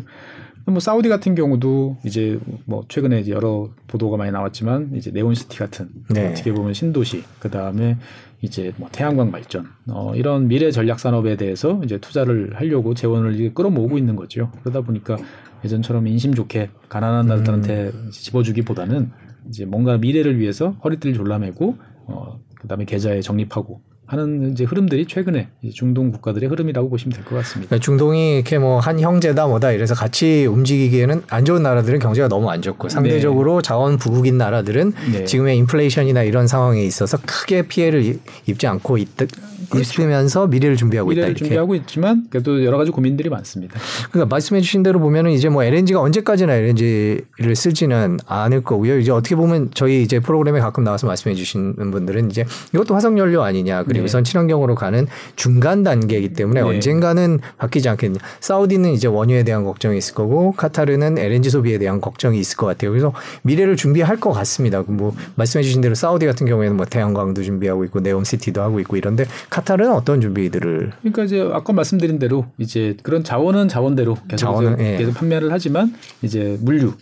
뭐 0.66 0.80
사우디 0.80 1.08
같은 1.08 1.34
경우도 1.34 1.98
이제 2.04 2.38
뭐 2.66 2.84
최근에 2.88 3.20
이제 3.20 3.32
여러 3.32 3.70
보도가 3.88 4.16
많이 4.16 4.30
나왔지만 4.30 4.92
이제 4.94 5.10
네온시티 5.10 5.58
같은 5.58 5.88
네. 6.10 6.30
어떻게 6.30 6.52
보면 6.52 6.72
신도시 6.72 7.24
그 7.38 7.50
다음에 7.50 7.96
이제 8.42 8.72
뭐 8.76 8.88
태양광 8.90 9.30
발전 9.30 9.66
어 9.88 10.14
이런 10.14 10.48
미래 10.48 10.70
전략 10.70 11.00
산업에 11.00 11.36
대해서 11.36 11.80
이제 11.84 11.98
투자를 11.98 12.52
하려고 12.54 12.94
재원을 12.94 13.34
이제 13.34 13.50
끌어모으고 13.50 13.98
있는 13.98 14.16
거죠. 14.16 14.50
그러다 14.62 14.82
보니까 14.82 15.16
예전처럼 15.64 16.06
인심 16.06 16.34
좋게 16.34 16.70
가난한 16.88 17.26
나라들한테 17.26 17.90
음. 17.94 18.10
집어주기보다는 18.10 19.10
이제 19.48 19.64
뭔가 19.64 19.96
미래를 19.96 20.38
위해서 20.38 20.70
허리띠를 20.84 21.14
졸라매고 21.14 21.76
어 22.06 22.40
그다음에 22.60 22.84
계좌에 22.84 23.20
적립하고 23.20 23.80
하는 24.12 24.52
이제 24.52 24.64
흐름들이 24.64 25.06
최근에 25.06 25.48
중동 25.72 26.10
국가들의 26.12 26.48
흐름이라고 26.48 26.90
보시면 26.90 27.14
될 27.14 27.24
것 27.24 27.34
같습니다. 27.36 27.68
그러니까 27.70 27.82
중동이 27.84 28.34
이렇게 28.36 28.58
뭐 28.58 28.78
한 28.78 29.00
형제다 29.00 29.46
뭐다 29.46 29.72
이래서 29.72 29.94
같이 29.94 30.44
움직이기에는 30.46 31.22
안 31.28 31.44
좋은 31.44 31.62
나라들은 31.62 31.98
경제가 31.98 32.28
너무 32.28 32.50
안 32.50 32.60
좋고 32.62 32.88
상대적으로 32.88 33.56
네. 33.62 33.62
자원 33.62 33.96
부국인 33.96 34.36
나라들은 34.38 34.92
네. 35.12 35.24
지금의 35.24 35.56
인플레이션이나 35.58 36.22
이런 36.24 36.46
상황에 36.46 36.82
있어서 36.84 37.18
크게 37.24 37.62
피해를 37.68 38.18
입지 38.46 38.66
않고 38.66 38.98
있, 38.98 39.08
그렇죠. 39.16 39.78
있으면서 39.80 40.46
미래를 40.48 40.76
준비하고 40.76 41.10
미래를 41.10 41.28
있다 41.28 41.30
이렇게. 41.30 41.44
준비하고 41.44 41.74
있지만 41.76 42.26
그래도 42.28 42.64
여러 42.64 42.76
가지 42.76 42.90
고민들이 42.90 43.28
많습니다. 43.30 43.78
그러니까 44.10 44.34
말씀해주신 44.34 44.82
대로 44.82 44.98
보면은 44.98 45.30
이제 45.30 45.48
뭐 45.48 45.62
LNG가 45.64 46.00
언제까지나 46.00 46.54
LNG를 46.54 47.54
쓰지는 47.54 48.18
않을 48.26 48.62
거고요. 48.64 48.98
이제 48.98 49.12
어떻게 49.12 49.36
보면 49.36 49.70
저희 49.74 50.02
이제 50.02 50.18
프로그램에 50.18 50.58
가끔 50.60 50.82
나와서 50.84 51.06
말씀해주시는 51.06 51.90
분들은 51.92 52.30
이제 52.30 52.44
이것도 52.74 52.94
화석 52.94 53.16
연료 53.18 53.42
아니냐 53.42 53.84
그리고 53.84 54.01
우선 54.02 54.24
네. 54.24 54.30
친환경으로 54.30 54.74
가는 54.74 55.06
중간 55.36 55.82
단계이기 55.82 56.34
때문에 56.34 56.62
네. 56.62 56.66
언젠가는 56.66 57.40
바뀌지 57.58 57.88
않겠냐. 57.88 58.18
사우디는 58.40 58.92
이제 58.92 59.08
원유에 59.08 59.44
대한 59.44 59.64
걱정이 59.64 59.98
있을 59.98 60.14
거고 60.14 60.52
카타르는 60.52 61.18
LNG 61.18 61.50
소비에 61.50 61.78
대한 61.78 62.00
걱정이 62.00 62.38
있을 62.38 62.56
것 62.56 62.66
같아요. 62.66 62.90
그래서 62.90 63.12
미래를 63.42 63.76
준비할 63.76 64.18
것 64.18 64.32
같습니다. 64.32 64.82
뭐 64.86 65.14
말씀해주신 65.36 65.80
대로 65.80 65.94
사우디 65.94 66.26
같은 66.26 66.46
경우에는 66.46 66.76
뭐 66.76 66.86
태양광도 66.86 67.42
준비하고 67.42 67.84
있고 67.84 68.00
네옴시티도 68.00 68.60
하고 68.60 68.80
있고 68.80 68.96
이런데 68.96 69.24
카타르는 69.50 69.92
어떤 69.92 70.20
준비들을? 70.20 70.92
그러니까 71.00 71.24
이제 71.24 71.48
아까 71.52 71.72
말씀드린 71.72 72.18
대로 72.18 72.46
이제 72.58 72.96
그런 73.02 73.24
자원은 73.24 73.68
자원대로 73.68 74.16
계속 74.28 74.46
자원은, 74.46 74.80
예. 74.80 74.96
계속 74.98 75.14
판매를 75.14 75.52
하지만 75.52 75.94
이제 76.22 76.58
물류 76.60 76.94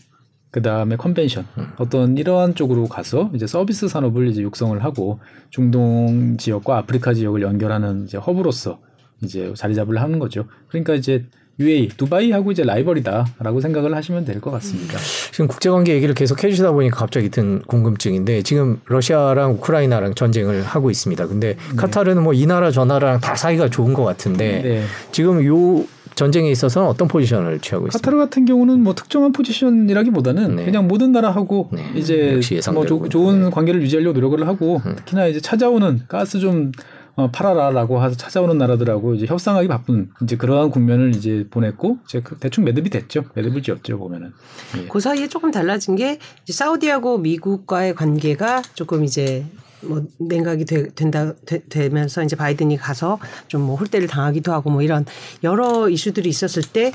그 0.51 0.62
다음에 0.62 0.96
컨벤션 0.96 1.46
음. 1.59 1.68
어떤 1.78 2.18
이러한 2.18 2.55
쪽으로 2.55 2.86
가서 2.88 3.30
이제 3.34 3.46
서비스 3.46 3.86
산업을 3.88 4.28
이제 4.28 4.42
육성을 4.42 4.82
하고 4.82 5.20
중동 5.51 6.36
지역과 6.38 6.78
아프리카 6.78 7.14
지역을 7.14 7.42
연결하는 7.42 8.05
이제 8.05 8.18
허브로서 8.18 8.80
이제 9.22 9.53
자리 9.57 9.74
잡을 9.74 10.01
하는 10.01 10.18
거죠. 10.18 10.46
그러니까 10.68 10.94
이제 10.94 11.26
UAE, 11.61 11.88
두바이하고 11.88 12.53
이제 12.53 12.64
라이벌이다라고 12.64 13.61
생각을 13.61 13.94
하시면 13.94 14.24
될 14.24 14.40
것 14.40 14.51
같습니다. 14.53 14.96
지금 15.30 15.46
국제관계 15.46 15.92
얘기를 15.94 16.14
계속 16.14 16.42
해주시다 16.42 16.72
보니까 16.72 16.96
갑자기 16.96 17.28
든 17.28 17.61
궁금증인데 17.66 18.42
지금 18.42 18.80
러시아랑 18.86 19.53
우크라이나랑 19.53 20.14
전쟁을 20.14 20.62
하고 20.62 20.90
있습니다. 20.90 21.26
근데 21.26 21.57
네. 21.57 21.76
카타르는 21.76 22.22
뭐 22.22 22.32
이 22.32 22.46
나라 22.46 22.70
저 22.70 22.86
나라랑 22.86 23.20
다 23.20 23.34
사이가 23.36 23.68
좋은 23.68 23.92
것 23.92 24.05
같은데 24.05 24.62
네. 24.62 24.84
지금 25.12 25.44
요 25.44 25.84
전쟁에 26.21 26.51
있어서는 26.51 26.87
어떤 26.87 27.09
포지션을 27.09 27.61
취하고 27.61 27.87
있습니까? 27.87 27.99
카타르 27.99 28.18
같은 28.18 28.45
경우는 28.45 28.83
뭐 28.83 28.95
특정한 28.95 29.33
포지션이라기보다는 29.33 30.57
네. 30.57 30.64
그냥 30.66 30.87
모든 30.87 31.12
나라하고 31.12 31.71
네. 31.73 31.91
이제 31.95 32.39
뭐 32.75 32.85
조, 32.85 33.09
좋은 33.09 33.45
네. 33.45 33.51
관계를 33.51 33.81
유지하려고 33.81 34.12
노력을 34.12 34.47
하고 34.47 34.83
음. 34.85 34.97
특히나 34.97 35.29
이제 35.29 35.41
찾아오는 35.41 36.03
가스 36.09 36.39
좀 36.39 36.73
어, 37.16 37.31
팔아라라고 37.31 38.05
해서 38.05 38.16
찾아오는 38.16 38.59
나라들하고 38.59 39.14
이제 39.14 39.25
협상하기 39.25 39.68
바쁜 39.68 40.11
이제 40.23 40.37
그러한 40.37 40.71
국면을 40.71 41.14
이제 41.14 41.47
보냈고 41.51 41.97
이제 42.05 42.21
그 42.23 42.37
대충 42.37 42.64
매듭이 42.64 42.91
됐죠. 42.91 43.25
매듭을 43.35 43.62
지었죠 43.62 43.99
보면은. 43.99 44.33
예. 44.77 44.89
그 44.89 45.01
사이에 45.01 45.27
조금 45.27 45.51
달라진 45.51 45.97
게 45.97 46.18
이제 46.43 46.53
사우디하고 46.53 47.16
미국과의 47.16 47.95
관계가 47.95 48.61
조금 48.75 49.05
이제 49.05 49.47
뭐 49.83 50.03
냉각이 50.18 50.64
되, 50.64 50.89
된다 50.95 51.35
되, 51.47 51.89
면서 51.89 52.22
이제 52.22 52.37
바이든이 52.37 52.76
가서 52.76 53.18
좀 53.49 53.61
뭐 53.61 53.76
홀대를 53.76 54.09
당하기도 54.09 54.53
하고 54.53 54.70
뭐 54.70 54.83
이런 54.83 55.05
여러 55.43 55.89
이슈들이 55.89 56.28
있었을 56.28 56.62
때 56.62 56.93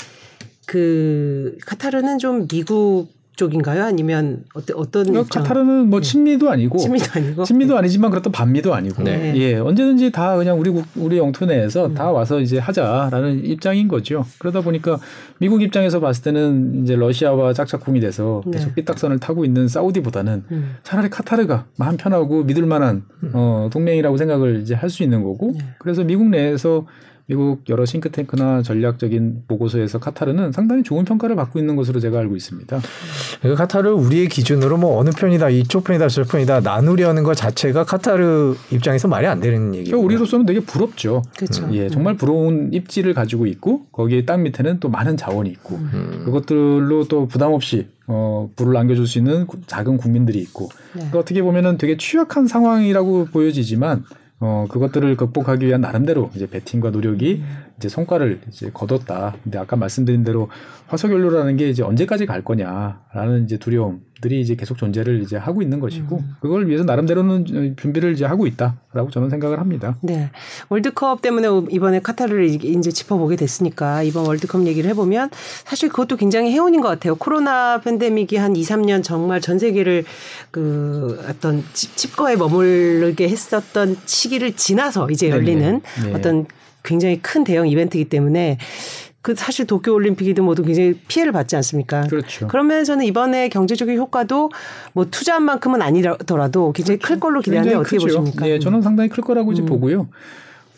그 0.65 1.57
카타르는 1.65 2.17
좀 2.19 2.47
미국 2.47 3.07
쪽인가요? 3.35 3.83
아니면 3.83 4.43
어떤 4.53 4.77
어떤 4.77 5.15
어, 5.17 5.23
카타르는 5.29 5.89
뭐 5.89 5.99
네. 5.99 6.07
친미도 6.07 6.49
아니고 6.49 6.77
친미도 6.77 7.05
아니고 7.13 7.43
친미도 7.43 7.73
네. 7.73 7.79
아니지만 7.79 8.09
그렇던 8.11 8.31
반미도 8.31 8.73
아니고 8.73 9.03
네. 9.03 9.33
예 9.35 9.55
언제든지 9.55 10.11
다 10.11 10.35
그냥 10.35 10.59
우리 10.59 10.73
우리 10.95 11.17
영토 11.17 11.45
내에서 11.45 11.87
음. 11.87 11.93
다 11.93 12.11
와서 12.11 12.39
이제 12.39 12.57
하자라는 12.57 13.45
입장인 13.45 13.87
거죠. 13.87 14.25
그러다 14.39 14.61
보니까 14.61 14.97
미국 15.37 15.61
입장에서 15.61 15.99
봤을 15.99 16.23
때는 16.23 16.83
이제 16.83 16.95
러시아와 16.95 17.53
짝짝꿍이 17.53 17.99
돼서 17.99 18.41
네. 18.45 18.53
계속 18.53 18.69
네. 18.69 18.75
삐딱선을 18.75 19.19
타고 19.19 19.45
있는 19.45 19.67
사우디보다는 19.67 20.43
음. 20.51 20.75
차라리 20.83 21.09
카타르가 21.09 21.65
마음 21.77 21.97
편하고 21.97 22.43
믿을 22.43 22.65
만한 22.65 23.03
음. 23.23 23.31
어 23.33 23.69
동맹이라고 23.71 24.17
생각을 24.17 24.61
이제 24.61 24.73
할 24.73 24.89
수 24.95 25.03
있는 25.03 25.23
거고 25.23 25.51
네. 25.53 25.59
그래서 25.79 26.05
미국 26.05 26.29
내에서 26.29 26.85
미국 27.27 27.67
여러 27.69 27.85
싱크탱크나 27.85 28.61
전략적인 28.61 29.43
보고서에서 29.47 29.99
카타르는 29.99 30.51
상당히 30.51 30.83
좋은 30.83 31.05
평가를 31.05 31.35
받고 31.35 31.57
있는 31.57 31.75
것으로 31.75 31.99
제가 31.99 32.19
알고 32.19 32.35
있습니다. 32.35 32.79
그러니까 33.39 33.63
카타르 33.63 33.91
우리의 33.93 34.27
기준으로 34.29 34.77
뭐 34.77 34.99
어느 34.99 35.09
편이다 35.09 35.49
이쪽 35.49 35.85
편이다 35.85 36.07
저쪽 36.07 36.31
편이다 36.31 36.59
나누려는 36.59 37.23
것 37.23 37.33
자체가 37.33 37.83
카타르 37.85 38.55
입장에서 38.71 39.07
말이 39.07 39.25
안 39.25 39.39
되는 39.39 39.73
얘기죠. 39.73 39.99
우리로서는 39.99 40.45
되게 40.45 40.59
부럽죠. 40.59 41.23
그렇죠. 41.35 41.67
예, 41.73 41.89
정말 41.89 42.15
부러운 42.15 42.69
입지를 42.71 43.15
가지고 43.15 43.47
있고 43.47 43.85
거기에 43.91 44.25
땅 44.25 44.43
밑에는 44.43 44.79
또 44.79 44.89
많은 44.89 45.17
자원이 45.17 45.49
있고 45.49 45.77
음. 45.77 46.21
그것들로 46.25 47.07
또 47.07 47.27
부담 47.27 47.53
없이 47.53 47.87
어, 48.05 48.51
불을 48.55 48.73
남겨줄 48.73 49.07
수 49.07 49.17
있는 49.17 49.47
작은 49.65 49.97
국민들이 49.97 50.39
있고 50.39 50.69
네. 50.93 50.99
그러니까 50.99 51.19
어떻게 51.19 51.41
보면은 51.41 51.79
되게 51.79 51.97
취약한 51.97 52.45
상황이라고 52.45 53.29
보여지지만 53.31 54.03
어, 54.39 54.65
그것들을 54.69 55.15
극복하기 55.15 55.65
위한 55.65 55.81
나름대로 55.81 56.29
이제 56.35 56.47
배팅과 56.47 56.91
노력이 56.91 57.43
음. 57.43 57.64
이제 57.77 57.89
성과를 57.89 58.39
이제 58.47 58.71
거뒀다. 58.73 59.35
근데 59.43 59.57
아까 59.57 59.75
말씀드린 59.75 60.23
대로 60.23 60.49
화석연료라는 60.87 61.57
게 61.57 61.69
이제 61.69 61.83
언제까지 61.83 62.25
갈 62.25 62.41
거냐라는 62.41 63.43
이제 63.43 63.57
두려움들이 63.57 64.39
이제 64.39 64.55
계속 64.55 64.77
존재를 64.77 65.21
이제 65.21 65.35
하고 65.35 65.61
있는 65.61 65.81
것이고 65.81 66.17
음. 66.17 66.35
그걸 66.39 66.67
위해서 66.67 66.85
나름대로는 66.85 67.75
준비를 67.75 68.13
이제 68.13 68.23
하고 68.23 68.47
있다라고 68.47 69.09
저는 69.11 69.29
생각을 69.29 69.59
합니다. 69.59 69.97
네. 70.01 70.29
월드컵 70.69 71.21
때문에 71.21 71.47
이번에 71.69 71.99
카타르를 71.99 72.45
이제 72.45 72.91
짚어보게 72.91 73.35
됐으니까 73.35 74.03
이번 74.03 74.25
월드컵 74.25 74.65
얘기를 74.67 74.89
해보면 74.91 75.31
사실 75.65 75.89
그것도 75.89 76.15
굉장히 76.15 76.51
해운인 76.51 76.79
것 76.79 76.87
같아요. 76.87 77.15
코로나 77.15 77.81
팬데믹이 77.81 78.37
한 78.37 78.55
2, 78.55 78.61
3년 78.61 79.03
정말 79.03 79.41
전 79.41 79.59
세계를 79.59 80.05
그 80.51 81.21
어떤 81.27 81.63
칩거에 81.73 82.37
머물게 82.37 83.27
했었던 83.27 83.97
시기를 84.05 84.55
지나서 84.55 85.09
이제 85.09 85.29
열리는 85.29 85.81
네. 86.03 86.13
어떤 86.13 86.45
굉장히 86.85 87.21
큰 87.21 87.43
대형 87.43 87.67
이벤트이기 87.67 88.09
때문에 88.09 88.57
그 89.25 89.33
사실 89.33 89.65
도쿄 89.65 89.91
올림픽이든 89.91 90.43
뭐도 90.43 90.61
굉장히 90.61 90.93
피해를 91.07 91.33
받지 91.33 91.55
않습니까? 91.55 92.01
그렇죠. 92.01 92.47
그런 92.47 92.67
면에서는 92.67 93.03
이번에 93.05 93.49
경제적인 93.49 93.97
효과도 93.97 94.51
뭐 94.93 95.05
투자한 95.05 95.41
만큼은 95.41 95.81
아니더라도 95.81 96.71
굉장히 96.73 96.99
그렇죠. 96.99 97.15
클 97.15 97.19
걸로 97.19 97.41
기대하는데 97.41 97.75
어떻게 97.75 97.97
크죠. 97.97 98.19
보십니까? 98.19 98.47
예, 98.47 98.59
저는 98.59 98.83
상당히 98.83 99.09
클 99.09 99.23
거라고 99.23 99.51
이제 99.51 99.63
음. 99.63 99.65
보고요. 99.65 100.07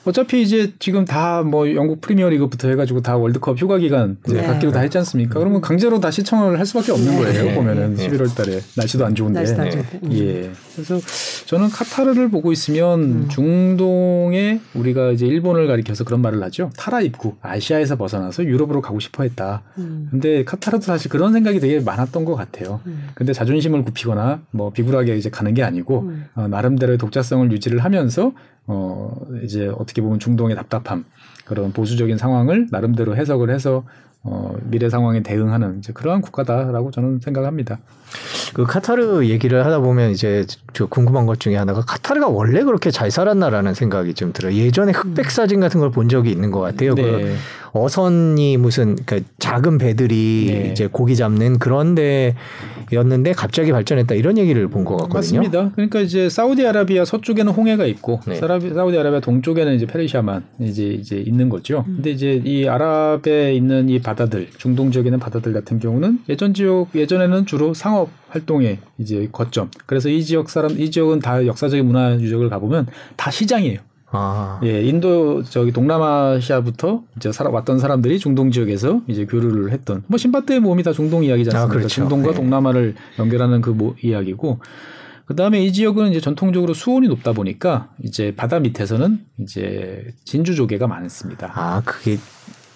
어차피 0.08 0.42
이제 0.42 0.74
지금 0.80 1.06
다 1.06 1.38
뭐 1.48 1.74
영국 1.74 2.02
프리미어리그부터 2.02 2.68
해가지고 2.70 3.02
다 3.02 3.18
월드컵 3.18 3.60
휴가 3.60 3.78
기간 3.78 4.18
네. 4.28 4.44
갖기로 4.44 4.72
다 4.72 4.82
했지 4.82 4.98
않습니까? 4.98 5.40
그러면 5.40 5.62
강제로 5.62 6.00
다 6.00 6.12
시청을 6.12 6.60
할 6.60 6.66
수밖에 6.66 6.92
없는 6.92 7.12
네. 7.12 7.18
거예요. 7.18 7.44
네. 7.46 7.56
보면은 7.56 7.96
네. 7.96 8.10
11월달에 8.10 8.62
날씨도 8.76 9.06
안 9.06 9.16
좋은데. 9.16 9.40
날씨도 9.40 9.62
안 9.62 9.72
좋은데. 9.72 10.00
예. 10.12 10.52
그래서 10.76 11.00
저는 11.46 11.70
카타르를 11.70 12.30
보고 12.30 12.52
있으면 12.52 13.02
음. 13.02 13.28
중동에 13.30 14.60
우리가 14.74 15.12
이제 15.12 15.26
일본을 15.26 15.68
가리켜서 15.68 16.04
그런 16.04 16.22
말을 16.22 16.42
하죠. 16.44 16.72
타라 16.78 17.02
입구 17.02 17.36
아시아에서 17.42 17.96
벗어나서 17.96 18.44
유럽으로 18.44 18.82
가고 18.82 19.00
싶어했다. 19.00 19.64
음. 19.78 20.08
근데 20.12 20.44
카타르도 20.44 20.84
사실 20.84 21.10
그런 21.10 21.34
생각이 21.34 21.60
되게 21.60 21.80
많았던 21.80 22.26
것 22.26 22.36
같아요. 22.36 22.82
음. 22.86 23.08
근데 23.16 23.34
자존심을 23.34 23.84
굽히거나 23.86 24.42
뭐 24.52 24.72
비굴하게 24.72 25.18
이제 25.18 25.30
가는 25.30 25.54
게 25.54 25.64
아니고 25.64 26.02
음. 26.02 26.26
어, 26.36 26.48
나름대로의 26.48 26.98
독자성을 26.98 27.52
유지를 27.52 27.80
하면서 27.84 28.34
어 28.70 29.16
이제 29.46 29.68
어떻게 29.78 29.97
보면 30.02 30.20
중동의 30.20 30.56
답답함 30.56 31.06
그런 31.46 31.72
보수적인 31.74 32.18
상황을 32.18 32.68
나름대로 32.72 33.16
해석을 33.16 33.50
해서 33.50 33.84
어 34.24 34.54
미래 34.64 34.90
상황에 34.90 35.22
대응하는 35.24 35.78
이제 35.80 35.94
그러한 35.94 36.22
국가다라고 36.22 36.92
저는 36.92 37.20
생각합니다. 37.24 37.80
그 38.54 38.66
카타르 38.66 39.26
얘기를 39.26 39.66
하다 39.66 39.80
보면 39.80 40.12
이제 40.12 40.46
저 40.74 40.88
궁금한 40.88 41.26
것 41.26 41.40
중에 41.40 41.56
하나가 41.56 41.82
카타르가 41.82 42.28
원래 42.28 42.64
그렇게 42.64 42.92
잘 42.92 43.12
살았나라는 43.12 43.74
생각이 43.74 44.14
좀 44.16 44.34
들어요. 44.34 44.54
예전에 44.56 44.92
흑백 44.92 45.30
사진 45.32 45.60
같은 45.60 45.80
걸 45.80 45.92
본 45.92 46.10
적이 46.10 46.32
있는 46.32 46.52
것 46.52 46.60
같아요. 46.60 46.96
네. 46.96 47.04
그 47.04 47.36
어선이 47.78 48.58
무슨 48.58 48.96
그 49.06 49.24
작은 49.40 49.78
배들이 49.78 50.46
네. 50.48 50.70
이제 50.72 50.88
고기 50.92 51.16
잡는 51.16 51.60
그런 51.60 51.96
데였는데 51.96 53.34
갑자기 53.34 53.72
발전했다 53.72 54.16
이런 54.16 54.38
얘기를 54.38 54.68
본 54.68 54.86
것 54.86 54.96
같거든요. 54.98 55.42
맞습니다. 55.42 55.72
그러니까 55.76 56.00
이제 56.00 56.30
사우디아라비아 56.30 57.04
서쪽에는 57.06 57.52
홍해가 57.52 57.86
있고 57.88 58.22
네. 58.26 58.36
사우디아라비아 58.36 59.20
동쪽에는 59.20 59.76
이제 59.76 59.86
페르시아만 59.86 60.44
이제 60.62 60.88
이제 60.88 61.18
있는 61.18 61.50
거죠. 61.50 61.84
음. 61.88 61.96
근데 61.98 62.12
이제 62.12 62.42
이 62.46 62.68
아랍에 62.68 63.54
있는 63.54 63.90
이 63.90 64.00
바다들, 64.00 64.48
중동 64.58 64.92
지역에 64.92 65.10
있는 65.10 65.20
바다들 65.20 65.52
같은 65.54 65.80
경우는 65.80 66.20
예전 66.30 66.54
지역 66.54 66.88
예전에는 66.96 67.46
주로 67.46 67.74
상업 67.74 68.10
활동의 68.30 68.78
이제 68.98 69.28
거점. 69.32 69.70
그래서 69.86 70.10
이 70.10 70.24
지역 70.24 70.50
사람 70.50 70.80
이 70.80 70.90
지역은 70.92 71.20
다 71.20 71.46
역사적인 71.46 71.86
문화 71.86 72.14
유적을 72.20 72.50
가보면 72.50 72.88
다 73.16 73.32
시장이에요. 73.32 73.80
아. 74.10 74.60
예, 74.64 74.82
인도 74.84 75.44
저기 75.44 75.72
동남아시아부터 75.72 77.04
이제 77.18 77.32
살아 77.32 77.50
왔던 77.50 77.80
사람들이 77.80 78.20
중동 78.20 78.52
지역에서 78.52 79.02
이제 79.08 79.26
교류를 79.26 79.72
했던 79.72 80.04
뭐 80.08 80.18
신바트의 80.18 80.62
모험이 80.62 80.84
다 80.84 80.94
중동? 80.94 81.24
아, 81.54 81.68
그렇죠. 81.68 81.88
중동과 81.88 82.32
네. 82.32 82.36
동남아를 82.36 82.96
연결하는 83.20 83.62
그 83.62 83.70
모, 83.72 83.96
이야기고 84.02 84.60
그다음에 85.26 85.62
이 85.64 85.74
지역은 85.74 86.12
이제 86.12 86.22
전통적으로 86.22 86.74
수온이 86.74 87.10
높다 87.10 87.34
보니까 87.34 87.90
이제 88.02 88.34
바다 88.36 88.60
밑에서는 88.60 89.20
이제 89.40 90.06
진주 90.24 90.56
조개가 90.56 90.88
많습니다. 90.88 91.52
아, 91.54 91.82
그게 91.84 92.18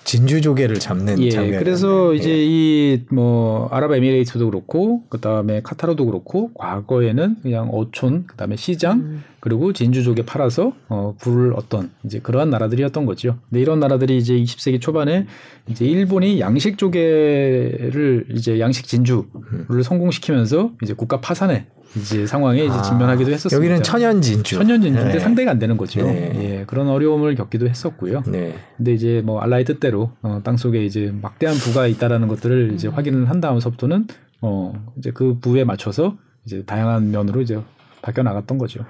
진주 0.03 0.41
조개를 0.41 0.79
잡는 0.79 1.19
예, 1.19 1.29
장면. 1.29 1.59
그래서 1.59 2.13
예. 2.13 2.17
이제 2.17 2.43
이 2.43 2.81
뭐 3.11 3.67
아랍에미레이트도 3.71 4.49
그렇고 4.49 5.03
그다음에 5.09 5.61
카타르도 5.61 6.05
그렇고 6.05 6.51
과거에는 6.53 7.37
그냥 7.41 7.69
어촌 7.71 8.25
그다음에 8.27 8.55
시장 8.55 8.99
음. 8.99 9.23
그리고 9.41 9.73
진주 9.73 10.03
조개 10.03 10.23
팔아서 10.23 10.73
어 10.87 11.15
부를 11.19 11.53
어떤 11.55 11.89
이제 12.05 12.19
그러한 12.19 12.51
나라들이었던 12.51 13.05
거죠. 13.05 13.37
근데 13.49 13.59
이런 13.59 13.79
나라들이 13.79 14.17
이제 14.17 14.35
20세기 14.35 14.79
초반에 14.79 15.25
이제 15.67 15.83
일본이 15.83 16.39
양식 16.39 16.77
조개를 16.77 18.27
이제 18.35 18.59
양식 18.59 18.87
진주를 18.87 19.25
음. 19.71 19.81
성공시키면서 19.81 20.71
이제 20.83 20.93
국가 20.93 21.19
파산에 21.19 21.65
이제 21.97 22.25
상황에 22.25 22.63
이제 22.63 22.73
아, 22.73 22.81
직면하기도 22.83 23.31
했었습니다. 23.31 23.57
여기는 23.57 23.83
천연 23.83 24.21
진주. 24.21 24.55
천연 24.55 24.79
진주인데 24.79 25.13
네. 25.13 25.19
상대가 25.19 25.51
안 25.51 25.59
되는 25.59 25.75
거죠. 25.75 26.03
네. 26.03 26.31
예, 26.35 26.63
그런 26.65 26.87
어려움을 26.87 27.33
겪기도 27.35 27.67
했었고요. 27.67 28.23
네. 28.27 28.53
근데 28.77 28.93
이제 28.93 29.21
뭐 29.25 29.41
알라의 29.41 29.65
뜻대로 29.65 30.11
어, 30.21 30.39
땅 30.43 30.55
속에 30.55 30.85
이제 30.85 31.11
막대한 31.19 31.55
부가 31.57 31.87
있다라는 31.87 32.27
것들을 32.27 32.73
이제 32.75 32.87
음. 32.87 32.93
확인을 32.93 33.29
한 33.29 33.41
다음서부터는 33.41 34.07
어 34.41 34.73
이제 34.97 35.11
그 35.11 35.39
부에 35.39 35.63
맞춰서 35.63 36.17
이제 36.45 36.63
다양한 36.63 37.11
면으로 37.11 37.41
이제 37.41 37.59
바뀌어 38.01 38.23
나갔던 38.23 38.57
거죠. 38.57 38.83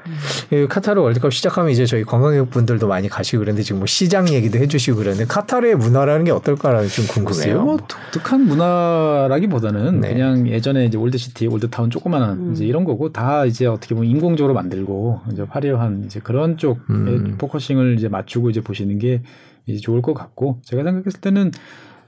음. 0.51 0.68
카타르 0.68 1.01
월드컵 1.01 1.34
시작하면 1.34 1.72
이제 1.72 1.86
저희 1.86 2.03
관광객 2.03 2.49
분들도 2.49 2.88
많이 2.88 3.09
가시고 3.09 3.41
그런데 3.41 3.62
지금 3.62 3.80
뭐 3.80 3.86
시장 3.86 4.30
얘기도 4.30 4.57
해주시고 4.59 4.97
그러는데 4.97 5.26
카타르의 5.26 5.76
문화라는 5.76 6.26
게 6.26 6.32
어떨까라는 6.32 6.88
좀 6.88 7.05
궁금해요. 7.07 7.64
뭐 7.64 7.78
독특한 7.78 8.45
문화라기보다는 8.47 10.01
네. 10.01 10.14
그냥 10.14 10.47
예전에 10.47 10.86
이제 10.86 10.97
old 10.97 11.16
city, 11.16 11.47
old 11.47 11.66
town 11.66 11.89
조그만한 11.89 12.38
음. 12.38 12.53
이제 12.53 12.66
이런 12.66 12.84
거고 12.84 13.12
다 13.12 13.45
이제 13.45 13.66
어떻게 13.66 13.95
보면 13.95 14.09
인공적으로 14.09 14.53
만들고 14.53 15.22
이제 15.34 15.45
화려한 15.47 16.03
이제 16.05 16.20
그런 16.22 16.57
쪽에 16.57 16.80
음. 16.89 17.36
focusing을 17.38 17.97
이제 17.97 18.07
맞추고 18.07 18.49
이제 18.49 18.62
보시는 18.62 18.99
게 18.99 19.22
이제 19.66 19.80
좋을 19.80 20.01
것 20.01 20.14
같고 20.14 20.59
제가 20.64 20.84
생각했을 20.84 21.20
때는 21.22 21.51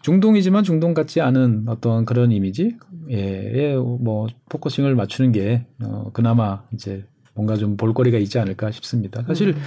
중동이지만 0.03 0.63
중동 0.63 0.93
같지 0.93 1.21
않은 1.21 1.63
어떤 1.67 2.05
그런 2.05 2.31
이미지, 2.31 2.75
예, 3.09 3.75
뭐 3.75 4.27
focusing을 4.49 4.95
맞추는 4.95 5.31
게 5.31 5.65
어, 5.81 6.11
그나마 6.13 6.61
이제 6.73 7.05
뭔가 7.33 7.55
좀 7.55 7.77
볼거리가 7.77 8.17
있지 8.19 8.37
않을까 8.37 8.69
싶습니다. 8.71 9.23
사실 9.25 9.49
음. 9.49 9.61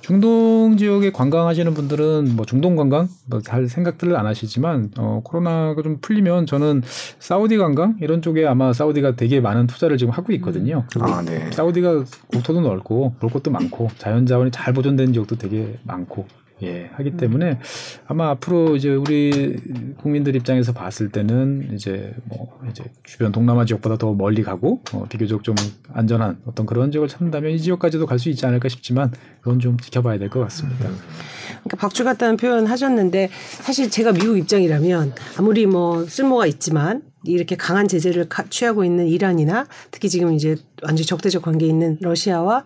중동 0.00 0.76
지역에 0.78 1.10
관광하시는 1.12 1.74
분들은 1.74 2.34
뭐 2.34 2.46
중동 2.46 2.74
관광 2.76 3.08
뭐 3.26 3.40
잘 3.42 3.68
생각들을 3.68 4.16
안 4.16 4.26
하시지만 4.26 4.92
어, 4.96 5.20
코로나가 5.24 5.82
좀 5.82 5.98
풀리면 6.00 6.46
저는 6.46 6.82
사우디 7.18 7.58
관광 7.58 7.96
이런 8.00 8.22
쪽에 8.22 8.46
아마 8.46 8.72
사우디가 8.72 9.16
되게 9.16 9.40
많은 9.40 9.66
투자를 9.66 9.98
지금 9.98 10.12
하고 10.12 10.32
있거든요. 10.34 10.84
음. 10.96 11.02
아, 11.02 11.20
네. 11.22 11.50
사우디가 11.50 12.04
국토도 12.28 12.60
넓고 12.60 13.14
볼 13.18 13.30
것도 13.30 13.50
많고 13.50 13.90
자연 13.98 14.24
자원이 14.24 14.52
잘 14.52 14.72
보존된 14.72 15.12
지역도 15.12 15.36
되게 15.36 15.78
많고 15.82 16.26
예, 16.62 16.90
하기 16.94 17.16
때문에 17.16 17.58
아마 18.06 18.28
앞으로 18.30 18.76
이제 18.76 18.90
우리 18.90 19.56
국민들 19.98 20.36
입장에서 20.36 20.72
봤을 20.72 21.08
때는 21.10 21.70
이제 21.74 22.12
뭐 22.24 22.58
이제 22.70 22.84
주변 23.02 23.32
동남아 23.32 23.64
지역보다 23.64 23.96
더 23.96 24.12
멀리 24.12 24.42
가고 24.42 24.82
어, 24.92 25.06
비교적 25.08 25.42
좀 25.42 25.54
안전한 25.92 26.38
어떤 26.46 26.66
그런 26.66 26.90
지역을 26.90 27.08
찾는다면 27.08 27.52
이 27.52 27.60
지역까지도 27.60 28.06
갈 28.06 28.18
수 28.20 28.28
있지 28.28 28.44
않을까 28.44 28.68
싶지만 28.68 29.10
그건 29.40 29.60
좀 29.60 29.78
지켜봐야 29.78 30.18
될 30.18 30.28
것 30.28 30.40
같습니다. 30.40 30.84
그러니까 30.84 31.76
박주 31.78 32.04
같다는 32.04 32.36
표현 32.36 32.66
하셨는데 32.66 33.30
사실 33.62 33.90
제가 33.90 34.12
미국 34.12 34.36
입장이라면 34.38 35.14
아무리 35.38 35.64
뭐 35.66 36.04
쓸모가 36.04 36.46
있지만 36.46 37.02
이렇게 37.24 37.56
강한 37.56 37.88
제재를 37.88 38.28
취하고 38.50 38.84
있는 38.84 39.06
이란이나 39.08 39.66
특히 39.90 40.08
지금 40.10 40.32
이제 40.34 40.56
완전 40.82 41.06
적대적 41.06 41.42
관계에 41.42 41.68
있는 41.68 41.98
러시아와 42.00 42.64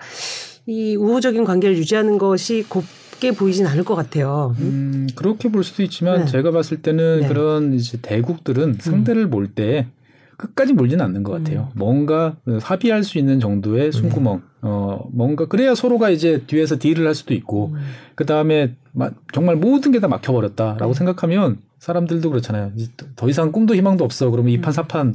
이 0.67 0.97
우호적인 0.97 1.45
관계를 1.45 1.77
유지하는 1.77 2.19
것이 2.19 2.65
곧 2.69 2.85
쉽게 3.25 3.33
보이진 3.33 3.67
않을 3.67 3.85
것 3.85 3.95
같아요. 3.95 4.55
음, 4.59 5.09
그렇게 5.15 5.49
볼 5.49 5.65
수도 5.65 5.83
있지만 5.83 6.21
네. 6.21 6.27
제가 6.27 6.51
봤을 6.51 6.83
때는 6.83 7.21
네. 7.23 7.29
그런 7.29 7.73
이제 7.73 7.99
대국들은 8.01 8.77
상대를 8.79 9.23
음. 9.25 9.31
몰때 9.31 9.87
끝까지 10.37 10.73
몰지는 10.75 11.05
않는 11.05 11.23
것 11.23 11.33
같아요. 11.33 11.69
음. 11.75 11.79
뭔가 11.79 12.37
합의할 12.61 13.05
수 13.05 13.19
있는 13.19 13.41
정도의 13.41 13.93
숨구멍, 13.93 14.37
네. 14.37 14.43
어, 14.63 15.09
뭔가 15.13 15.47
그래야 15.47 15.75
서로가 15.75 16.11
이제 16.11 16.43
뒤에서 16.47 16.79
딜을 16.79 17.07
할 17.07 17.15
수도 17.15 17.35
있고, 17.35 17.71
음. 17.73 17.79
그 18.15 18.27
다음에 18.27 18.75
정말 19.33 19.57
모든 19.57 19.93
게 19.93 20.01
다 20.01 20.09
막혀버렸다라고 20.09 20.93
네. 20.93 20.99
생각하면 20.99 21.59
사람들도 21.79 22.29
그렇잖아요. 22.31 22.73
더 23.17 23.29
이상 23.29 23.53
꿈도 23.53 23.75
희망도 23.75 24.05
없어. 24.05 24.31
그러면 24.31 24.53
이판 24.53 24.71
음. 24.71 24.73
사판 24.73 25.15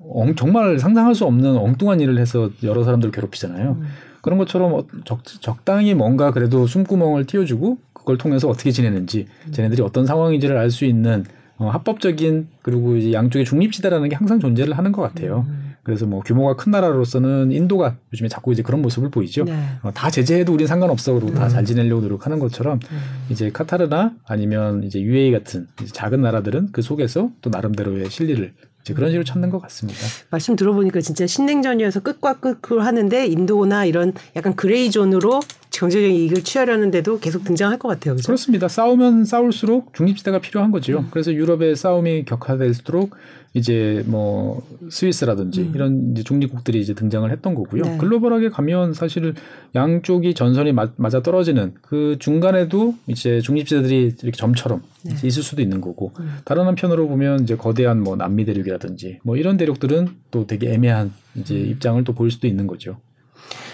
엉, 0.00 0.34
정말 0.36 0.78
상상할 0.78 1.14
수 1.14 1.24
없는 1.24 1.56
엉뚱한 1.56 2.00
일을 2.00 2.18
해서 2.18 2.50
여러 2.62 2.84
사람들을 2.84 3.12
괴롭히잖아요. 3.12 3.78
음. 3.80 3.86
그런 4.28 4.36
것처럼 4.36 4.74
어, 4.74 4.84
적, 5.06 5.24
적당히 5.24 5.94
뭔가 5.94 6.32
그래도 6.32 6.66
숨구멍을 6.66 7.24
틔워주고 7.24 7.78
그걸 7.94 8.18
통해서 8.18 8.46
어떻게 8.46 8.70
지내는지 8.70 9.24
음. 9.46 9.52
쟤네들이 9.52 9.80
어떤 9.80 10.04
상황인지를 10.04 10.58
알 10.58 10.70
수 10.70 10.84
있는 10.84 11.24
어, 11.56 11.70
합법적인 11.70 12.48
그리고 12.60 12.96
이제 12.96 13.14
양쪽의 13.14 13.46
중립지대라는 13.46 14.10
게 14.10 14.16
항상 14.16 14.38
존재를 14.38 14.76
하는 14.76 14.92
것 14.92 15.00
같아요. 15.00 15.46
음. 15.48 15.72
그래서 15.82 16.04
뭐 16.04 16.20
규모가 16.20 16.56
큰 16.56 16.70
나라로서는 16.72 17.52
인도가 17.52 17.96
요즘에 18.12 18.28
자꾸 18.28 18.52
이제 18.52 18.62
그런 18.62 18.82
모습을 18.82 19.10
보이죠. 19.10 19.44
네. 19.44 19.58
어, 19.82 19.90
다 19.92 20.10
제재해도 20.10 20.52
우린 20.52 20.66
상관없어 20.66 21.14
그리고 21.14 21.28
음. 21.28 21.34
다잘 21.34 21.64
지내려고 21.64 22.02
노력하는 22.02 22.38
것처럼 22.38 22.80
음. 22.92 22.98
이제 23.30 23.50
카타르나 23.50 24.12
아니면 24.26 24.84
이제 24.84 25.00
UAE 25.00 25.32
같은 25.32 25.66
이제 25.80 25.90
작은 25.90 26.20
나라들은 26.20 26.68
그 26.72 26.82
속에서 26.82 27.30
또 27.40 27.48
나름대로의 27.48 28.10
실리를 28.10 28.52
그런 28.94 29.10
식으로 29.10 29.24
찾는 29.24 29.50
것 29.50 29.60
같습니다. 29.62 30.00
말씀 30.30 30.56
들어보니까 30.56 31.00
진짜 31.00 31.26
신냉전이어서 31.26 32.00
끝과 32.00 32.40
끝을 32.40 32.84
하는데 32.84 33.26
인도나 33.26 33.84
이런 33.84 34.12
약간 34.36 34.54
gray 34.54 34.90
zone으로 34.90 35.40
경제적인 35.70 36.10
이익을 36.14 36.42
취하려는데도 36.42 37.20
계속 37.20 37.44
등장할 37.44 37.78
것 37.78 37.88
같아요. 37.88 38.14
그렇죠? 38.14 38.26
그렇습니다. 38.26 38.68
싸우면 38.68 39.24
싸울수록 39.24 39.94
중립지대가 39.94 40.40
필요한 40.40 40.70
거죠. 40.70 40.98
음. 40.98 41.08
그래서 41.10 41.32
유럽의 41.32 41.76
싸움이 41.76 42.24
격화될수록 42.24 43.14
이제 43.54 44.04
뭐 44.06 44.62
스위스라든지 44.90 45.62
음. 45.62 45.72
이런 45.74 46.12
이제 46.12 46.22
중립국들이 46.22 46.80
이제 46.80 46.94
등장을 46.94 47.30
했던 47.30 47.54
거고요. 47.54 47.82
네. 47.82 47.96
글로벌하게 47.98 48.50
가면 48.50 48.92
사실 48.92 49.34
양쪽이 49.74 50.34
전선이 50.34 50.72
맞, 50.72 50.92
아 51.02 51.22
떨어지는 51.22 51.74
그 51.80 52.16
중간에도 52.18 52.94
이제 53.06 53.40
중립지대들이 53.40 54.16
이렇게 54.22 54.36
점처럼 54.36 54.82
네. 55.02 55.14
있을 55.26 55.42
수도 55.42 55.62
있는 55.62 55.80
거고 55.80 56.12
음. 56.20 56.38
다른 56.44 56.66
한편으로 56.66 57.08
보면 57.08 57.42
이제 57.42 57.56
거대한 57.56 58.02
뭐 58.02 58.16
남미 58.16 58.44
대륙이라든지 58.44 59.20
뭐 59.22 59.36
이런 59.36 59.56
대륙들은 59.56 60.08
또 60.30 60.46
되게 60.46 60.72
애매한 60.72 61.12
이제 61.34 61.54
음. 61.54 61.70
입장을 61.70 62.04
또 62.04 62.12
보일 62.12 62.30
수도 62.30 62.46
있는 62.46 62.66
거죠. 62.66 62.98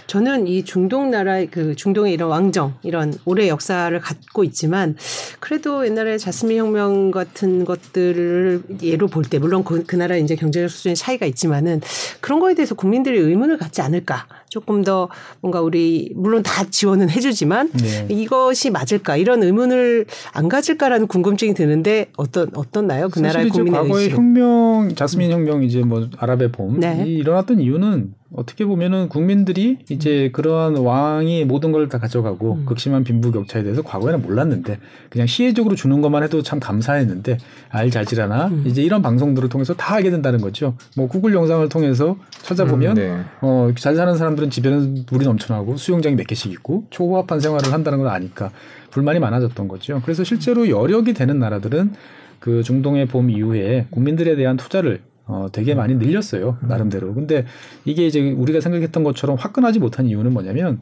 저는 0.06 0.46
이 0.46 0.64
중동 0.64 1.10
나라 1.10 1.44
그 1.50 1.74
중동의 1.74 2.12
이런 2.12 2.30
왕정 2.30 2.74
이런 2.82 3.14
오래 3.24 3.48
역사를 3.48 3.98
갖고 4.00 4.44
있지만 4.44 4.96
그래도 5.40 5.86
옛날에 5.86 6.18
자스민 6.18 6.58
혁명 6.58 7.10
같은 7.10 7.64
것들을 7.64 8.62
예로 8.82 9.08
볼 9.08 9.24
때 9.24 9.38
물론 9.38 9.64
그, 9.64 9.84
그 9.84 9.96
나라 9.96 10.16
이제 10.16 10.36
경제적 10.36 10.70
수준의 10.70 10.96
차이가 10.96 11.24
있지만은 11.26 11.80
그런 12.20 12.40
거에 12.40 12.54
대해서 12.54 12.74
국민들이 12.74 13.18
의문을 13.18 13.56
갖지 13.56 13.80
않을까 13.80 14.26
조금 14.50 14.82
더 14.84 15.08
뭔가 15.40 15.60
우리 15.62 16.12
물론 16.14 16.42
다 16.42 16.64
지원은 16.68 17.08
해주지만 17.10 17.70
네. 17.72 18.06
이것이 18.10 18.70
맞을까 18.70 19.16
이런 19.16 19.42
의문을 19.42 20.04
안 20.32 20.48
가질까라는 20.48 21.06
궁금증이 21.06 21.54
드는데 21.54 22.10
어떤 22.16 22.50
어떻나요 22.54 23.08
그 23.08 23.18
나라의 23.18 23.48
국민의 23.48 23.72
과거의 23.80 24.04
의식. 24.04 24.16
혁명 24.16 24.92
자스민 24.94 25.32
혁명 25.32 25.62
이제 25.62 25.80
뭐 25.80 26.08
아랍의 26.18 26.52
봄 26.52 26.78
네. 26.78 27.04
일어났던 27.06 27.60
이유는 27.60 28.14
어떻게 28.36 28.64
보면은 28.64 29.08
국민들이 29.08 29.78
이제 29.88 30.26
음. 30.26 30.32
그러한 30.32 30.76
왕이 30.76 31.44
모든 31.44 31.70
걸 31.72 31.84
다 31.84 31.98
가져가고 31.98 32.54
음. 32.54 32.64
극심한 32.64 33.04
빈부격차에 33.04 33.62
대해서 33.62 33.82
과거에는 33.82 34.22
몰랐는데 34.22 34.78
그냥 35.10 35.26
시혜적으로 35.26 35.76
주는 35.76 36.00
것만 36.00 36.22
해도 36.22 36.42
참 36.42 36.58
감사했는데 36.58 37.36
알자지라나 37.68 38.46
음. 38.46 38.64
이제 38.66 38.82
이런 38.82 39.02
방송들을 39.02 39.48
통해서 39.50 39.74
다 39.74 39.96
알게 39.96 40.10
된다는 40.10 40.40
거죠. 40.40 40.74
뭐 40.96 41.06
구글 41.06 41.34
영상을 41.34 41.68
통해서 41.68 42.16
찾아보면 42.42 42.96
음, 42.96 43.02
네. 43.40 43.46
어잘 43.46 43.96
사는 43.96 44.16
사람들은 44.16 44.48
집에는 44.48 45.04
물이 45.10 45.26
넘쳐나고 45.26 45.76
수영장이 45.76 46.16
몇 46.16 46.26
개씩 46.26 46.50
있고 46.52 46.84
초호합한 46.88 47.40
생활을 47.40 47.72
한다는 47.72 47.98
걸 47.98 48.08
아니까 48.08 48.50
불만이 48.90 49.18
많아졌던 49.18 49.68
거죠. 49.68 50.00
그래서 50.02 50.24
실제로 50.24 50.68
여력이 50.68 51.12
되는 51.12 51.38
나라들은 51.38 51.92
그 52.40 52.62
중동의 52.62 53.06
봄 53.06 53.28
이후에 53.30 53.86
국민들에 53.90 54.36
대한 54.36 54.56
투자를 54.56 55.00
어, 55.26 55.46
되게 55.52 55.74
많이 55.74 55.94
늘렸어요. 55.94 56.58
나름대로. 56.62 57.14
근데 57.14 57.44
이게 57.84 58.06
이제 58.06 58.30
우리가 58.30 58.60
생각했던 58.60 59.04
것처럼 59.04 59.36
화끈하지 59.36 59.78
못한 59.78 60.06
이유는 60.06 60.32
뭐냐면 60.32 60.80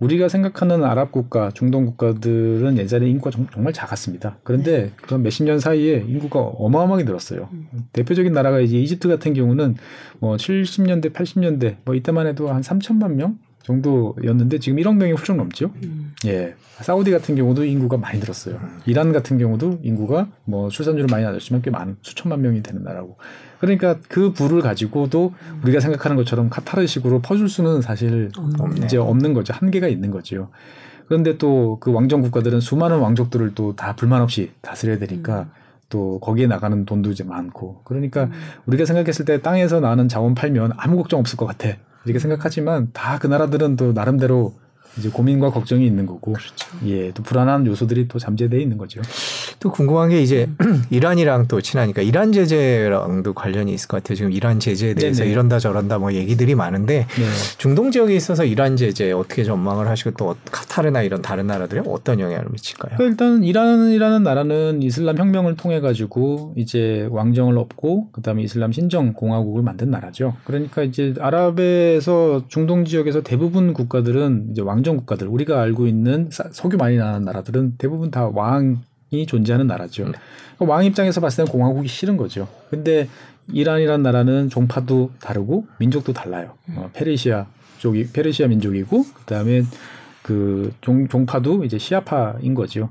우리가 0.00 0.28
생각하는 0.28 0.82
아랍 0.82 1.12
국가, 1.12 1.50
중동 1.52 1.86
국가들은 1.86 2.76
예전에 2.78 3.06
인구가 3.08 3.30
정 3.30 3.46
말 3.62 3.72
작았습니다. 3.72 4.38
그런데 4.42 4.84
네. 4.84 4.90
그 4.96 5.14
몇십 5.14 5.46
년 5.46 5.60
사이에 5.60 6.04
인구가 6.08 6.40
어마어마하게 6.40 7.04
늘었어요. 7.04 7.48
음. 7.52 7.68
대표적인 7.92 8.32
나라가 8.32 8.58
이제 8.58 8.78
이집트 8.80 9.06
같은 9.08 9.32
경우는 9.34 9.76
뭐 10.18 10.34
70년대, 10.36 11.12
80년대 11.12 11.76
뭐 11.84 11.94
이때만 11.94 12.26
해도 12.26 12.48
한 12.50 12.62
3천만 12.62 13.12
명 13.12 13.38
정도였는데 13.62 14.58
지금 14.58 14.78
1억 14.78 14.96
명이 14.96 15.12
훌쩍 15.12 15.36
넘죠. 15.36 15.70
음. 15.84 16.14
예. 16.26 16.54
사우디 16.80 17.12
같은 17.12 17.36
경우도 17.36 17.64
인구가 17.64 17.96
많이 17.96 18.18
늘었어요. 18.18 18.56
음. 18.56 18.80
이란 18.86 19.12
같은 19.12 19.38
경우도 19.38 19.80
인구가 19.84 20.28
뭐 20.44 20.68
출산율은 20.68 21.06
많이 21.12 21.22
낮았지만 21.24 21.62
꽤 21.62 21.70
많은 21.70 21.96
수천만 22.02 22.40
명이 22.42 22.62
되는 22.64 22.82
나라고. 22.82 23.18
그러니까 23.62 23.96
그 24.08 24.32
부를 24.32 24.60
가지고도 24.60 25.32
우리가 25.62 25.78
생각하는 25.78 26.16
것처럼 26.16 26.50
카타르식으로 26.50 27.20
퍼줄 27.22 27.48
수는 27.48 27.80
사실 27.80 28.28
없네. 28.58 28.84
이제 28.86 28.96
없는 28.98 29.34
거죠. 29.34 29.54
한계가 29.54 29.86
있는 29.86 30.10
거죠. 30.10 30.48
그런데 31.06 31.38
또 31.38 31.78
그 31.80 31.92
왕정 31.92 32.22
국가들은 32.22 32.60
수많은 32.60 32.98
왕족들을 32.98 33.54
또 33.54 33.74
다 33.76 33.94
불만 33.94 34.20
없이 34.20 34.50
다스려야 34.62 34.98
되니까 34.98 35.42
음. 35.42 35.50
또 35.88 36.18
거기에 36.20 36.46
나가는 36.48 36.84
돈도 36.84 37.12
이제 37.12 37.22
많고 37.22 37.82
그러니까 37.84 38.24
음. 38.24 38.32
우리가 38.66 38.84
생각했을 38.84 39.24
때 39.24 39.40
땅에서 39.40 39.78
나는 39.78 40.08
자원 40.08 40.34
팔면 40.34 40.72
아무 40.76 40.96
걱정 40.96 41.20
없을 41.20 41.36
것 41.36 41.46
같아 41.46 41.68
이렇게 42.04 42.18
생각하지만 42.18 42.90
다 42.92 43.18
그 43.20 43.28
나라들은 43.28 43.76
또 43.76 43.92
나름대로 43.92 44.54
이제 44.98 45.08
고민과 45.08 45.50
걱정이 45.52 45.86
있는 45.86 46.04
거고, 46.04 46.34
그렇죠. 46.34 46.66
예, 46.84 47.12
또 47.12 47.22
불안한 47.22 47.64
요소들이 47.66 48.08
또 48.08 48.18
잠재돼 48.18 48.60
있는 48.60 48.76
거죠. 48.76 49.00
또 49.62 49.70
궁금한 49.70 50.10
게 50.10 50.20
이제 50.20 50.48
음. 50.60 50.82
이란이랑 50.90 51.46
또 51.48 51.60
친하니까 51.60 52.02
이란 52.02 52.32
제재랑도 52.32 53.32
관련이 53.32 53.72
있을 53.72 53.88
것 53.88 54.02
같아요. 54.02 54.16
지금 54.16 54.32
이란 54.32 54.60
제재에 54.60 54.94
대해서 54.94 55.22
네네. 55.22 55.32
이런다 55.32 55.58
저런다 55.58 55.98
뭐 55.98 56.12
얘기들이 56.12 56.54
많은데 56.54 57.06
네. 57.06 57.24
중동 57.56 57.90
지역에 57.90 58.14
있어서 58.14 58.44
이란 58.44 58.76
제재 58.76 59.12
어떻게 59.12 59.44
전망을 59.44 59.88
하시고 59.88 60.12
또 60.12 60.36
카타르나 60.50 61.02
이런 61.02 61.22
다른 61.22 61.46
나라들에 61.46 61.82
어떤 61.86 62.20
영향을 62.20 62.46
미칠까요? 62.50 62.96
그러니까 62.96 63.24
일단 63.24 63.44
이란이라는 63.44 64.22
나라는 64.22 64.82
이슬람 64.82 65.16
혁명을 65.16 65.56
통해 65.56 65.80
가지고 65.80 66.54
이제 66.56 67.08
왕정을 67.10 67.56
얻고 67.56 68.10
그다음에 68.12 68.42
이슬람 68.42 68.72
신정 68.72 69.14
공화국을 69.14 69.62
만든 69.62 69.90
나라죠. 69.90 70.34
그러니까 70.44 70.82
이제 70.82 71.14
아랍에서 71.18 72.44
중동 72.48 72.84
지역에서 72.84 73.22
대부분 73.22 73.72
국가들은 73.72 74.48
이제 74.50 74.60
왕 74.60 74.82
왕정 74.82 74.96
국가들 74.96 75.28
우리가 75.28 75.62
알고 75.62 75.86
있는 75.86 76.28
석유 76.30 76.76
많이 76.76 76.96
나는 76.96 77.24
나라들은 77.24 77.76
대부분 77.78 78.10
다 78.10 78.28
왕이 78.32 78.78
존재하는 79.26 79.66
나라죠. 79.66 80.04
네. 80.04 80.12
그러니까 80.56 80.74
왕 80.74 80.84
입장에서 80.84 81.20
봤을 81.20 81.44
때는 81.44 81.52
공화국이 81.52 81.88
싫은 81.88 82.16
거죠. 82.16 82.48
근데 82.70 83.08
이란이란 83.52 84.02
나라는 84.02 84.48
종파도 84.48 85.10
다르고 85.20 85.66
민족도 85.78 86.12
달라요. 86.12 86.54
음. 86.68 86.78
어, 86.78 86.90
페르시아 86.92 87.46
쪽이 87.78 88.08
페르시아 88.12 88.46
민족이고 88.46 89.04
그다음에 89.14 89.64
그 90.22 90.72
종, 90.80 91.08
종파도 91.08 91.64
이제 91.64 91.78
시아파인 91.78 92.54
거죠. 92.54 92.90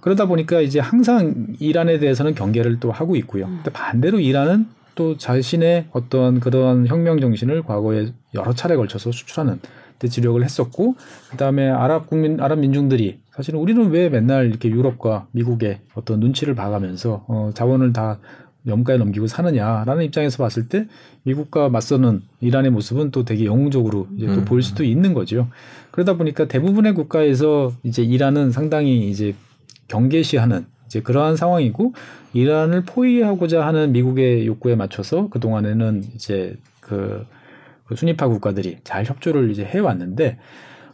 그러다 0.00 0.26
보니까 0.26 0.60
이제 0.60 0.80
항상 0.80 1.48
이란에 1.58 1.98
대해서는 1.98 2.34
경계를 2.34 2.80
또 2.80 2.90
하고 2.90 3.16
있고요. 3.16 3.46
음. 3.46 3.56
근데 3.56 3.70
반대로 3.70 4.18
이란은 4.18 4.66
또 4.94 5.16
자신의 5.16 5.86
어떤 5.92 6.40
그런 6.40 6.86
혁명 6.86 7.20
정신을 7.20 7.62
과거에 7.62 8.12
여러 8.34 8.52
차례 8.54 8.76
걸쳐서 8.76 9.12
수출하는 9.12 9.60
때 10.00 10.08
지력을 10.08 10.42
했었고 10.42 10.96
그다음에 11.30 11.68
아랍 11.68 12.08
국민 12.08 12.40
아랍 12.40 12.58
민중들이 12.58 13.20
사실은 13.30 13.60
우리는 13.60 13.90
왜 13.90 14.08
맨날 14.08 14.46
이렇게 14.46 14.68
유럽과 14.68 15.28
미국의 15.30 15.80
어떤 15.94 16.18
눈치를 16.18 16.56
봐가면서 16.56 17.24
어, 17.28 17.50
자원을 17.54 17.92
다 17.92 18.18
염가에 18.66 18.98
넘기고 18.98 19.26
사느냐라는 19.26 20.04
입장에서 20.04 20.42
봤을 20.42 20.68
때 20.68 20.86
미국과 21.22 21.68
맞서는 21.68 22.22
이란의 22.40 22.70
모습은 22.72 23.10
또 23.10 23.24
되게 23.24 23.44
영웅적으로 23.44 24.08
이제 24.16 24.26
또 24.26 24.32
음. 24.32 24.44
보일 24.44 24.62
수도 24.62 24.84
있는 24.84 25.14
거죠. 25.14 25.48
그러다 25.90 26.16
보니까 26.16 26.46
대부분의 26.46 26.94
국가에서 26.94 27.72
이제 27.82 28.02
이란은 28.02 28.52
상당히 28.52 29.08
이제 29.10 29.34
경계시하는 29.88 30.66
이제 30.86 31.00
그러한 31.00 31.36
상황이고 31.36 31.94
이란을 32.32 32.84
포위하고자 32.84 33.64
하는 33.66 33.92
미국의 33.92 34.46
욕구에 34.46 34.76
맞춰서 34.76 35.28
그 35.30 35.40
동안에는 35.40 36.04
이제 36.14 36.56
그, 36.80 37.24
그 37.90 37.96
순위파 37.96 38.28
국가들이 38.28 38.78
잘 38.84 39.04
협조를 39.04 39.50
이제 39.50 39.64
해왔는데 39.64 40.38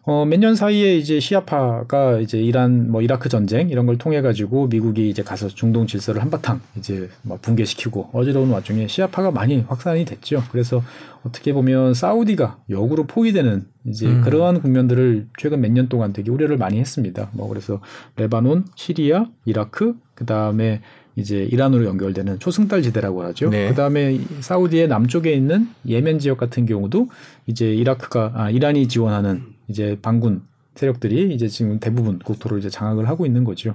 어, 0.08 0.24
몇 0.24 0.38
년 0.38 0.54
사이에 0.54 0.96
이제 0.96 1.20
시아파가 1.20 2.20
이제 2.20 2.38
이란 2.38 2.90
뭐 2.90 3.02
이라크 3.02 3.28
전쟁 3.28 3.68
이런 3.68 3.84
걸 3.86 3.98
통해 3.98 4.22
가지고 4.22 4.68
미국이 4.68 5.10
이제 5.10 5.22
가서 5.22 5.48
중동 5.48 5.86
질서를 5.86 6.22
한바탕 6.22 6.60
이제 6.78 7.10
뭐 7.22 7.38
붕괴시키고 7.42 8.10
어지러운 8.14 8.48
와중에 8.50 8.86
시아파가 8.86 9.30
많이 9.30 9.60
확산이 9.68 10.06
됐죠. 10.06 10.42
그래서 10.52 10.82
어떻게 11.24 11.52
보면 11.52 11.92
사우디가 11.92 12.60
역으로 12.70 13.04
포위되는 13.08 13.66
이제 13.88 14.06
음. 14.06 14.22
그러한 14.22 14.62
국면들을 14.62 15.26
최근 15.38 15.60
몇 15.60 15.72
년 15.72 15.88
동안 15.88 16.14
되게 16.14 16.30
우려를 16.30 16.56
많이 16.56 16.78
했습니다. 16.78 17.28
뭐 17.32 17.48
그래서 17.48 17.80
레바논, 18.16 18.64
시리아, 18.74 19.26
이라크, 19.44 19.94
그 20.14 20.24
다음에 20.24 20.80
이제 21.16 21.44
이란으로 21.44 21.86
연결되는 21.86 22.38
초승달 22.38 22.82
지대라고 22.82 23.22
하죠. 23.24 23.48
네. 23.48 23.68
그다음에 23.68 24.20
사우디의 24.40 24.88
남쪽에 24.88 25.32
있는 25.32 25.68
예멘 25.88 26.18
지역 26.18 26.36
같은 26.38 26.66
경우도 26.66 27.08
이제 27.46 27.74
이라크가 27.74 28.32
아 28.34 28.50
이란이 28.50 28.86
지원하는 28.88 29.42
이제 29.68 29.98
반군 30.02 30.42
세력들이 30.74 31.34
이제 31.34 31.48
지금 31.48 31.80
대부분 31.80 32.18
국토를 32.18 32.58
이제 32.58 32.68
장악을 32.68 33.08
하고 33.08 33.24
있는 33.24 33.44
거죠. 33.44 33.72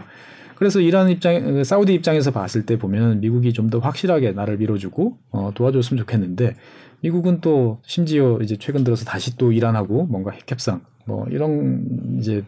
그래서 0.55 0.79
이란 0.79 1.09
입장, 1.09 1.63
사우디 1.63 1.91
입장에서 1.95 2.29
봤을 2.29 2.67
때 2.67 2.77
보면 2.77 3.19
미국이 3.21 3.51
좀 3.51 3.71
더 3.71 3.79
확실하게 3.79 4.33
나를 4.33 4.57
밀어주고 4.57 5.17
어, 5.31 5.51
도와줬으면 5.55 5.97
좋겠는데 6.01 6.55
미국은 7.01 7.41
또 7.41 7.79
심지어 7.83 8.37
이제 8.43 8.55
최근 8.59 8.83
들어서 8.83 9.03
다시 9.03 9.35
또 9.37 9.51
이란하고 9.51 10.05
뭔가 10.05 10.29
핵협상 10.29 10.81
뭐 11.05 11.25
이런 11.31 12.17
이제 12.19 12.43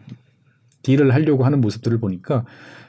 딜을 0.82 1.12
하려고 1.12 1.44
하는 1.44 1.60
모습들을 1.60 1.98
보니까 1.98 2.44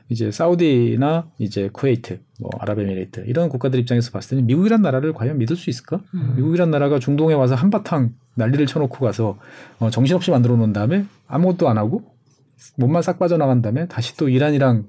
이제 0.09 0.29
사우디나 0.31 1.27
이제 1.39 1.69
쿠웨이트, 1.73 2.19
뭐 2.39 2.51
아랍에미레이트 2.59 3.23
이런 3.27 3.49
국가들 3.49 3.79
입장에서 3.79 4.11
봤을 4.11 4.31
때는 4.31 4.45
미국이란 4.45 4.81
나라를 4.81 5.13
과연 5.13 5.37
믿을 5.39 5.55
수 5.55 5.69
있을까? 5.69 6.01
음. 6.13 6.33
미국이란 6.35 6.69
나라가 6.69 6.99
중동에 6.99 7.33
와서 7.33 7.55
한바탕 7.55 8.13
난리를 8.35 8.65
쳐놓고 8.67 9.03
가서 9.03 9.37
어, 9.79 9.89
정신없이 9.89 10.31
만들어 10.31 10.55
놓은 10.57 10.73
다음에 10.73 11.05
아무것도 11.27 11.67
안 11.69 11.77
하고 11.77 12.03
몸만 12.77 13.01
싹 13.01 13.17
빠져나간 13.17 13.61
다음에 13.61 13.87
다시 13.87 14.15
또 14.17 14.29
이란이랑 14.29 14.85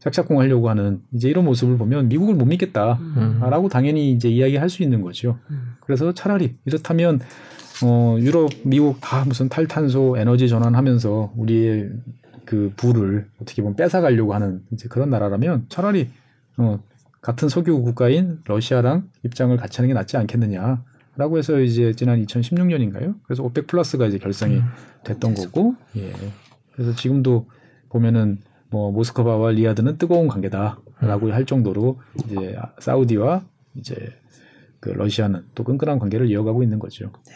짝짝꿍 0.00 0.40
하려고 0.40 0.70
하는 0.70 1.00
이제 1.12 1.28
이런 1.28 1.44
모습을 1.44 1.76
보면 1.76 2.08
미국을 2.08 2.34
못 2.34 2.46
믿겠다라고 2.46 2.98
음. 2.98 3.68
당연히 3.70 4.12
이제 4.12 4.28
이야기할 4.28 4.70
수 4.70 4.82
있는 4.82 5.02
거죠. 5.02 5.38
음. 5.50 5.74
그래서 5.80 6.12
차라리 6.12 6.56
이렇다면 6.64 7.20
어, 7.82 8.16
유럽, 8.18 8.50
미국 8.64 8.98
다 9.00 9.24
무슨 9.26 9.48
탈탄소 9.48 10.16
에너지 10.18 10.48
전환하면서 10.48 11.32
우리의 11.36 11.90
그 12.44 12.72
부를 12.76 13.28
어떻게 13.40 13.62
보면 13.62 13.76
뺏어가려고 13.76 14.34
하는 14.34 14.62
이제 14.72 14.88
그런 14.88 15.10
나라라면 15.10 15.66
차라리 15.68 16.10
어, 16.56 16.82
같은 17.20 17.48
석유 17.48 17.82
국가인 17.82 18.40
러시아랑 18.44 19.10
입장을 19.24 19.56
같이 19.56 19.78
하는 19.78 19.88
게 19.88 19.94
낫지 19.94 20.16
않겠느냐. 20.16 20.84
라고 21.16 21.38
해서 21.38 21.60
이제 21.60 21.92
지난 21.92 22.24
2016년인가요? 22.24 23.16
그래서 23.24 23.42
오펙 23.42 23.66
플러스가 23.66 24.06
이제 24.06 24.16
결성이 24.18 24.56
음, 24.56 24.64
됐던 25.04 25.34
거고, 25.34 25.74
예. 25.96 26.12
그래서 26.72 26.94
지금도 26.94 27.46
보면은 27.90 28.38
뭐 28.70 28.90
모스크바와 28.92 29.50
리아드는 29.50 29.98
뜨거운 29.98 30.28
관계다라고 30.28 31.26
음. 31.26 31.32
할 31.32 31.44
정도로 31.44 32.00
이제 32.24 32.56
사우디와 32.78 33.44
이제 33.74 34.14
그 34.80 34.88
러시아는 34.88 35.42
또 35.54 35.62
끈끈한 35.62 35.98
관계를 35.98 36.30
이어가고 36.30 36.62
있는 36.62 36.78
거죠. 36.78 37.12
네. 37.28 37.34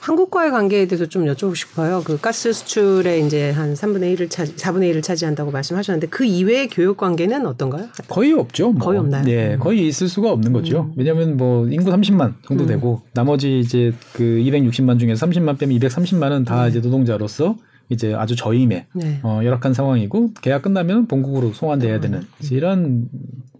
한국과의 0.00 0.52
관계에 0.52 0.86
대해서 0.86 1.06
좀 1.06 1.24
여쭤보고 1.26 1.56
싶어요. 1.56 2.02
그 2.04 2.20
가스 2.20 2.52
수출에 2.52 3.18
이제 3.18 3.50
한 3.50 3.74
3분의 3.74 4.16
1을 4.16 4.30
차지, 4.30 4.54
4분의 4.54 4.94
1을 4.94 5.02
차지한다고 5.02 5.50
말씀하셨는데 5.50 6.06
그 6.06 6.24
이외의 6.24 6.68
교육 6.68 6.96
관계는 6.96 7.46
어떤가요? 7.46 7.88
거의 8.06 8.32
없죠. 8.32 8.70
뭐. 8.70 8.80
거의 8.86 9.00
없나요? 9.00 9.24
네, 9.24 9.54
음. 9.54 9.58
거의 9.58 9.88
있을 9.88 10.08
수가 10.08 10.30
없는 10.30 10.52
거죠. 10.52 10.82
음. 10.82 10.92
왜냐하면 10.96 11.36
뭐 11.36 11.68
인구 11.68 11.90
30만 11.90 12.34
정도 12.46 12.62
음. 12.62 12.68
되고 12.68 13.02
나머지 13.12 13.58
이제 13.58 13.92
그 14.12 14.22
260만 14.22 15.00
중에서 15.00 15.26
30만 15.26 15.58
빼면 15.58 15.76
230만은 15.76 16.46
다 16.46 16.62
네. 16.62 16.70
이제 16.70 16.80
노동자로서 16.80 17.56
이제 17.88 18.14
아주 18.14 18.36
저임에 18.36 18.86
네. 18.94 19.20
어, 19.24 19.40
열악한 19.42 19.74
상황이고 19.74 20.34
계약 20.42 20.62
끝나면 20.62 21.06
본국으로 21.06 21.52
송환돼야 21.52 21.98
되는 22.00 22.20
음. 22.20 22.48
이런 22.50 23.08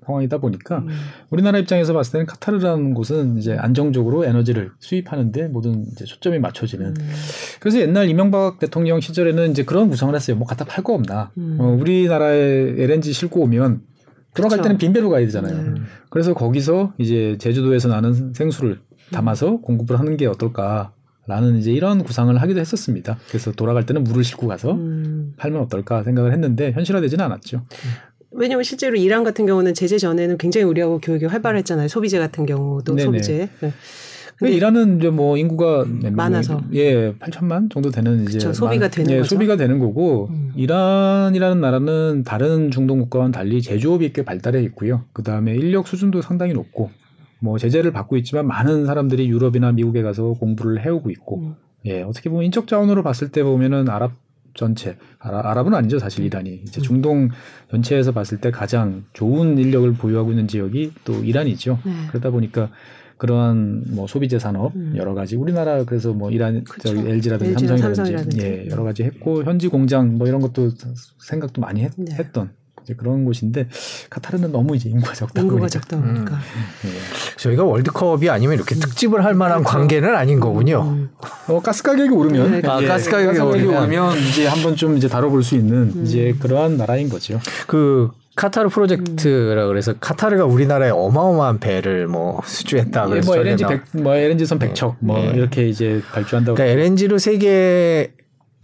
상황이다 0.06 0.38
보니까 0.38 0.78
음. 0.78 0.88
우리나라 1.30 1.58
입장에서 1.58 1.92
봤을 1.92 2.12
때는 2.12 2.26
카타르라는 2.26 2.94
곳은 2.94 3.38
이제 3.38 3.54
안정적으로 3.54 4.24
에너지를 4.24 4.72
수입하는데 4.78 5.48
모든 5.48 5.86
이제 5.92 6.04
초점이 6.04 6.38
맞춰지는. 6.38 6.86
음. 6.86 7.12
그래서 7.60 7.80
옛날 7.80 8.08
이명박 8.08 8.58
대통령 8.58 9.00
시절에는 9.00 9.50
이제 9.50 9.64
그런 9.64 9.88
구성을 9.88 10.14
했어요. 10.14 10.36
뭐 10.36 10.46
갖다 10.46 10.64
팔 10.64 10.84
거 10.84 10.92
없나. 10.94 11.30
음. 11.38 11.56
어, 11.58 11.76
우리나라에 11.80 12.74
LNG 12.78 13.12
싣고 13.12 13.40
오면 13.42 13.82
들어갈 14.34 14.60
때는 14.60 14.78
빈 14.78 14.92
배로 14.92 15.08
가야 15.08 15.24
되잖아요. 15.24 15.54
음. 15.54 15.86
그래서 16.10 16.34
거기서 16.34 16.92
이제 16.98 17.36
제주도에서 17.38 17.88
나는 17.88 18.34
생수를 18.34 18.80
담아서 19.12 19.58
공급을 19.58 19.98
하는 19.98 20.16
게 20.16 20.26
어떨까. 20.26 20.92
라는 21.26 21.56
이제 21.56 21.72
이런 21.72 22.04
구상을 22.04 22.36
하기도 22.36 22.60
했었습니다. 22.60 23.16
그래서 23.28 23.50
돌아갈 23.50 23.86
때는 23.86 24.04
물을 24.04 24.22
싣고 24.22 24.46
가서 24.46 24.72
음. 24.72 25.32
팔면 25.38 25.62
어떨까 25.62 26.02
생각을 26.02 26.32
했는데 26.34 26.72
현실화되지는 26.72 27.24
않았죠. 27.24 27.64
왜냐하면 28.34 28.64
실제로 28.64 28.96
이란 28.96 29.24
같은 29.24 29.46
경우는 29.46 29.74
제재 29.74 29.98
전에는 29.98 30.38
굉장히 30.38 30.64
우리하고 30.64 30.98
교육이 30.98 31.26
활발했잖아요. 31.26 31.88
소비재 31.88 32.18
같은 32.18 32.46
경우도 32.46 32.94
네네. 32.94 33.04
소비재. 33.04 33.48
네. 33.60 33.72
근데 34.36 34.52
이란은 34.52 34.98
이제 34.98 35.10
뭐 35.10 35.36
인구가 35.36 35.84
많아서 35.86 36.60
예 36.72 37.12
8천만 37.14 37.70
정도 37.70 37.90
되는 37.90 38.24
이제 38.24 38.38
그쵸, 38.38 38.52
소비가 38.52 38.88
되는 38.88 39.10
예, 39.12 39.18
거죠. 39.18 39.28
소비가 39.34 39.56
되는 39.56 39.78
거고 39.78 40.28
음. 40.30 40.52
이란이라는 40.56 41.60
나라는 41.60 42.24
다른 42.24 42.72
중동 42.72 42.98
국가와는 42.98 43.30
달리 43.30 43.62
제조업이 43.62 44.12
꽤 44.12 44.24
발달해 44.24 44.60
있고요. 44.64 45.04
그 45.12 45.22
다음에 45.22 45.54
인력 45.54 45.86
수준도 45.86 46.20
상당히 46.22 46.52
높고 46.52 46.90
뭐 47.38 47.58
제재를 47.58 47.92
받고 47.92 48.16
있지만 48.18 48.48
많은 48.48 48.86
사람들이 48.86 49.28
유럽이나 49.28 49.70
미국에 49.70 50.02
가서 50.02 50.32
공부를 50.32 50.84
해오고 50.84 51.10
있고 51.10 51.38
음. 51.38 51.54
예 51.84 52.02
어떻게 52.02 52.28
보면 52.28 52.46
인적 52.46 52.66
자원으로 52.66 53.04
봤을 53.04 53.30
때 53.30 53.44
보면은 53.44 53.88
아랍 53.88 54.12
전체 54.54 54.96
아라, 55.18 55.54
랍은 55.54 55.74
아니죠 55.74 55.98
사실 55.98 56.22
음. 56.22 56.26
이란이 56.26 56.60
이제 56.62 56.80
음. 56.80 56.82
중동 56.82 57.28
전체에서 57.70 58.12
봤을 58.12 58.38
때 58.38 58.50
가장 58.50 59.04
좋은 59.12 59.58
인력을 59.58 59.92
보유하고 59.94 60.30
있는 60.30 60.48
지역이 60.48 60.92
또 61.04 61.24
이란이죠 61.24 61.78
네. 61.84 61.92
그러다 62.08 62.30
보니까 62.30 62.70
그러한 63.16 63.84
뭐 63.90 64.06
소비재 64.06 64.38
산업 64.38 64.74
음. 64.74 64.94
여러 64.96 65.14
가지 65.14 65.36
우리나라 65.36 65.84
그래서 65.84 66.12
뭐 66.12 66.30
이란 66.30 66.64
그렇죠. 66.64 66.94
저기 66.94 67.08
LG라든지 67.08 67.66
삼성이라든지, 67.66 67.96
삼성이라든지, 67.96 68.40
예 68.40 68.68
여러 68.70 68.82
가지 68.82 69.02
했고 69.04 69.44
현지 69.44 69.68
공장 69.68 70.18
뭐 70.18 70.26
이런 70.26 70.40
것도 70.40 70.70
생각도 71.18 71.60
많이 71.60 71.82
했, 71.82 71.92
네. 71.96 72.14
했던 72.14 72.50
이제 72.84 72.94
그런 72.94 73.24
곳인데 73.24 73.68
카타르는 74.10 74.52
너무 74.52 74.76
이제 74.76 74.90
인구가 74.90 75.14
적다 75.14 75.40
인구가 75.40 75.68
적다 75.68 75.96
보니까 75.96 76.34
음. 76.34 76.40
네. 76.82 76.90
저희가 77.36 77.64
월드컵이 77.64 78.28
아니면 78.28 78.56
이렇게 78.56 78.74
음. 78.74 78.80
특집을 78.80 79.24
할 79.24 79.34
만한 79.34 79.60
그렇죠. 79.60 79.78
관계는 79.78 80.14
아닌 80.14 80.38
거군요. 80.38 80.82
음. 80.82 81.10
어, 81.48 81.60
가스 81.60 81.82
가격이 81.82 82.10
오르면 82.10 82.60
네. 82.60 82.68
아, 82.68 82.82
예, 82.82 82.86
가스 82.86 83.10
가격이, 83.10 83.38
가격이 83.38 83.64
오르면 83.64 84.18
이제 84.18 84.46
한번 84.46 84.76
좀 84.76 84.96
이제 84.96 85.08
다뤄볼 85.08 85.42
수 85.42 85.56
있는 85.56 85.92
음. 85.96 86.02
이제 86.04 86.34
그러한 86.38 86.76
나라인 86.76 87.08
거죠. 87.08 87.40
그 87.66 88.10
카타르 88.36 88.68
프로젝트라 88.68 89.66
그래서 89.66 89.94
카타르가 89.94 90.44
우리나라에 90.44 90.90
어마어마한 90.90 91.60
배를 91.60 92.08
뭐 92.08 92.40
수주했다. 92.44 93.08
예, 93.14 93.20
뭐 93.20 93.36
LNG 93.36 93.64
100, 93.64 93.80
뭐 93.92 94.14
LNG 94.14 94.44
선 94.44 94.58
100척 94.58 94.96
뭐 94.98 95.18
네. 95.18 95.32
이렇게 95.36 95.68
이제 95.68 96.02
발주한다고. 96.12 96.56
그러니까 96.56 96.80
LNG로 96.80 97.18
세계 97.18 98.13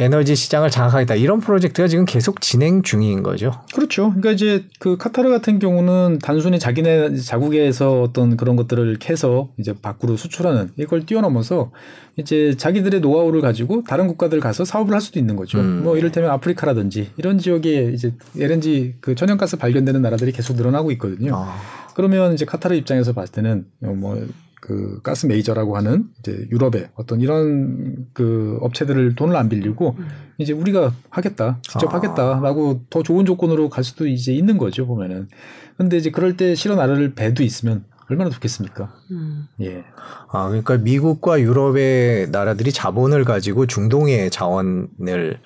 에너지 0.01 0.35
시장을 0.35 0.71
장악하겠다 0.71 1.15
이런 1.17 1.41
프로젝트가 1.41 1.87
지금 1.87 2.07
계속 2.07 2.41
진행 2.41 2.83
중인 2.83 3.23
거죠. 3.23 3.53
그렇죠. 3.75 4.09
그러니까 4.09 4.33
이제 4.33 4.65
그 4.79 4.97
카타르 4.97 5.29
같은 5.29 5.59
경우는 5.59 6.19
단순히 6.23 6.59
자기네 6.59 7.17
자국에서 7.17 8.01
어떤 8.01 8.39
그런 8.39 8.57
것들을 8.57 8.97
캐서 8.99 9.51
이제 9.59 9.75
밖으로 9.75 10.17
수출하는 10.17 10.71
이걸 10.77 11.05
뛰어넘어서 11.05 11.71
이제 12.17 12.57
자기들의 12.57 13.01
노하우를 13.01 13.43
가지고 13.43 13.85
다른 13.85 14.07
국가들 14.09 14.41
가서 14.41 14.65
사업을 14.65 14.95
할 14.95 15.03
수도 15.03 15.19
있는 15.19 15.37
거죠. 15.37 15.59
음. 15.59 15.83
뭐 15.85 15.99
이를테면 15.99 16.31
아프리카라든지 16.31 17.11
이런 17.19 17.39
지역에 17.39 17.93
이제 17.93 18.15
LNG 18.39 18.95
그 19.01 19.15
천연가스 19.15 19.59
발견되는 19.59 20.01
나라들이 20.01 20.33
계속 20.33 20.57
늘어나고 20.57 20.91
있거든요. 20.93 21.35
아. 21.37 21.57
그러면 21.95 22.33
이제 22.33 22.47
카타르 22.47 22.75
입장에서 22.75 23.13
봤을 23.13 23.35
때는 23.35 23.67
뭐 23.81 24.27
그 24.61 25.01
가스 25.03 25.27
메이저라고 25.27 25.77
하는 25.77 26.05
이제 26.21 26.47
유럽의 26.51 26.91
어떤 26.95 27.21
이런 27.21 28.07
그 28.13 28.59
업체들을 28.61 29.15
돈을 29.15 29.35
안 29.37 29.49
빌리고 29.49 29.97
음. 29.99 30.09
이제 30.39 30.53
우리가 30.53 30.93
하겠다 31.09 31.59
직접 31.63 31.93
아. 31.93 31.97
하겠다라고 31.97 32.83
더 32.91 33.03
좋은 33.03 33.25
조건으로 33.25 33.69
갈 33.69 33.85
수도 33.85 34.07
이제 34.07 34.33
있는 34.33 34.59
거죠 34.59 34.87
보면은 34.87 35.29
근데 35.77 35.97
이제 35.97 36.11
그럴 36.11 36.37
때 36.37 36.55
실어 36.55 36.77
나를 36.77 37.15
배도 37.15 37.43
있으면 37.43 37.85
얼마나 38.11 38.29
좋겠습니까? 38.29 38.93
음. 39.13 39.47
예. 39.61 39.85
아 40.31 40.49
그러니까 40.49 40.77
미국과 40.79 41.41
유럽의 41.41 42.31
나라들이 42.31 42.73
자본을 42.73 43.25
가지고 43.25 43.67
중동의 43.67 44.31
자원을 44.31 45.39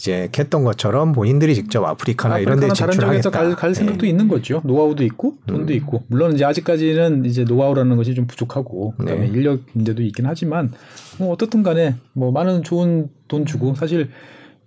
이제 0.00 0.30
캤던 0.32 0.64
것처럼 0.64 1.12
본인들이 1.12 1.54
직접 1.54 1.84
아프리카나 1.84 2.38
이런 2.38 2.58
데 2.58 2.72
진출하겠다. 2.72 3.28
갈, 3.28 3.54
갈 3.54 3.74
생각도 3.74 4.02
네. 4.02 4.08
있는 4.08 4.28
거죠. 4.28 4.62
노하우도 4.64 5.04
있고 5.04 5.34
돈도 5.46 5.74
음. 5.74 5.76
있고 5.76 6.04
물론 6.06 6.32
이제 6.32 6.44
아직까지는 6.46 7.26
이제 7.26 7.44
노하우라는 7.44 7.96
것이 7.96 8.14
좀 8.14 8.26
부족하고 8.26 8.94
그다음에 8.96 9.26
네. 9.26 9.26
인력 9.26 9.60
문제도 9.74 10.02
있긴 10.02 10.24
하지만 10.24 10.72
뭐 11.18 11.30
어떻든 11.30 11.62
간에 11.62 11.96
뭐 12.14 12.32
많은 12.32 12.62
좋은 12.62 13.10
돈 13.28 13.44
주고 13.44 13.74
사실 13.74 14.08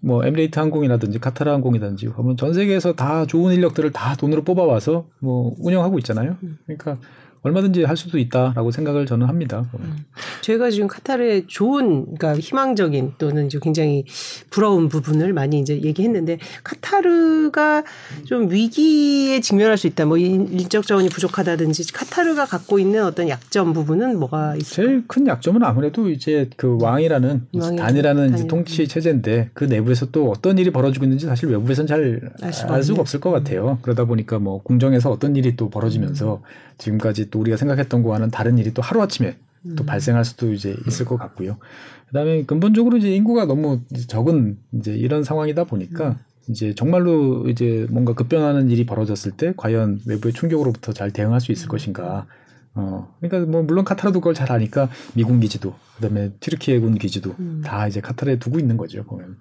뭐 0.01 0.23
에미레이트 0.23 0.59
항공이라든지 0.59 1.17
카타르 1.17 1.49
항공이든지 1.49 2.09
하면 2.15 2.37
전 2.37 2.53
세계에서 2.53 2.93
다 2.93 3.25
좋은 3.25 3.55
인력들을 3.55 3.91
다 3.91 4.15
돈으로 4.15 4.43
뽑아와서 4.43 5.07
뭐 5.19 5.55
운영하고 5.57 5.97
있잖아요. 5.97 6.35
음. 6.43 6.59
그러니까 6.65 6.99
얼마든지 7.43 7.83
할 7.83 7.97
수도 7.97 8.17
있다라고 8.17 8.71
생각을 8.71 9.05
저는 9.05 9.27
합니다. 9.27 9.65
음. 9.79 10.05
저희가 10.41 10.71
지금 10.71 10.87
카타르의 10.87 11.45
좋은, 11.47 12.15
그러니까 12.15 12.39
희망적인 12.39 13.13
또는 13.17 13.47
이제 13.47 13.59
굉장히 13.61 14.05
부러운 14.49 14.89
부분을 14.89 15.33
많이 15.33 15.59
이제 15.59 15.81
얘기했는데 15.81 16.39
카타르가 16.63 17.83
좀 18.25 18.49
위기에 18.49 19.41
직면할 19.41 19.77
수 19.77 19.87
있다. 19.87 20.05
뭐 20.05 20.17
인적 20.17 20.87
자원이 20.87 21.09
부족하다든지 21.09 21.91
카타르가 21.91 22.45
갖고 22.45 22.79
있는 22.79 23.03
어떤 23.03 23.27
약점 23.27 23.73
부분은 23.73 24.17
뭐가 24.19 24.55
있어요? 24.55 24.87
제일 24.87 25.03
큰 25.07 25.27
약점은 25.27 25.63
아무래도 25.63 26.09
이제 26.09 26.49
그 26.55 26.77
왕이라는 26.81 27.47
단이라는 27.77 28.33
이제 28.33 28.47
통치 28.47 28.87
체제인데 28.87 29.49
그 29.53 29.65
내부에서 29.65 30.07
또 30.11 30.31
어떤 30.31 30.57
일이 30.57 30.71
벌어지고 30.71 31.05
있는지 31.05 31.25
사실 31.25 31.49
외부에서는 31.49 31.87
잘알 31.87 32.83
수가 32.83 33.01
없을 33.01 33.19
것 33.19 33.31
같아요. 33.31 33.79
그러다 33.81 34.05
보니까 34.05 34.39
뭐 34.39 34.61
궁정에서 34.63 35.11
어떤 35.11 35.35
일이 35.35 35.55
또 35.55 35.69
벌어지면서 35.69 36.35
음. 36.35 36.73
지금까지 36.77 37.29
또 37.33 37.39
우리가 37.39 37.57
생각했던 37.57 38.03
거와는 38.03 38.29
다른 38.29 38.59
일이 38.59 38.75
또 38.75 38.83
하루아침에 38.83 39.35
음. 39.65 39.75
또 39.75 39.83
발생할 39.83 40.23
수도 40.23 40.53
이제 40.53 40.75
있을 40.85 41.05
것 41.05 41.17
같고요. 41.17 41.57
그다음에 42.07 42.43
근본적으로 42.43 42.97
이제 42.97 43.09
인구가 43.09 43.45
너무 43.45 43.81
적은 44.07 44.59
이제 44.73 44.93
이런 44.93 45.23
상황이다 45.23 45.63
보니까 45.63 46.09
음. 46.09 46.15
이제 46.47 46.75
정말로 46.75 47.49
이제 47.49 47.87
뭔가 47.89 48.13
급변하는 48.13 48.69
일이 48.69 48.85
벌어졌을 48.85 49.31
때 49.31 49.53
과연 49.57 50.01
외부의 50.05 50.33
충격으로부터 50.33 50.93
잘 50.93 51.09
대응할 51.09 51.41
수 51.41 51.51
있을 51.51 51.67
음. 51.67 51.69
것인가. 51.69 52.27
어, 52.75 53.15
그러니까 53.19 53.51
뭐 53.51 53.63
물론 53.63 53.83
카타르도 53.83 54.19
그걸 54.19 54.35
잘 54.35 54.51
아니까 54.51 54.89
미군 55.15 55.39
기지도 55.39 55.73
그다음에 55.95 56.31
튀르키예군 56.39 56.99
기지도 56.99 57.35
음. 57.39 57.61
다 57.65 57.87
이제 57.87 57.99
카타르에 57.99 58.37
두고 58.37 58.59
있는 58.59 58.77
거죠 58.77 59.03
보면. 59.03 59.37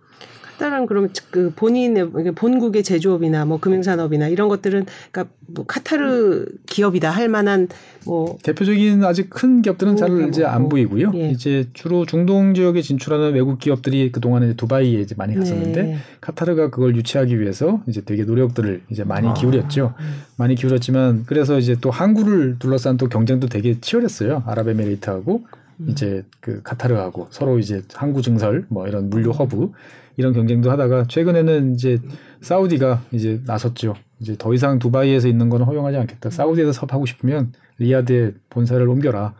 카타르는 0.58 0.86
그럼 0.86 1.08
그 1.30 1.52
본인의 1.54 2.10
본국의 2.34 2.82
제조업이나 2.82 3.44
뭐 3.44 3.58
금융산업이나 3.58 4.28
이런 4.28 4.48
것들은 4.48 4.86
그러니까 5.10 5.34
뭐 5.46 5.64
카타르 5.66 6.46
기업이다 6.66 7.10
할 7.10 7.28
만한 7.28 7.68
뭐 8.06 8.38
대표적인 8.42 9.04
아직 9.04 9.30
큰 9.30 9.62
기업들은 9.62 9.96
잘 9.96 10.28
이제 10.28 10.44
안 10.44 10.68
보이고요. 10.68 11.12
예. 11.14 11.30
이제 11.30 11.68
주로 11.72 12.06
중동 12.06 12.54
지역에 12.54 12.82
진출하는 12.82 13.34
외국 13.34 13.58
기업들이 13.58 14.12
그 14.12 14.20
동안에 14.20 14.54
두바이에 14.54 15.00
이제 15.00 15.14
많이 15.16 15.34
갔었는데 15.34 15.82
네. 15.82 15.96
카타르가 16.20 16.70
그걸 16.70 16.96
유치하기 16.96 17.40
위해서 17.40 17.82
이제 17.86 18.02
되게 18.04 18.24
노력들을 18.24 18.82
이제 18.90 19.04
많이 19.04 19.28
아. 19.28 19.34
기울였죠. 19.34 19.94
음. 19.98 20.04
많이 20.36 20.54
기울였지만 20.54 21.24
그래서 21.26 21.58
이제 21.58 21.76
또 21.80 21.90
항구를 21.90 22.56
둘러싼 22.58 22.96
또 22.96 23.08
경쟁도 23.08 23.48
되게 23.48 23.80
치열했어요. 23.80 24.44
아랍에미레이트하고 24.46 25.44
음. 25.80 25.86
이제 25.88 26.24
그 26.40 26.62
카타르하고 26.62 27.28
서로 27.30 27.58
이제 27.58 27.82
항구 27.94 28.22
증설 28.22 28.66
뭐 28.68 28.86
이런 28.88 29.10
물류 29.10 29.30
허브 29.30 29.72
이런 30.16 30.32
경쟁도 30.32 30.70
하다가 30.70 31.04
최근에는 31.08 31.74
이제 31.74 31.98
사우디가 32.40 33.02
이제 33.12 33.40
나섰죠. 33.46 33.94
이제 34.20 34.36
더 34.38 34.52
이상 34.54 34.78
두바이에서 34.78 35.28
있는 35.28 35.48
건 35.48 35.62
허용하지 35.62 35.96
않겠다. 35.96 36.30
사우디에서 36.30 36.72
사업하고 36.72 37.06
싶으면 37.06 37.52
리야드에 37.78 38.32
본사를 38.50 38.86
옮겨라. 38.86 39.34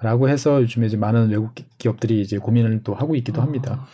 라고 0.00 0.28
해서 0.28 0.60
요즘에 0.60 0.86
이제 0.86 0.96
많은 0.96 1.30
외국 1.30 1.52
기업들이 1.78 2.20
이제 2.20 2.36
고민을 2.36 2.80
또 2.84 2.94
하고 2.94 3.16
있기도 3.16 3.40
합니다. 3.40 3.86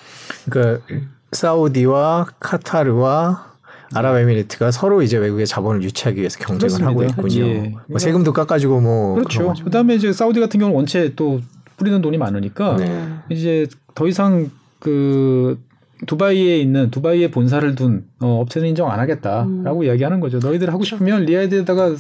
그러니까 0.48 0.84
사우디와 1.32 2.26
카타르와 2.40 3.50
아랍에미리트가 3.94 4.70
서로 4.70 5.02
이제 5.02 5.18
외국의 5.18 5.46
자본을 5.46 5.82
유치하기 5.82 6.18
위해서 6.18 6.38
경쟁을 6.38 6.58
그렇습니다. 6.58 6.90
하고 6.90 7.04
있군요. 7.04 7.44
예. 7.44 7.74
뭐 7.88 7.98
세금도 7.98 8.32
깎아주고 8.32 8.80
뭐 8.80 9.14
그렇죠. 9.16 9.54
그다음에 9.64 9.94
이제 9.94 10.12
사우디 10.12 10.40
같은 10.40 10.58
경우는 10.60 10.76
원체 10.76 11.14
또 11.14 11.40
뿌리는 11.76 12.00
돈이 12.00 12.18
많으니까 12.18 12.76
네. 12.76 13.08
이제 13.30 13.66
더 13.94 14.06
이상 14.06 14.50
그 14.78 15.58
두바이에 16.06 16.58
있는 16.58 16.90
두바이에 16.90 17.30
본사를 17.30 17.74
둔 17.74 18.04
어, 18.20 18.40
업체는 18.40 18.68
인정 18.68 18.90
안 18.90 19.00
하겠다라고 19.00 19.80
음. 19.80 19.84
이야기하는 19.84 20.20
거죠. 20.20 20.38
너희들 20.38 20.72
하고. 20.72 20.84
싶으면 20.84 21.24
리아드에다가 21.24 21.94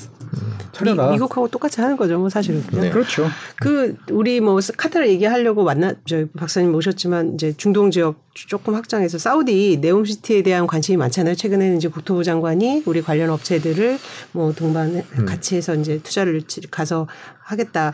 차려라. 0.72 1.10
미, 1.10 1.18
국하고 1.18 1.48
똑같이 1.48 1.80
하는 1.80 1.96
거죠, 1.96 2.18
뭐 2.18 2.28
사실은. 2.28 2.62
네. 2.72 2.90
그렇죠. 2.90 3.26
그 3.60 3.96
우리 4.10 4.40
뭐 4.40 4.58
카타르 4.76 5.06
얘기하려고 5.08 5.64
만나 5.64 5.94
저 6.06 6.26
박사님 6.36 6.72
모셨지만 6.72 7.34
이제 7.34 7.52
중동 7.56 7.90
지역 7.90 8.24
조금 8.34 8.74
확장해서 8.74 9.18
사우디 9.18 9.78
네옴시티에 9.80 10.42
대한 10.42 10.66
관심이 10.66 10.96
많잖아요. 10.96 11.34
최근에는 11.34 11.76
이제 11.76 11.88
국토부 11.88 12.24
장관이 12.24 12.84
우리 12.86 13.02
관련 13.02 13.30
업체들을 13.30 13.98
뭐 14.32 14.52
동반 14.52 15.02
음. 15.18 15.26
같이 15.26 15.56
해서 15.56 15.74
이제 15.74 16.00
투자를 16.02 16.42
가서 16.70 17.06
하겠다. 17.42 17.92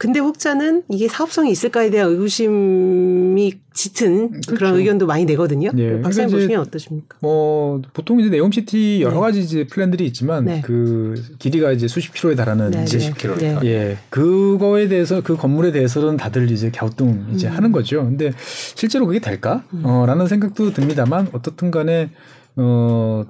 근데 0.00 0.18
혹자는 0.18 0.84
이게 0.88 1.08
사업성이 1.08 1.50
있을까에 1.50 1.90
대한 1.90 2.08
의구심이 2.10 3.60
짙은 3.74 4.30
그렇죠. 4.30 4.54
그런 4.54 4.76
의견도 4.76 5.06
많이 5.06 5.26
내거든요. 5.26 5.70
네. 5.74 6.00
박사님 6.00 6.30
보시기엔 6.30 6.58
어떠십니까? 6.58 7.18
뭐 7.20 7.82
보통 7.92 8.18
이제 8.18 8.30
네옴시티 8.30 9.02
여러 9.02 9.16
네. 9.16 9.20
가지 9.20 9.40
이제 9.40 9.66
플랜들이 9.66 10.06
있지만 10.06 10.46
네. 10.46 10.62
그 10.64 11.22
길이가 11.38 11.70
이제 11.72 11.86
수십 11.86 12.14
킬로에 12.14 12.34
달하는 12.34 12.70
네. 12.70 12.86
수십 12.86 13.14
킬로. 13.18 13.36
네. 13.36 13.58
예, 13.64 13.98
그거에 14.08 14.88
대해서 14.88 15.20
그 15.22 15.36
건물에 15.36 15.70
대해서는 15.70 16.16
다들 16.16 16.50
이제 16.50 16.70
갸우뚱 16.70 17.26
이제 17.34 17.48
음. 17.48 17.52
하는 17.52 17.70
거죠. 17.70 18.02
근데 18.02 18.32
실제로 18.74 19.06
그게 19.06 19.18
될까? 19.18 19.64
음. 19.74 19.82
어 19.84 20.06
라는 20.06 20.26
생각도 20.26 20.72
듭니다만 20.72 21.28
어떻든 21.32 21.70
간에 21.70 22.08
어. 22.56 23.26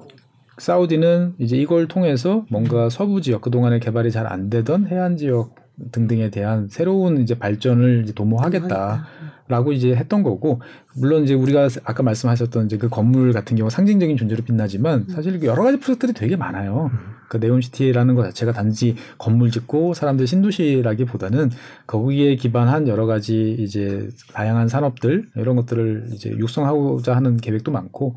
사우디는 0.59 1.37
이제 1.39 1.57
이걸 1.57 1.89
통해서 1.89 2.45
뭔가 2.51 2.91
서부 2.91 3.23
지역 3.23 3.41
그동안에 3.41 3.79
개발이 3.81 4.11
잘 4.13 4.27
안 4.31 4.51
되던 4.51 4.89
해안 4.89 5.17
지역 5.17 5.55
등등에 5.93 6.31
대한 6.31 6.69
새로운 6.69 7.21
이제 7.21 7.35
발전을 7.35 8.03
이제 8.05 8.13
도모하겠다라고 8.13 9.73
이제 9.73 9.95
했던 9.95 10.23
거고 10.23 10.61
물론 10.97 11.25
이제 11.25 11.35
우리가 11.35 11.69
아까 11.85 12.03
말씀하셨던 12.03 12.67
이제 12.67 12.77
그 12.77 12.89
건물 12.89 13.33
같은 13.33 13.57
경우 13.57 13.71
상징적인 13.71 14.17
존재로 14.17 14.43
빛나지만 14.45 15.07
음. 15.09 15.13
사실 15.13 15.43
여러 15.43 15.63
가지 15.63 15.79
프로젝트들이 15.79 16.15
되게 16.15 16.37
많아요. 16.37 16.91
음. 16.93 16.99
그 17.29 17.37
네온시티라는 17.37 18.17
것 18.17 18.25
자체가 18.25 18.53
단지 18.53 18.97
건물 19.17 19.53
짓고 19.53 19.95
사람들 19.95 20.27
신도시라기보다는 20.27 21.51
거기에 21.87 22.35
기반한 22.35 22.89
여러 22.89 23.07
가지 23.07 23.55
이제 23.59 24.09
다양한 24.33 24.67
산업들 24.67 25.29
이런 25.37 25.55
것들을 25.55 26.09
이제 26.13 26.31
육성하고자 26.31 27.15
하는 27.15 27.37
계획도 27.37 27.71
많고 27.71 28.17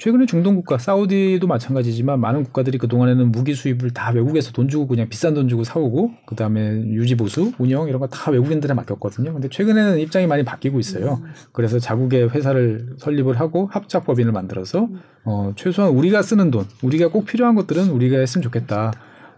최근에 0.00 0.24
중동 0.24 0.56
국가 0.56 0.78
사우디도 0.78 1.46
마찬가지지만 1.46 2.20
많은 2.20 2.44
국가들이 2.44 2.78
그 2.78 2.88
동안에는 2.88 3.30
무기 3.30 3.52
수입을 3.52 3.90
다 3.90 4.10
외국에서 4.12 4.50
돈 4.50 4.66
주고 4.66 4.86
그냥 4.86 5.10
비싼 5.10 5.34
돈 5.34 5.46
주고 5.46 5.62
사오고 5.62 6.12
그 6.24 6.34
다음에 6.34 6.70
유지 6.86 7.16
보수 7.16 7.52
운영 7.58 7.86
이런 7.86 8.00
거 8.00 8.06
다 8.06 8.30
외국인들에 8.30 8.72
맡겼거든요. 8.72 9.34
근데 9.34 9.48
최근에는 9.50 9.98
입장이 10.00 10.26
많이 10.26 10.42
바뀌고 10.42 10.80
있어요. 10.80 11.20
그래서 11.52 11.78
자국의 11.78 12.30
회사를 12.30 12.94
설립을 12.96 13.38
하고 13.38 13.66
합작법인을 13.70 14.32
만들어서 14.32 14.88
어 15.24 15.52
최소한 15.54 15.92
우리가 15.92 16.22
쓰는 16.22 16.50
돈, 16.50 16.64
우리가 16.82 17.08
꼭 17.08 17.26
필요한 17.26 17.54
것들은 17.54 17.90
우리가 17.90 18.18
했으면 18.18 18.42
좋겠다. 18.42 18.92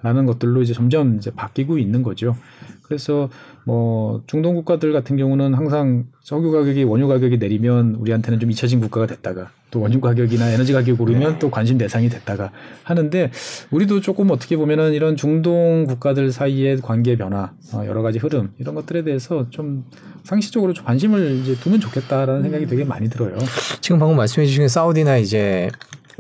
라는 0.04 0.26
것들로 0.26 0.62
이제 0.62 0.72
점점 0.74 1.16
이제 1.16 1.30
바뀌고 1.30 1.78
있는 1.78 2.02
거죠. 2.02 2.36
그래서 2.82 3.28
뭐 3.64 4.22
중동 4.26 4.54
국가들 4.54 4.92
같은 4.92 5.16
경우는 5.16 5.54
항상 5.54 6.06
석유 6.22 6.50
가격이 6.50 6.84
원유 6.84 7.06
가격이 7.08 7.38
내리면 7.38 7.96
우리한테는 7.96 8.40
좀 8.40 8.50
잊혀진 8.50 8.80
국가가 8.80 9.06
됐다가 9.06 9.50
또 9.72 9.80
원유 9.80 10.00
가격이나 10.00 10.50
에너지 10.50 10.72
가격이 10.72 11.02
오르면 11.02 11.32
네. 11.32 11.38
또 11.38 11.50
관심 11.50 11.78
대상이 11.78 12.08
됐다가 12.10 12.52
하는데 12.84 13.30
우리도 13.70 14.02
조금 14.02 14.30
어떻게 14.30 14.56
보면은 14.56 14.92
이런 14.92 15.16
중동 15.16 15.86
국가들 15.86 16.30
사이의 16.30 16.82
관계 16.82 17.16
변화 17.16 17.52
어, 17.72 17.82
여러 17.86 18.02
가지 18.02 18.18
흐름 18.18 18.50
이런 18.58 18.74
것들에 18.74 19.02
대해서 19.02 19.46
좀 19.48 19.84
상시적으로 20.24 20.74
좀 20.74 20.84
관심을 20.84 21.40
이제 21.40 21.54
두면 21.56 21.80
좋겠다라는 21.80 22.42
생각이 22.42 22.66
되게 22.66 22.84
많이 22.84 23.08
들어요. 23.08 23.36
지금 23.80 23.98
방금 23.98 24.16
말씀해 24.18 24.46
주신 24.46 24.68
사우디나 24.68 25.16
이제 25.16 25.70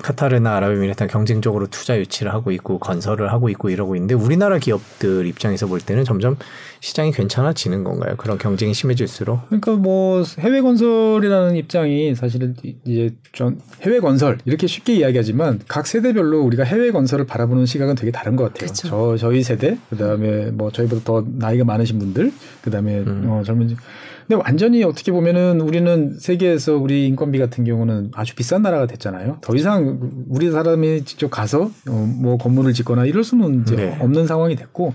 카타르나 0.02 0.56
아랍에미리트는 0.56 1.08
경쟁적으로 1.08 1.66
투자 1.66 1.98
유치를 1.98 2.32
하고 2.32 2.50
있고 2.52 2.78
건설을 2.78 3.32
하고 3.32 3.48
있고 3.50 3.70
이러고 3.70 3.94
있는데 3.96 4.14
우리나라 4.14 4.58
기업들 4.58 5.26
입장에서 5.26 5.66
볼 5.66 5.80
때는 5.80 6.04
점점 6.04 6.36
시장이 6.80 7.12
괜찮아지는 7.12 7.84
건가요? 7.84 8.16
그런 8.16 8.38
경쟁이 8.38 8.74
심해질수록? 8.74 9.46
그러니까 9.46 9.72
뭐 9.76 10.24
해외 10.38 10.60
건설이라는 10.60 11.56
입장이 11.56 12.14
사실은 12.14 12.56
이제 12.84 13.14
전 13.32 13.60
해외 13.82 14.00
건설 14.00 14.38
이렇게 14.44 14.66
쉽게 14.66 14.94
이야기하지만 14.94 15.60
각 15.68 15.86
세대별로 15.86 16.40
우리가 16.42 16.64
해외 16.64 16.90
건설을 16.90 17.26
바라보는 17.26 17.66
시각은 17.66 17.94
되게 17.94 18.10
다른 18.10 18.36
것 18.36 18.44
같아요. 18.52 18.68
그쵸. 18.68 18.88
저 18.88 19.16
저희 19.16 19.42
세대 19.42 19.78
그다음에 19.90 20.50
뭐 20.50 20.70
저희보다 20.70 21.02
더 21.04 21.24
나이가 21.26 21.64
많으신 21.64 21.98
분들 21.98 22.32
그다음에 22.62 22.98
음. 23.00 23.26
어 23.28 23.42
젊은 23.44 23.76
근데 24.32 24.44
완전히 24.46 24.82
어떻게 24.82 25.12
보면은 25.12 25.60
우리는 25.60 26.18
세계에서 26.18 26.78
우리 26.78 27.06
인건비 27.06 27.38
같은 27.38 27.64
경우는 27.64 28.12
아주 28.14 28.34
비싼 28.34 28.62
나라가 28.62 28.86
됐잖아요. 28.86 29.40
더 29.42 29.54
이상 29.54 30.24
우리 30.26 30.50
사람이 30.50 31.04
직접 31.04 31.28
가서 31.28 31.70
어, 31.86 32.14
뭐 32.18 32.38
건물을 32.38 32.72
짓거나 32.72 33.04
이럴 33.04 33.24
수는 33.24 33.60
이제 33.60 33.76
네. 33.76 33.98
없는 34.00 34.26
상황이 34.26 34.56
됐고 34.56 34.94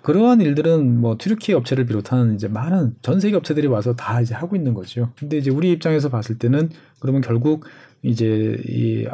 그러한 0.00 0.40
일들은 0.40 1.02
뭐 1.02 1.16
튀르키 1.18 1.52
업체를 1.52 1.84
비롯한 1.84 2.36
이제 2.36 2.48
많은 2.48 2.94
전 3.02 3.20
세계 3.20 3.36
업체들이 3.36 3.66
와서 3.66 3.94
다 3.94 4.22
이제 4.22 4.34
하고 4.34 4.56
있는 4.56 4.72
거죠. 4.72 5.10
근데 5.18 5.36
이제 5.36 5.50
우리 5.50 5.70
입장에서 5.70 6.08
봤을 6.08 6.38
때는 6.38 6.70
그러면 6.98 7.20
결국 7.20 7.66
이제 8.02 8.56
이 8.66 9.06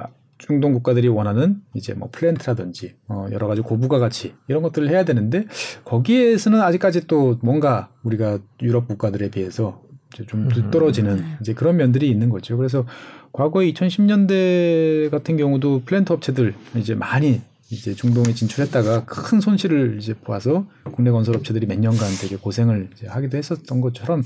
중동 0.46 0.74
국가들이 0.74 1.08
원하는 1.08 1.62
이제 1.72 1.94
뭐 1.94 2.10
플랜트라든지 2.12 2.96
어 3.08 3.26
여러 3.32 3.46
가지 3.46 3.62
고부가 3.62 3.98
가치 3.98 4.34
이런 4.46 4.62
것들을 4.62 4.90
해야 4.90 5.04
되는데 5.04 5.46
거기에서는 5.84 6.60
아직까지 6.60 7.06
또 7.06 7.38
뭔가 7.40 7.88
우리가 8.02 8.38
유럽 8.60 8.86
국가들에 8.86 9.30
비해서 9.30 9.82
좀 10.26 10.48
뒤떨어지는 10.48 11.12
음. 11.18 11.36
이제 11.40 11.54
그런 11.54 11.76
면들이 11.76 12.10
있는 12.10 12.28
거죠. 12.28 12.56
그래서 12.58 12.84
과거에 13.32 13.72
2010년대 13.72 15.10
같은 15.10 15.36
경우도 15.38 15.82
플랜트 15.86 16.12
업체들 16.12 16.54
이제 16.76 16.94
많이 16.94 17.40
이제 17.70 17.94
중동에 17.94 18.34
진출했다가 18.34 19.06
큰 19.06 19.40
손실을 19.40 19.96
이제 19.98 20.12
보아서 20.12 20.66
국내 20.92 21.10
건설 21.10 21.36
업체들이 21.36 21.66
몇 21.66 21.80
년간 21.80 22.06
되게 22.20 22.36
고생을 22.36 22.90
이제 22.94 23.06
하기도 23.08 23.38
했었던 23.38 23.80
것처럼 23.80 24.22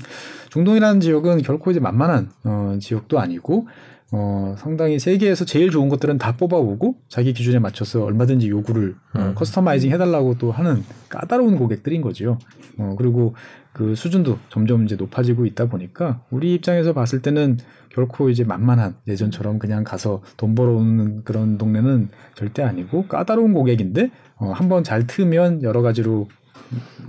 중동이라는 0.49 0.99
지역은 0.99 1.41
결코 1.43 1.71
이제 1.71 1.79
만만한 1.79 2.29
어 2.43 2.77
지역도 2.79 3.19
아니고 3.19 3.67
어, 4.11 4.55
상당히 4.57 4.97
세계에서 4.97 5.45
제일 5.45 5.69
좋은 5.69 5.87
것들은 5.87 6.17
다 6.17 6.35
뽑아오고 6.35 6.95
자기 7.09 7.33
기준에 7.33 7.59
맞춰서 7.59 8.03
얼마든지 8.03 8.49
요구를 8.49 8.95
어, 9.13 9.19
음. 9.19 9.35
커스터마이징 9.35 9.91
해달라고 9.91 10.37
또 10.39 10.51
하는 10.51 10.83
까다로운 11.09 11.57
고객들인 11.57 12.01
거죠. 12.01 12.39
어, 12.77 12.95
그리고 12.97 13.35
그 13.71 13.93
수준도 13.93 14.39
점점 14.49 14.85
이제 14.85 14.95
높아지고 14.95 15.45
있다 15.45 15.67
보니까 15.67 16.21
우리 16.31 16.55
입장에서 16.55 16.93
봤을 16.93 17.21
때는 17.21 17.57
결코 17.89 18.29
이제 18.29 18.43
만만한 18.43 18.95
예전처럼 19.07 19.59
그냥 19.59 19.83
가서 19.83 20.21
돈 20.37 20.55
벌어오는 20.55 21.23
그런 21.23 21.57
동네는 21.57 22.09
절대 22.35 22.63
아니고 22.63 23.07
까다로운 23.07 23.53
고객인데 23.53 24.09
어, 24.37 24.51
한번 24.51 24.83
잘 24.83 25.05
트면 25.05 25.61
여러 25.61 25.81
가지로 25.81 26.27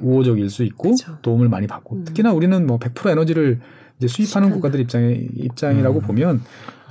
우호적일 0.01 0.51
수 0.51 0.65
있고 0.65 0.91
그쵸. 0.91 1.17
도움을 1.23 1.49
많이 1.49 1.67
받고 1.67 1.97
음. 1.97 2.05
특히나 2.05 2.33
우리는 2.33 2.67
뭐 2.67 2.79
100% 2.79 3.11
에너지를 3.11 3.61
이제 3.99 4.09
수입하는 4.09 4.51
국가들 4.51 4.81
입장에 4.81 5.13
입장이라고 5.35 6.01
음. 6.01 6.03
보면 6.03 6.41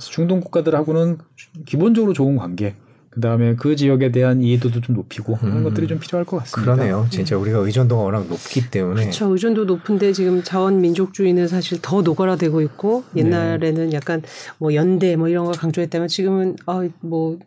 중동 0.08 0.40
국가들하고는 0.40 1.18
기본적으로 1.66 2.12
좋은 2.12 2.36
관계 2.36 2.74
그 3.10 3.20
다음에 3.20 3.56
그 3.56 3.74
지역에 3.74 4.12
대한 4.12 4.40
이해도도 4.40 4.80
좀 4.80 4.94
높이고 4.94 5.36
그런 5.36 5.58
음. 5.58 5.64
것들이 5.64 5.88
좀 5.88 5.98
필요할 5.98 6.24
것 6.24 6.38
같습니다. 6.38 6.74
그러네요. 6.74 7.06
진짜 7.10 7.36
우리가 7.36 7.58
의존도가 7.58 8.02
워낙 8.02 8.26
높기 8.28 8.70
때문에. 8.70 9.02
그렇죠. 9.02 9.32
의존도 9.32 9.64
높은데 9.64 10.12
지금 10.12 10.42
자원 10.44 10.80
민족주의는 10.80 11.48
사실 11.48 11.78
더 11.82 12.02
노골화되고 12.02 12.60
있고 12.62 13.02
옛날에는 13.16 13.90
네. 13.90 13.96
약간 13.96 14.22
뭐 14.58 14.74
연대 14.74 15.16
뭐 15.16 15.28
이런 15.28 15.44
걸 15.44 15.54
강조했다면 15.54 16.08
지금은 16.08 16.56
아 16.66 16.80
뭐 17.00 17.38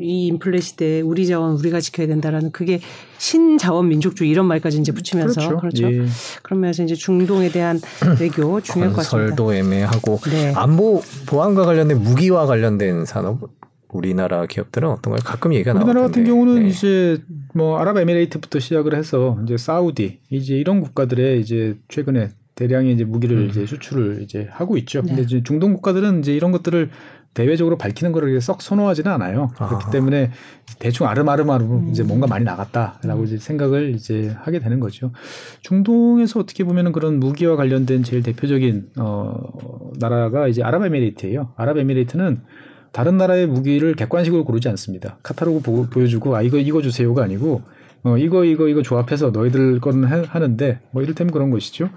이 0.00 0.26
인플레 0.26 0.60
시대에 0.60 1.00
우리 1.00 1.26
자원 1.26 1.52
우리가 1.56 1.80
지켜야 1.80 2.06
된다라는 2.06 2.50
그게 2.50 2.80
신자원 3.18 3.88
민족주의 3.88 4.30
이런 4.30 4.46
말까지 4.46 4.78
이제 4.78 4.92
붙이면서 4.92 5.40
그렇죠. 5.40 5.60
그렇죠? 5.60 5.92
예. 5.92 6.06
그러면서 6.42 6.82
이제 6.82 6.94
중동에 6.94 7.50
대한 7.50 7.80
외교 8.20 8.60
중요할 8.60 8.92
것 8.92 9.02
같습니다. 9.02 9.28
설도 9.28 9.54
애매하고 9.54 10.18
네. 10.30 10.52
안보 10.56 11.02
보안과 11.26 11.64
관련된 11.64 12.02
무기와 12.02 12.46
관련된 12.46 13.04
산업 13.04 13.50
우리나라 13.92 14.46
기업들은 14.46 14.88
어떤 14.88 15.12
걸 15.12 15.22
가끔 15.22 15.54
얘기가 15.54 15.74
나오는데 15.74 15.90
우리나라 15.90 16.06
같은 16.08 16.24
경우는 16.24 16.62
네. 16.62 16.68
이제 16.68 17.18
뭐 17.54 17.78
아랍에미레이트부터 17.78 18.58
시작을 18.58 18.94
해서 18.94 19.38
이제 19.44 19.56
사우디 19.56 20.20
이제 20.30 20.56
이런 20.56 20.80
국가들의 20.80 21.40
이제 21.40 21.76
최근에 21.88 22.30
대량의 22.54 22.94
이제 22.94 23.04
무기를 23.04 23.38
음. 23.38 23.48
이제 23.48 23.66
수출을 23.66 24.22
이제 24.22 24.48
하고 24.50 24.76
있죠. 24.78 25.02
네. 25.02 25.08
근데 25.08 25.22
이제 25.22 25.42
중동 25.42 25.74
국가들은 25.74 26.20
이제 26.20 26.34
이런 26.34 26.52
것들을 26.52 26.90
대외적으로 27.34 27.78
밝히는 27.78 28.12
거를 28.12 28.38
썩 28.42 28.60
선호하지는 28.60 29.10
않아요. 29.10 29.50
아. 29.58 29.68
그렇기 29.68 29.86
때문에 29.90 30.30
대충 30.78 31.06
아름아름아름 31.06 31.70
음. 31.70 31.88
이제 31.90 32.02
뭔가 32.02 32.26
많이 32.26 32.44
나갔다라고 32.44 33.20
음. 33.20 33.24
이제 33.24 33.38
생각을 33.38 33.94
이제 33.94 34.34
하게 34.40 34.58
되는 34.58 34.80
거죠. 34.80 35.12
중동에서 35.62 36.40
어떻게 36.40 36.64
보면은 36.64 36.92
그런 36.92 37.20
무기와 37.20 37.56
관련된 37.56 38.02
제일 38.02 38.22
대표적인 38.22 38.90
어 38.98 39.92
나라가 39.98 40.46
이제 40.46 40.62
아랍에미레이트예요. 40.62 41.52
아랍에미레이트는 41.56 42.42
다른 42.92 43.16
나라의 43.16 43.46
무기를 43.46 43.94
객관식으로 43.94 44.44
고르지 44.44 44.68
않습니다. 44.68 45.16
카탈로그 45.22 45.60
보, 45.60 45.86
보여주고 45.86 46.36
아 46.36 46.42
이거 46.42 46.58
이거 46.58 46.82
주세요가 46.82 47.24
아니고 47.24 47.62
어 48.04 48.18
이거 48.18 48.44
이거 48.44 48.68
이거 48.68 48.82
조합해서 48.82 49.30
너희들 49.30 49.80
거는 49.80 50.04
하는데 50.04 50.80
뭐 50.90 51.02
이를테면 51.02 51.32
그런 51.32 51.50
것이죠. 51.50 51.88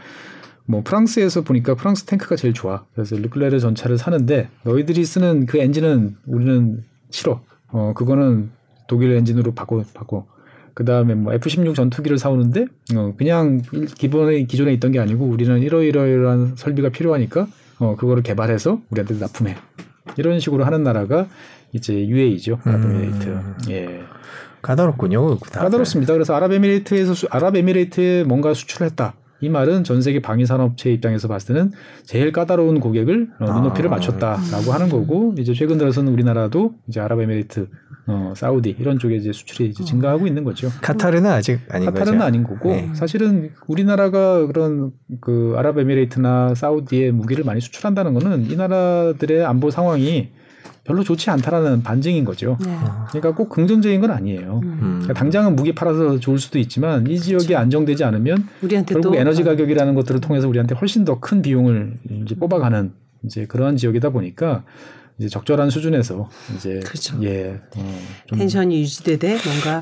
뭐 0.66 0.82
프랑스에서 0.84 1.42
보니까 1.42 1.76
프랑스 1.76 2.06
탱크가 2.06 2.36
제일 2.38 2.54
좋아. 2.54 2.86
그래서 2.94 3.16
르클레르 3.16 3.60
전차를 3.60 3.98
사는데 3.98 4.50
너희들이 4.64 5.04
쓰는 5.06 5.46
그 5.46 5.58
엔진은 5.58 6.16
우리는 6.26 6.84
싫어. 7.10 7.42
어 7.68 7.94
그거는 7.96 8.50
독일 8.88 9.12
엔진으로 9.12 9.54
바꿔 9.54 9.84
바꿔. 9.94 10.26
그 10.74 10.86
다음에 10.86 11.14
뭐 11.14 11.34
F-16 11.34 11.76
전투기를 11.76 12.18
사오는데 12.18 12.68
어 12.96 13.14
그냥 13.18 13.62
기본에 13.96 14.44
기존에 14.44 14.74
있던 14.74 14.92
게 14.92 15.00
아니고 15.00 15.26
우리는 15.26 15.60
이러이러이러한 15.62 16.56
설비가 16.56 16.90
필요하니까 16.90 17.48
어 17.80 17.96
그거를 17.98 18.24
개발해서 18.24 18.82
우리한테 18.90 19.20
납품해. 19.20 19.56
이런 20.18 20.40
식으로 20.40 20.66
하는 20.66 20.84
나라가 20.84 21.28
이제 21.74 22.08
UAE죠. 22.08 22.60
아랍에미레이트. 22.64 23.28
음. 23.28 23.56
예. 23.70 24.04
까다롭군요. 24.62 25.38
까다롭습니다. 25.40 26.14
그래서 26.14 26.34
아랍에미레이트에서 26.36 27.14
수, 27.14 27.28
아랍에미레이트에 27.30 28.24
뭔가 28.24 28.54
수출을 28.54 28.88
했다. 28.88 29.14
이 29.42 29.50
말은 29.50 29.84
전 29.84 30.02
세계 30.02 30.22
방위 30.22 30.46
산업체 30.46 30.92
입장에서 30.92 31.28
봤을 31.28 31.54
때는 31.54 31.72
제일 32.04 32.32
까다로운 32.32 32.80
고객을 32.80 33.30
어, 33.40 33.46
눈높이를 33.46 33.90
아. 33.90 33.96
맞췄다라고 33.96 34.72
하는 34.72 34.90
거고 34.90 35.36
이제 35.38 35.54
최근 35.54 35.78
들어서는 35.78 36.12
우리나라도 36.14 36.76
이제 36.88 37.00
아랍에미레이트, 37.02 37.68
어, 38.08 38.34
사우디 38.36 38.78
이런 38.80 38.98
쪽에 38.98 39.16
이제 39.16 39.34
수출이 39.34 39.70
이제 39.70 39.84
증가하고 39.84 40.26
있는 40.26 40.44
거죠. 40.44 40.70
카타르는 40.82 41.30
아직 41.30 41.60
아닌 41.70 41.88
카타르는 41.88 42.20
거죠. 42.20 42.28
아닌 42.28 42.44
거고 42.44 42.70
네. 42.70 42.90
사실은 42.94 43.52
우리나라가 43.68 44.46
그런 44.48 44.92
그 45.20 45.56
아랍에미레이트나 45.58 46.56
사우디에 46.56 47.12
무기를 47.12 47.44
많이 47.44 47.60
수출한다는 47.60 48.14
거는 48.14 48.50
이 48.50 48.56
나라들의 48.56 49.46
안보 49.46 49.70
상황이 49.70 50.32
별로 50.86 51.04
좋지 51.04 51.30
않다라는 51.32 51.82
반증인 51.84 52.24
거죠. 52.24 52.58
네. 52.64 52.78
그러니까 53.10 53.34
꼭 53.34 53.50
긍정적인 53.50 54.00
건 54.02 54.12
아니에요. 54.12 54.62
음. 54.64 55.00
그러니까 55.02 55.14
당장은 55.14 55.56
무기 55.56 55.74
팔아서 55.74 56.20
좋을 56.20 56.38
수도 56.38 56.60
있지만 56.60 57.08
이 57.08 57.20
지역이 57.20 57.48
그렇죠. 57.48 57.60
안정되지 57.60 58.04
않으면 58.04 58.48
결국 58.88 59.16
에너지 59.16 59.44
가격이라는 59.44 59.96
것들을 59.96 60.22
통해서 60.22 60.48
우리한테 60.48 60.76
훨씬 60.76 61.04
더 61.04 61.20
큰 61.20 61.42
비용을 61.42 61.98
이제 62.24 62.36
뽑아가는 62.36 62.94
이제 63.24 63.46
그러한 63.48 63.78
지역이다 63.78 64.12
보니까 64.12 64.64
이제 65.18 65.28
적절한 65.30 65.72
수준에서 65.72 66.30
이제 66.56 66.82
그렇죠. 66.86 67.18
예 67.24 67.60
어, 67.78 67.96
tension이 68.36 68.82
유지되되 68.82 69.38
뭔가 69.46 69.82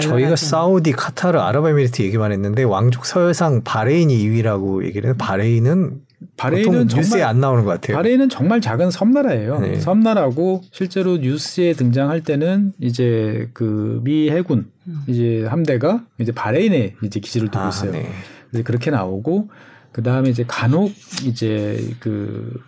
저희가 0.00 0.34
사우디, 0.34 0.92
카타르, 0.92 1.38
아랍에미리트 1.38 2.02
얘기만 2.02 2.32
했는데 2.32 2.64
왕족 2.64 3.04
서열상 3.06 3.62
바레인이 3.64 4.16
2위라고 4.16 4.84
얘기를 4.84 5.08
해요. 5.10 5.14
바레인은 5.18 6.00
바레인은 6.36 6.88
뉴스에 6.88 7.22
안 7.22 7.40
나오는 7.40 7.64
것 7.64 7.70
같아요. 7.70 7.96
바레인은 7.96 8.28
정말 8.28 8.60
작은 8.60 8.90
섬나라예요. 8.90 9.60
네. 9.60 9.80
섬나라고 9.80 10.62
실제로 10.70 11.16
뉴스에 11.16 11.72
등장할 11.74 12.22
때는 12.22 12.72
이제 12.80 13.48
그 13.52 14.00
미 14.04 14.30
해군 14.30 14.70
음. 14.86 15.02
이제 15.06 15.44
함대가 15.46 16.04
이제 16.18 16.32
바레인에 16.32 16.96
이제 17.02 17.20
기지를 17.20 17.48
두고 17.48 17.64
아, 17.64 17.68
있어요. 17.68 17.92
네. 17.92 18.08
이제 18.52 18.62
그렇게 18.62 18.90
나오고 18.90 19.48
그 19.92 20.02
다음에 20.02 20.30
이제 20.30 20.44
간혹 20.46 20.92
이제 21.24 21.78
그 22.00 22.60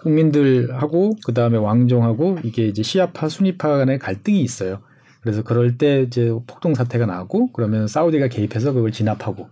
국민들하고 0.00 1.16
그 1.24 1.34
다음에 1.34 1.58
왕정하고 1.58 2.38
이게 2.42 2.66
이제 2.66 2.82
시아파 2.82 3.28
순위파 3.28 3.68
간의 3.78 3.98
갈등이 3.98 4.40
있어요. 4.40 4.80
그래서 5.20 5.42
그럴 5.42 5.76
때 5.76 6.02
이제 6.02 6.32
폭동 6.46 6.74
사태가 6.74 7.06
나고 7.06 7.50
그러면 7.52 7.88
사우디가 7.88 8.28
개입해서 8.28 8.72
그걸 8.72 8.92
진압하고 8.92 9.48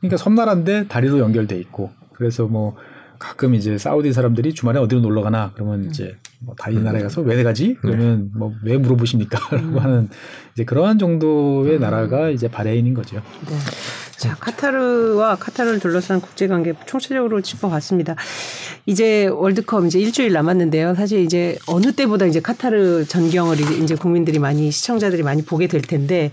그러니까 0.00 0.16
섬나라인데 0.16 0.88
다리로 0.88 1.18
연결돼 1.18 1.56
있고 1.58 1.90
그래서 2.16 2.46
뭐 2.46 2.76
가끔 3.18 3.54
이제 3.54 3.78
사우디 3.78 4.12
사람들이 4.12 4.54
주말에 4.54 4.78
어디로 4.80 5.00
놀러 5.00 5.22
가나 5.22 5.52
그러면 5.54 5.84
음. 5.84 5.88
이제 5.88 6.16
뭐 6.40 6.54
다른 6.58 6.84
나라에 6.84 7.02
가서 7.02 7.22
왜 7.22 7.42
가지? 7.42 7.68
네. 7.68 7.74
그러면 7.80 8.30
뭐 8.34 8.52
왜 8.62 8.76
물어보십니까? 8.76 9.38
라고 9.56 9.66
음. 9.66 9.78
하는 9.78 10.08
이제 10.54 10.64
그러한 10.64 10.98
정도의 10.98 11.76
음. 11.76 11.80
나라가 11.80 12.30
이제 12.30 12.48
바레인인 12.48 12.94
거죠. 12.94 13.16
네. 13.48 13.56
자, 14.16 14.34
카타르와 14.36 15.36
카타르를 15.36 15.80
둘러싼 15.80 16.20
국제 16.20 16.46
관계 16.46 16.72
총체적으로 16.86 17.40
짚어봤습니다. 17.40 18.16
이제 18.86 19.26
월드컵 19.26 19.84
이제 19.86 19.98
일주일 19.98 20.32
남았는데요. 20.32 20.94
사실 20.94 21.20
이제 21.20 21.58
어느 21.66 21.92
때보다 21.92 22.24
이제 22.26 22.40
카타르 22.40 23.04
전경을 23.06 23.60
이제 23.82 23.94
국민들이 23.94 24.38
많이 24.38 24.70
시청자들이 24.70 25.22
많이 25.22 25.44
보게 25.44 25.66
될 25.66 25.82
텐데 25.82 26.30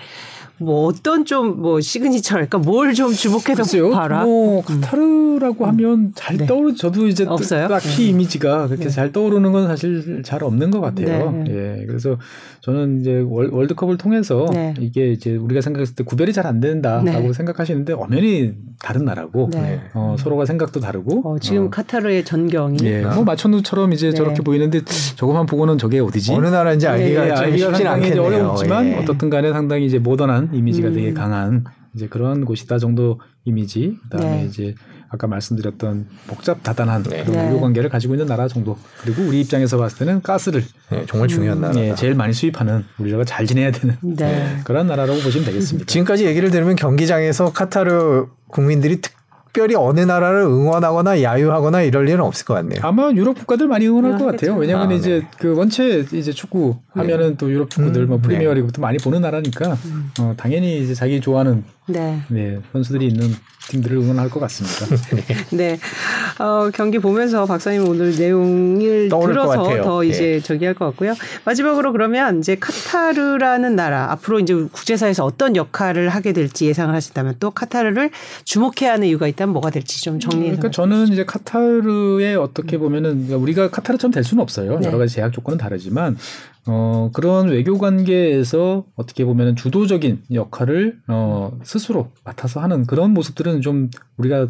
뭐 0.61 0.85
어떤 0.87 1.25
좀 1.25 1.61
뭐 1.61 1.79
시그니처랄까 1.81 2.57
뭘 2.59 2.93
좀 2.93 3.13
주목해서 3.13 3.63
글쎄요. 3.63 3.89
봐라. 3.91 4.23
뭐 4.23 4.61
카타르라고 4.63 5.63
음. 5.63 5.69
하면 5.69 6.11
잘 6.15 6.37
네. 6.37 6.45
떠오르 6.45 6.75
저도 6.75 7.07
이제 7.07 7.25
없어요? 7.25 7.67
딱히 7.67 7.87
네. 8.03 8.03
이미지가 8.09 8.67
그렇게 8.67 8.85
네. 8.85 8.89
잘 8.89 9.11
떠오르는 9.11 9.51
건 9.51 9.67
사실 9.67 10.21
잘 10.23 10.43
없는 10.43 10.71
것 10.71 10.81
같아요. 10.81 11.31
네. 11.31 11.79
예. 11.79 11.85
그래서 11.85 12.17
저는 12.61 13.01
이제 13.01 13.25
월, 13.27 13.67
드컵을 13.67 13.97
통해서 13.97 14.45
네. 14.53 14.73
이게 14.79 15.11
이제 15.11 15.35
우리가 15.35 15.61
생각했을 15.61 15.95
때 15.95 16.03
구별이 16.03 16.31
잘 16.31 16.41
안 16.45 16.59
된다라고 16.59 17.27
네. 17.27 17.33
생각하시는데 17.33 17.93
엄연히 17.93 18.53
다른 18.79 19.05
나라고 19.05 19.49
어, 19.93 20.15
서로가 20.17 20.45
생각도 20.45 20.79
다르고 20.79 21.21
어, 21.29 21.39
지금 21.39 21.67
어. 21.67 21.69
카타르의 21.69 22.25
전경이 22.25 22.77
예. 22.83 23.01
뭐 23.01 23.23
마천루처럼 23.23 23.93
이제 23.93 24.11
저렇게 24.11 24.41
보이는데 24.41 24.81
저것만 25.15 25.45
보고는 25.45 25.77
저게 25.77 25.99
어디지? 25.99 26.33
어느 26.33 26.47
나라인지 26.47 26.87
알기가 26.87 27.27
예, 27.27 27.31
알기가 27.31 27.73
상당히 27.73 28.17
어렵지만 28.17 28.87
예. 28.87 28.95
어떻든 28.97 29.29
간에 29.29 29.51
상당히 29.51 29.85
이제 29.85 29.99
모던한 29.99 30.49
이미지가 30.53 30.89
음. 30.89 30.93
되게 30.93 31.13
강한 31.13 31.63
이제 31.93 32.07
그런 32.07 32.45
곳이다 32.45 32.79
정도 32.79 33.19
이미지. 33.45 33.97
그다음에 34.09 34.41
네. 34.41 34.45
이제 34.45 34.75
아까 35.11 35.27
말씀드렸던 35.27 36.07
복잡 36.27 36.63
다단한 36.63 37.03
네. 37.03 37.25
그런 37.25 37.51
우호 37.51 37.59
관계를 37.59 37.89
가지고 37.89 38.13
있는 38.13 38.27
나라 38.27 38.47
정도. 38.47 38.77
그리고 39.01 39.23
우리 39.23 39.41
입장에서 39.41 39.77
봤을 39.77 39.99
때는 39.99 40.21
가스를 40.21 40.63
네, 40.89 41.05
정말 41.05 41.27
중요한 41.27 41.57
음. 41.57 41.61
나라. 41.61 41.73
네, 41.73 41.93
제일 41.95 42.15
많이 42.15 42.33
수입하는 42.33 42.85
우리가 42.97 43.25
잘 43.25 43.45
지내야 43.45 43.71
되는 43.71 43.97
네. 44.01 44.59
그런 44.63 44.87
나라라고 44.87 45.19
보시면 45.19 45.45
되겠습니다. 45.45 45.85
지금까지 45.85 46.25
얘기를 46.25 46.49
들으면 46.49 46.77
경기장에서 46.77 47.51
카타르 47.51 48.27
국민들이 48.47 49.01
특 49.01 49.21
특별히 49.51 49.75
어느 49.75 49.99
나라를 49.99 50.43
응원하거나 50.43 51.21
야유하거나 51.21 51.81
이럴 51.81 52.07
일은 52.07 52.21
없을 52.21 52.45
것 52.45 52.53
같네요. 52.53 52.79
아마 52.83 53.11
유럽 53.11 53.37
국가들 53.37 53.67
많이 53.67 53.85
응원할 53.85 54.13
아, 54.13 54.17
것 54.17 54.25
같아요. 54.25 54.55
왜냐하면 54.55 54.91
아, 54.91 54.93
이제 54.93 55.19
네. 55.19 55.27
그 55.37 55.55
원체 55.55 56.05
이제 56.13 56.31
축구 56.31 56.77
하면은 56.93 57.31
네. 57.31 57.37
또 57.37 57.51
유럽 57.51 57.69
축구들 57.69 58.05
뭐 58.05 58.15
음, 58.15 58.21
뭐 58.21 58.21
프리미어리그도 58.21 58.73
네. 58.73 58.81
많이 58.81 58.97
보는 58.97 59.21
나라니까 59.21 59.73
음. 59.85 60.11
어, 60.21 60.33
당연히 60.37 60.81
이제 60.81 60.93
자기 60.93 61.19
좋아하는 61.19 61.65
네. 61.87 62.21
네 62.29 62.59
선수들이 62.71 63.07
있는 63.07 63.33
팀들을 63.69 63.97
응원할 63.97 64.29
것 64.29 64.39
같습니다. 64.41 64.85
네. 65.55 65.77
어, 66.39 66.69
경기 66.73 66.99
보면서 66.99 67.45
박사님 67.45 67.87
오늘 67.87 68.15
내용을 68.15 69.09
들어서 69.09 69.81
더 69.83 70.03
이제 70.03 70.21
네. 70.21 70.39
저기 70.39 70.65
할 70.65 70.73
것 70.73 70.85
같고요. 70.85 71.13
마지막으로 71.45 71.91
그러면 71.91 72.39
이제 72.39 72.55
카타르라는 72.55 73.75
나라 73.75 74.11
앞으로 74.11 74.39
이제 74.39 74.53
국제사에서 74.53 75.25
어떤 75.25 75.55
역할을 75.55 76.09
하게 76.09 76.33
될지 76.33 76.65
예상을 76.65 76.93
하신다면 76.93 77.35
또 77.39 77.51
카타르를 77.51 78.09
주목해야 78.45 78.93
하는 78.93 79.07
이유가 79.07 79.27
있다면 79.27 79.53
뭐가 79.53 79.69
될지 79.69 80.01
좀 80.01 80.19
정리해서. 80.19 80.57
그러니까 80.57 80.71
저는 80.71 81.09
이제 81.09 81.25
카타르에 81.25 82.35
어떻게 82.35 82.77
보면은 82.77 83.31
우리가 83.31 83.69
카타르처럼 83.69 84.11
될 84.11 84.23
수는 84.23 84.41
없어요. 84.41 84.79
네. 84.79 84.87
여러 84.87 84.97
가지 84.97 85.13
제약 85.15 85.33
조건은 85.33 85.57
다르지만 85.57 86.17
어, 86.67 87.09
그런 87.13 87.49
외교 87.49 87.77
관계에서 87.77 88.85
어떻게 88.95 89.25
보면 89.25 89.55
주도적인 89.55 90.23
역할을 90.33 90.99
어, 91.07 91.57
스스로 91.63 92.11
맡아서 92.23 92.59
하는 92.59 92.85
그런 92.85 93.11
모습들은 93.11 93.61
좀 93.61 93.89
우리가 94.17 94.47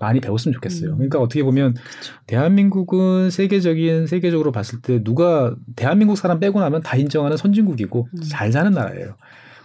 많이 0.00 0.18
배웠으면 0.20 0.54
좋겠어요. 0.54 0.92
음. 0.92 0.96
그러니까 0.96 1.20
어떻게 1.20 1.42
보면 1.42 1.74
그렇죠. 1.74 2.14
대한민국은 2.26 3.30
세계적인 3.30 4.06
세계적으로 4.06 4.50
봤을 4.50 4.80
때 4.80 5.04
누가 5.04 5.54
대한민국 5.76 6.16
사람 6.16 6.40
빼고 6.40 6.58
나면 6.58 6.80
다 6.80 6.96
인정하는 6.96 7.36
선진국이고 7.36 8.08
음. 8.12 8.20
잘 8.22 8.50
사는 8.50 8.72
나라예요. 8.72 9.14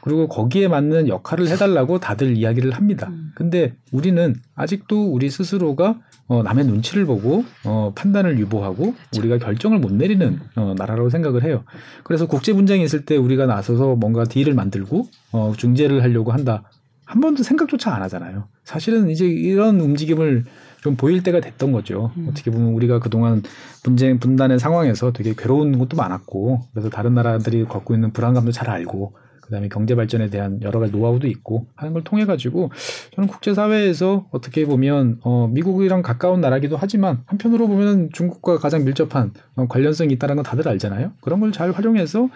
그리고 0.06 0.28
거기에 0.28 0.68
맞는 0.68 1.08
역할을 1.08 1.48
해달라고 1.48 2.00
다들 2.00 2.38
이야기를 2.38 2.72
합니다. 2.72 3.08
음. 3.10 3.32
근데 3.34 3.74
우리는 3.92 4.36
아직도 4.54 5.12
우리 5.12 5.32
스스로가 5.32 6.00
어, 6.28 6.44
남의 6.44 6.66
눈치를 6.66 7.08
보고 7.08 7.44
어, 7.64 7.92
판단을 7.96 8.38
유보하고 8.38 8.94
그렇죠. 8.94 9.20
우리가 9.20 9.40
결정을 9.40 9.80
못 9.80 9.92
내리는 9.92 10.40
어, 10.58 10.76
나라라고 10.78 11.10
생각을 11.10 11.44
해요. 11.44 11.64
그래서 12.04 12.28
국제 12.28 12.54
분쟁이 12.54 12.84
있을 12.84 13.06
때 13.06 13.18
우리가 13.18 13.48
나서서 13.48 13.96
뭔가 13.96 14.26
딜을 14.26 14.54
만들고 14.54 15.08
어, 15.32 15.54
중재를 15.58 16.04
하려고 16.04 16.32
한다. 16.32 16.70
한 17.06 17.20
번도 17.20 17.42
생각조차 17.42 17.96
안 17.96 18.04
하잖아요. 18.04 18.48
사실은 18.64 19.10
이제 19.10 19.26
이런 19.26 19.80
움직임을 19.80 20.46
좀 20.82 20.96
보일 20.96 21.24
때가 21.24 21.40
됐던 21.40 21.72
거죠. 21.72 22.12
음. 22.18 22.28
어떻게 22.30 22.52
보면 22.52 22.74
우리가 22.74 23.00
그동안 23.00 23.42
분쟁 23.82 24.20
분단의 24.20 24.60
상황에서 24.60 25.12
되게 25.14 25.34
괴로운 25.36 25.80
것도 25.80 25.98
많았고 25.98 26.62
그래서 26.74 26.92
다른 26.92 27.16
나라들이 27.16 27.66
갖고 27.66 27.96
있는 27.96 28.12
불안감도 28.12 28.52
잘 28.52 28.70
알고 28.70 29.25
그다음에 29.46 29.70
경제 29.70 29.96
발전에 29.96 30.30
대한 30.30 30.60
여러 30.62 30.80
가지 30.80 30.92
노하우도 30.92 31.28
있고 31.28 31.68
하는 31.76 31.94
걸 31.94 32.04
통해 32.04 32.26
가지고 32.26 32.72
저는 33.16 33.28
국제 33.28 33.54
사회에서 33.54 34.26
어떻게 34.32 34.66
보면 34.66 35.20
어 35.24 35.48
미국이랑 35.52 36.02
가까운 36.02 36.42
나라기도 36.42 36.78
하지만 36.78 37.22
한편으로 37.28 37.68
보면 37.68 38.10
중국과 38.14 38.58
가장 38.58 38.84
밀접한 38.84 39.34
어, 39.56 39.68
관련성이 39.68 40.14
있다는 40.14 40.36
건 40.38 40.44
다들 40.46 40.68
알잖아요. 40.68 41.12
그런 41.22 41.40
걸 41.40 41.52
잘 41.52 41.72
활용해서 41.72 42.28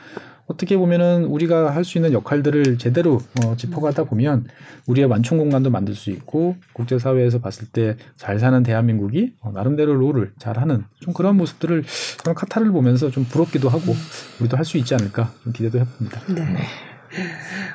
어떻게 0.45 0.77
보면은 0.77 1.25
우리가 1.25 1.75
할 1.75 1.83
수 1.83 1.97
있는 1.99 2.11
역할들을 2.13 2.77
제대로 2.79 3.19
어, 3.43 3.55
짚어가다 3.55 4.05
보면 4.05 4.45
우리의 4.87 5.07
완충 5.07 5.37
공간도 5.37 5.69
만들 5.69 5.93
수 5.93 6.09
있고 6.09 6.55
국제 6.73 6.97
사회에서 6.97 7.39
봤을 7.39 7.67
때 7.67 7.95
잘 8.17 8.39
사는 8.39 8.63
대한민국이 8.63 9.33
어, 9.41 9.51
나름대로 9.51 9.93
롤을 9.93 10.31
잘하는 10.39 10.85
좀 11.01 11.13
그런 11.13 11.37
모습들을 11.37 11.83
저는 12.23 12.35
카타르를 12.35 12.71
보면서 12.71 13.11
좀 13.11 13.25
부럽기도 13.25 13.69
하고 13.69 13.93
우리도 14.39 14.57
할 14.57 14.65
수 14.65 14.77
있지 14.77 14.93
않을까 14.95 15.31
좀 15.43 15.53
기대도 15.53 15.79
해봅니다. 15.79 16.21
네. 16.33 16.57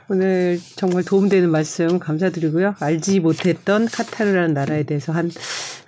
오늘 0.08 0.60
정말 0.76 1.04
도움되는 1.04 1.50
말씀 1.50 1.98
감사드리고요. 1.98 2.74
알지 2.80 3.20
못했던 3.20 3.86
카타르라는 3.86 4.54
나라에 4.54 4.82
대해서 4.84 5.12
한, 5.12 5.30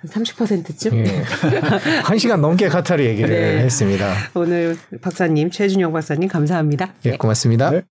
30%쯤? 0.05 0.97
예. 0.97 1.23
한 2.03 2.17
시간 2.17 2.41
넘게 2.41 2.67
카타르 2.67 3.03
얘기를 3.03 3.29
네. 3.29 3.59
했습니다. 3.63 4.13
오늘 4.33 4.77
박사님, 5.01 5.51
최준영 5.51 5.93
박사님 5.93 6.27
감사합니다. 6.29 6.93
예, 7.05 7.17
고맙습니다. 7.17 7.71
네. 7.71 7.83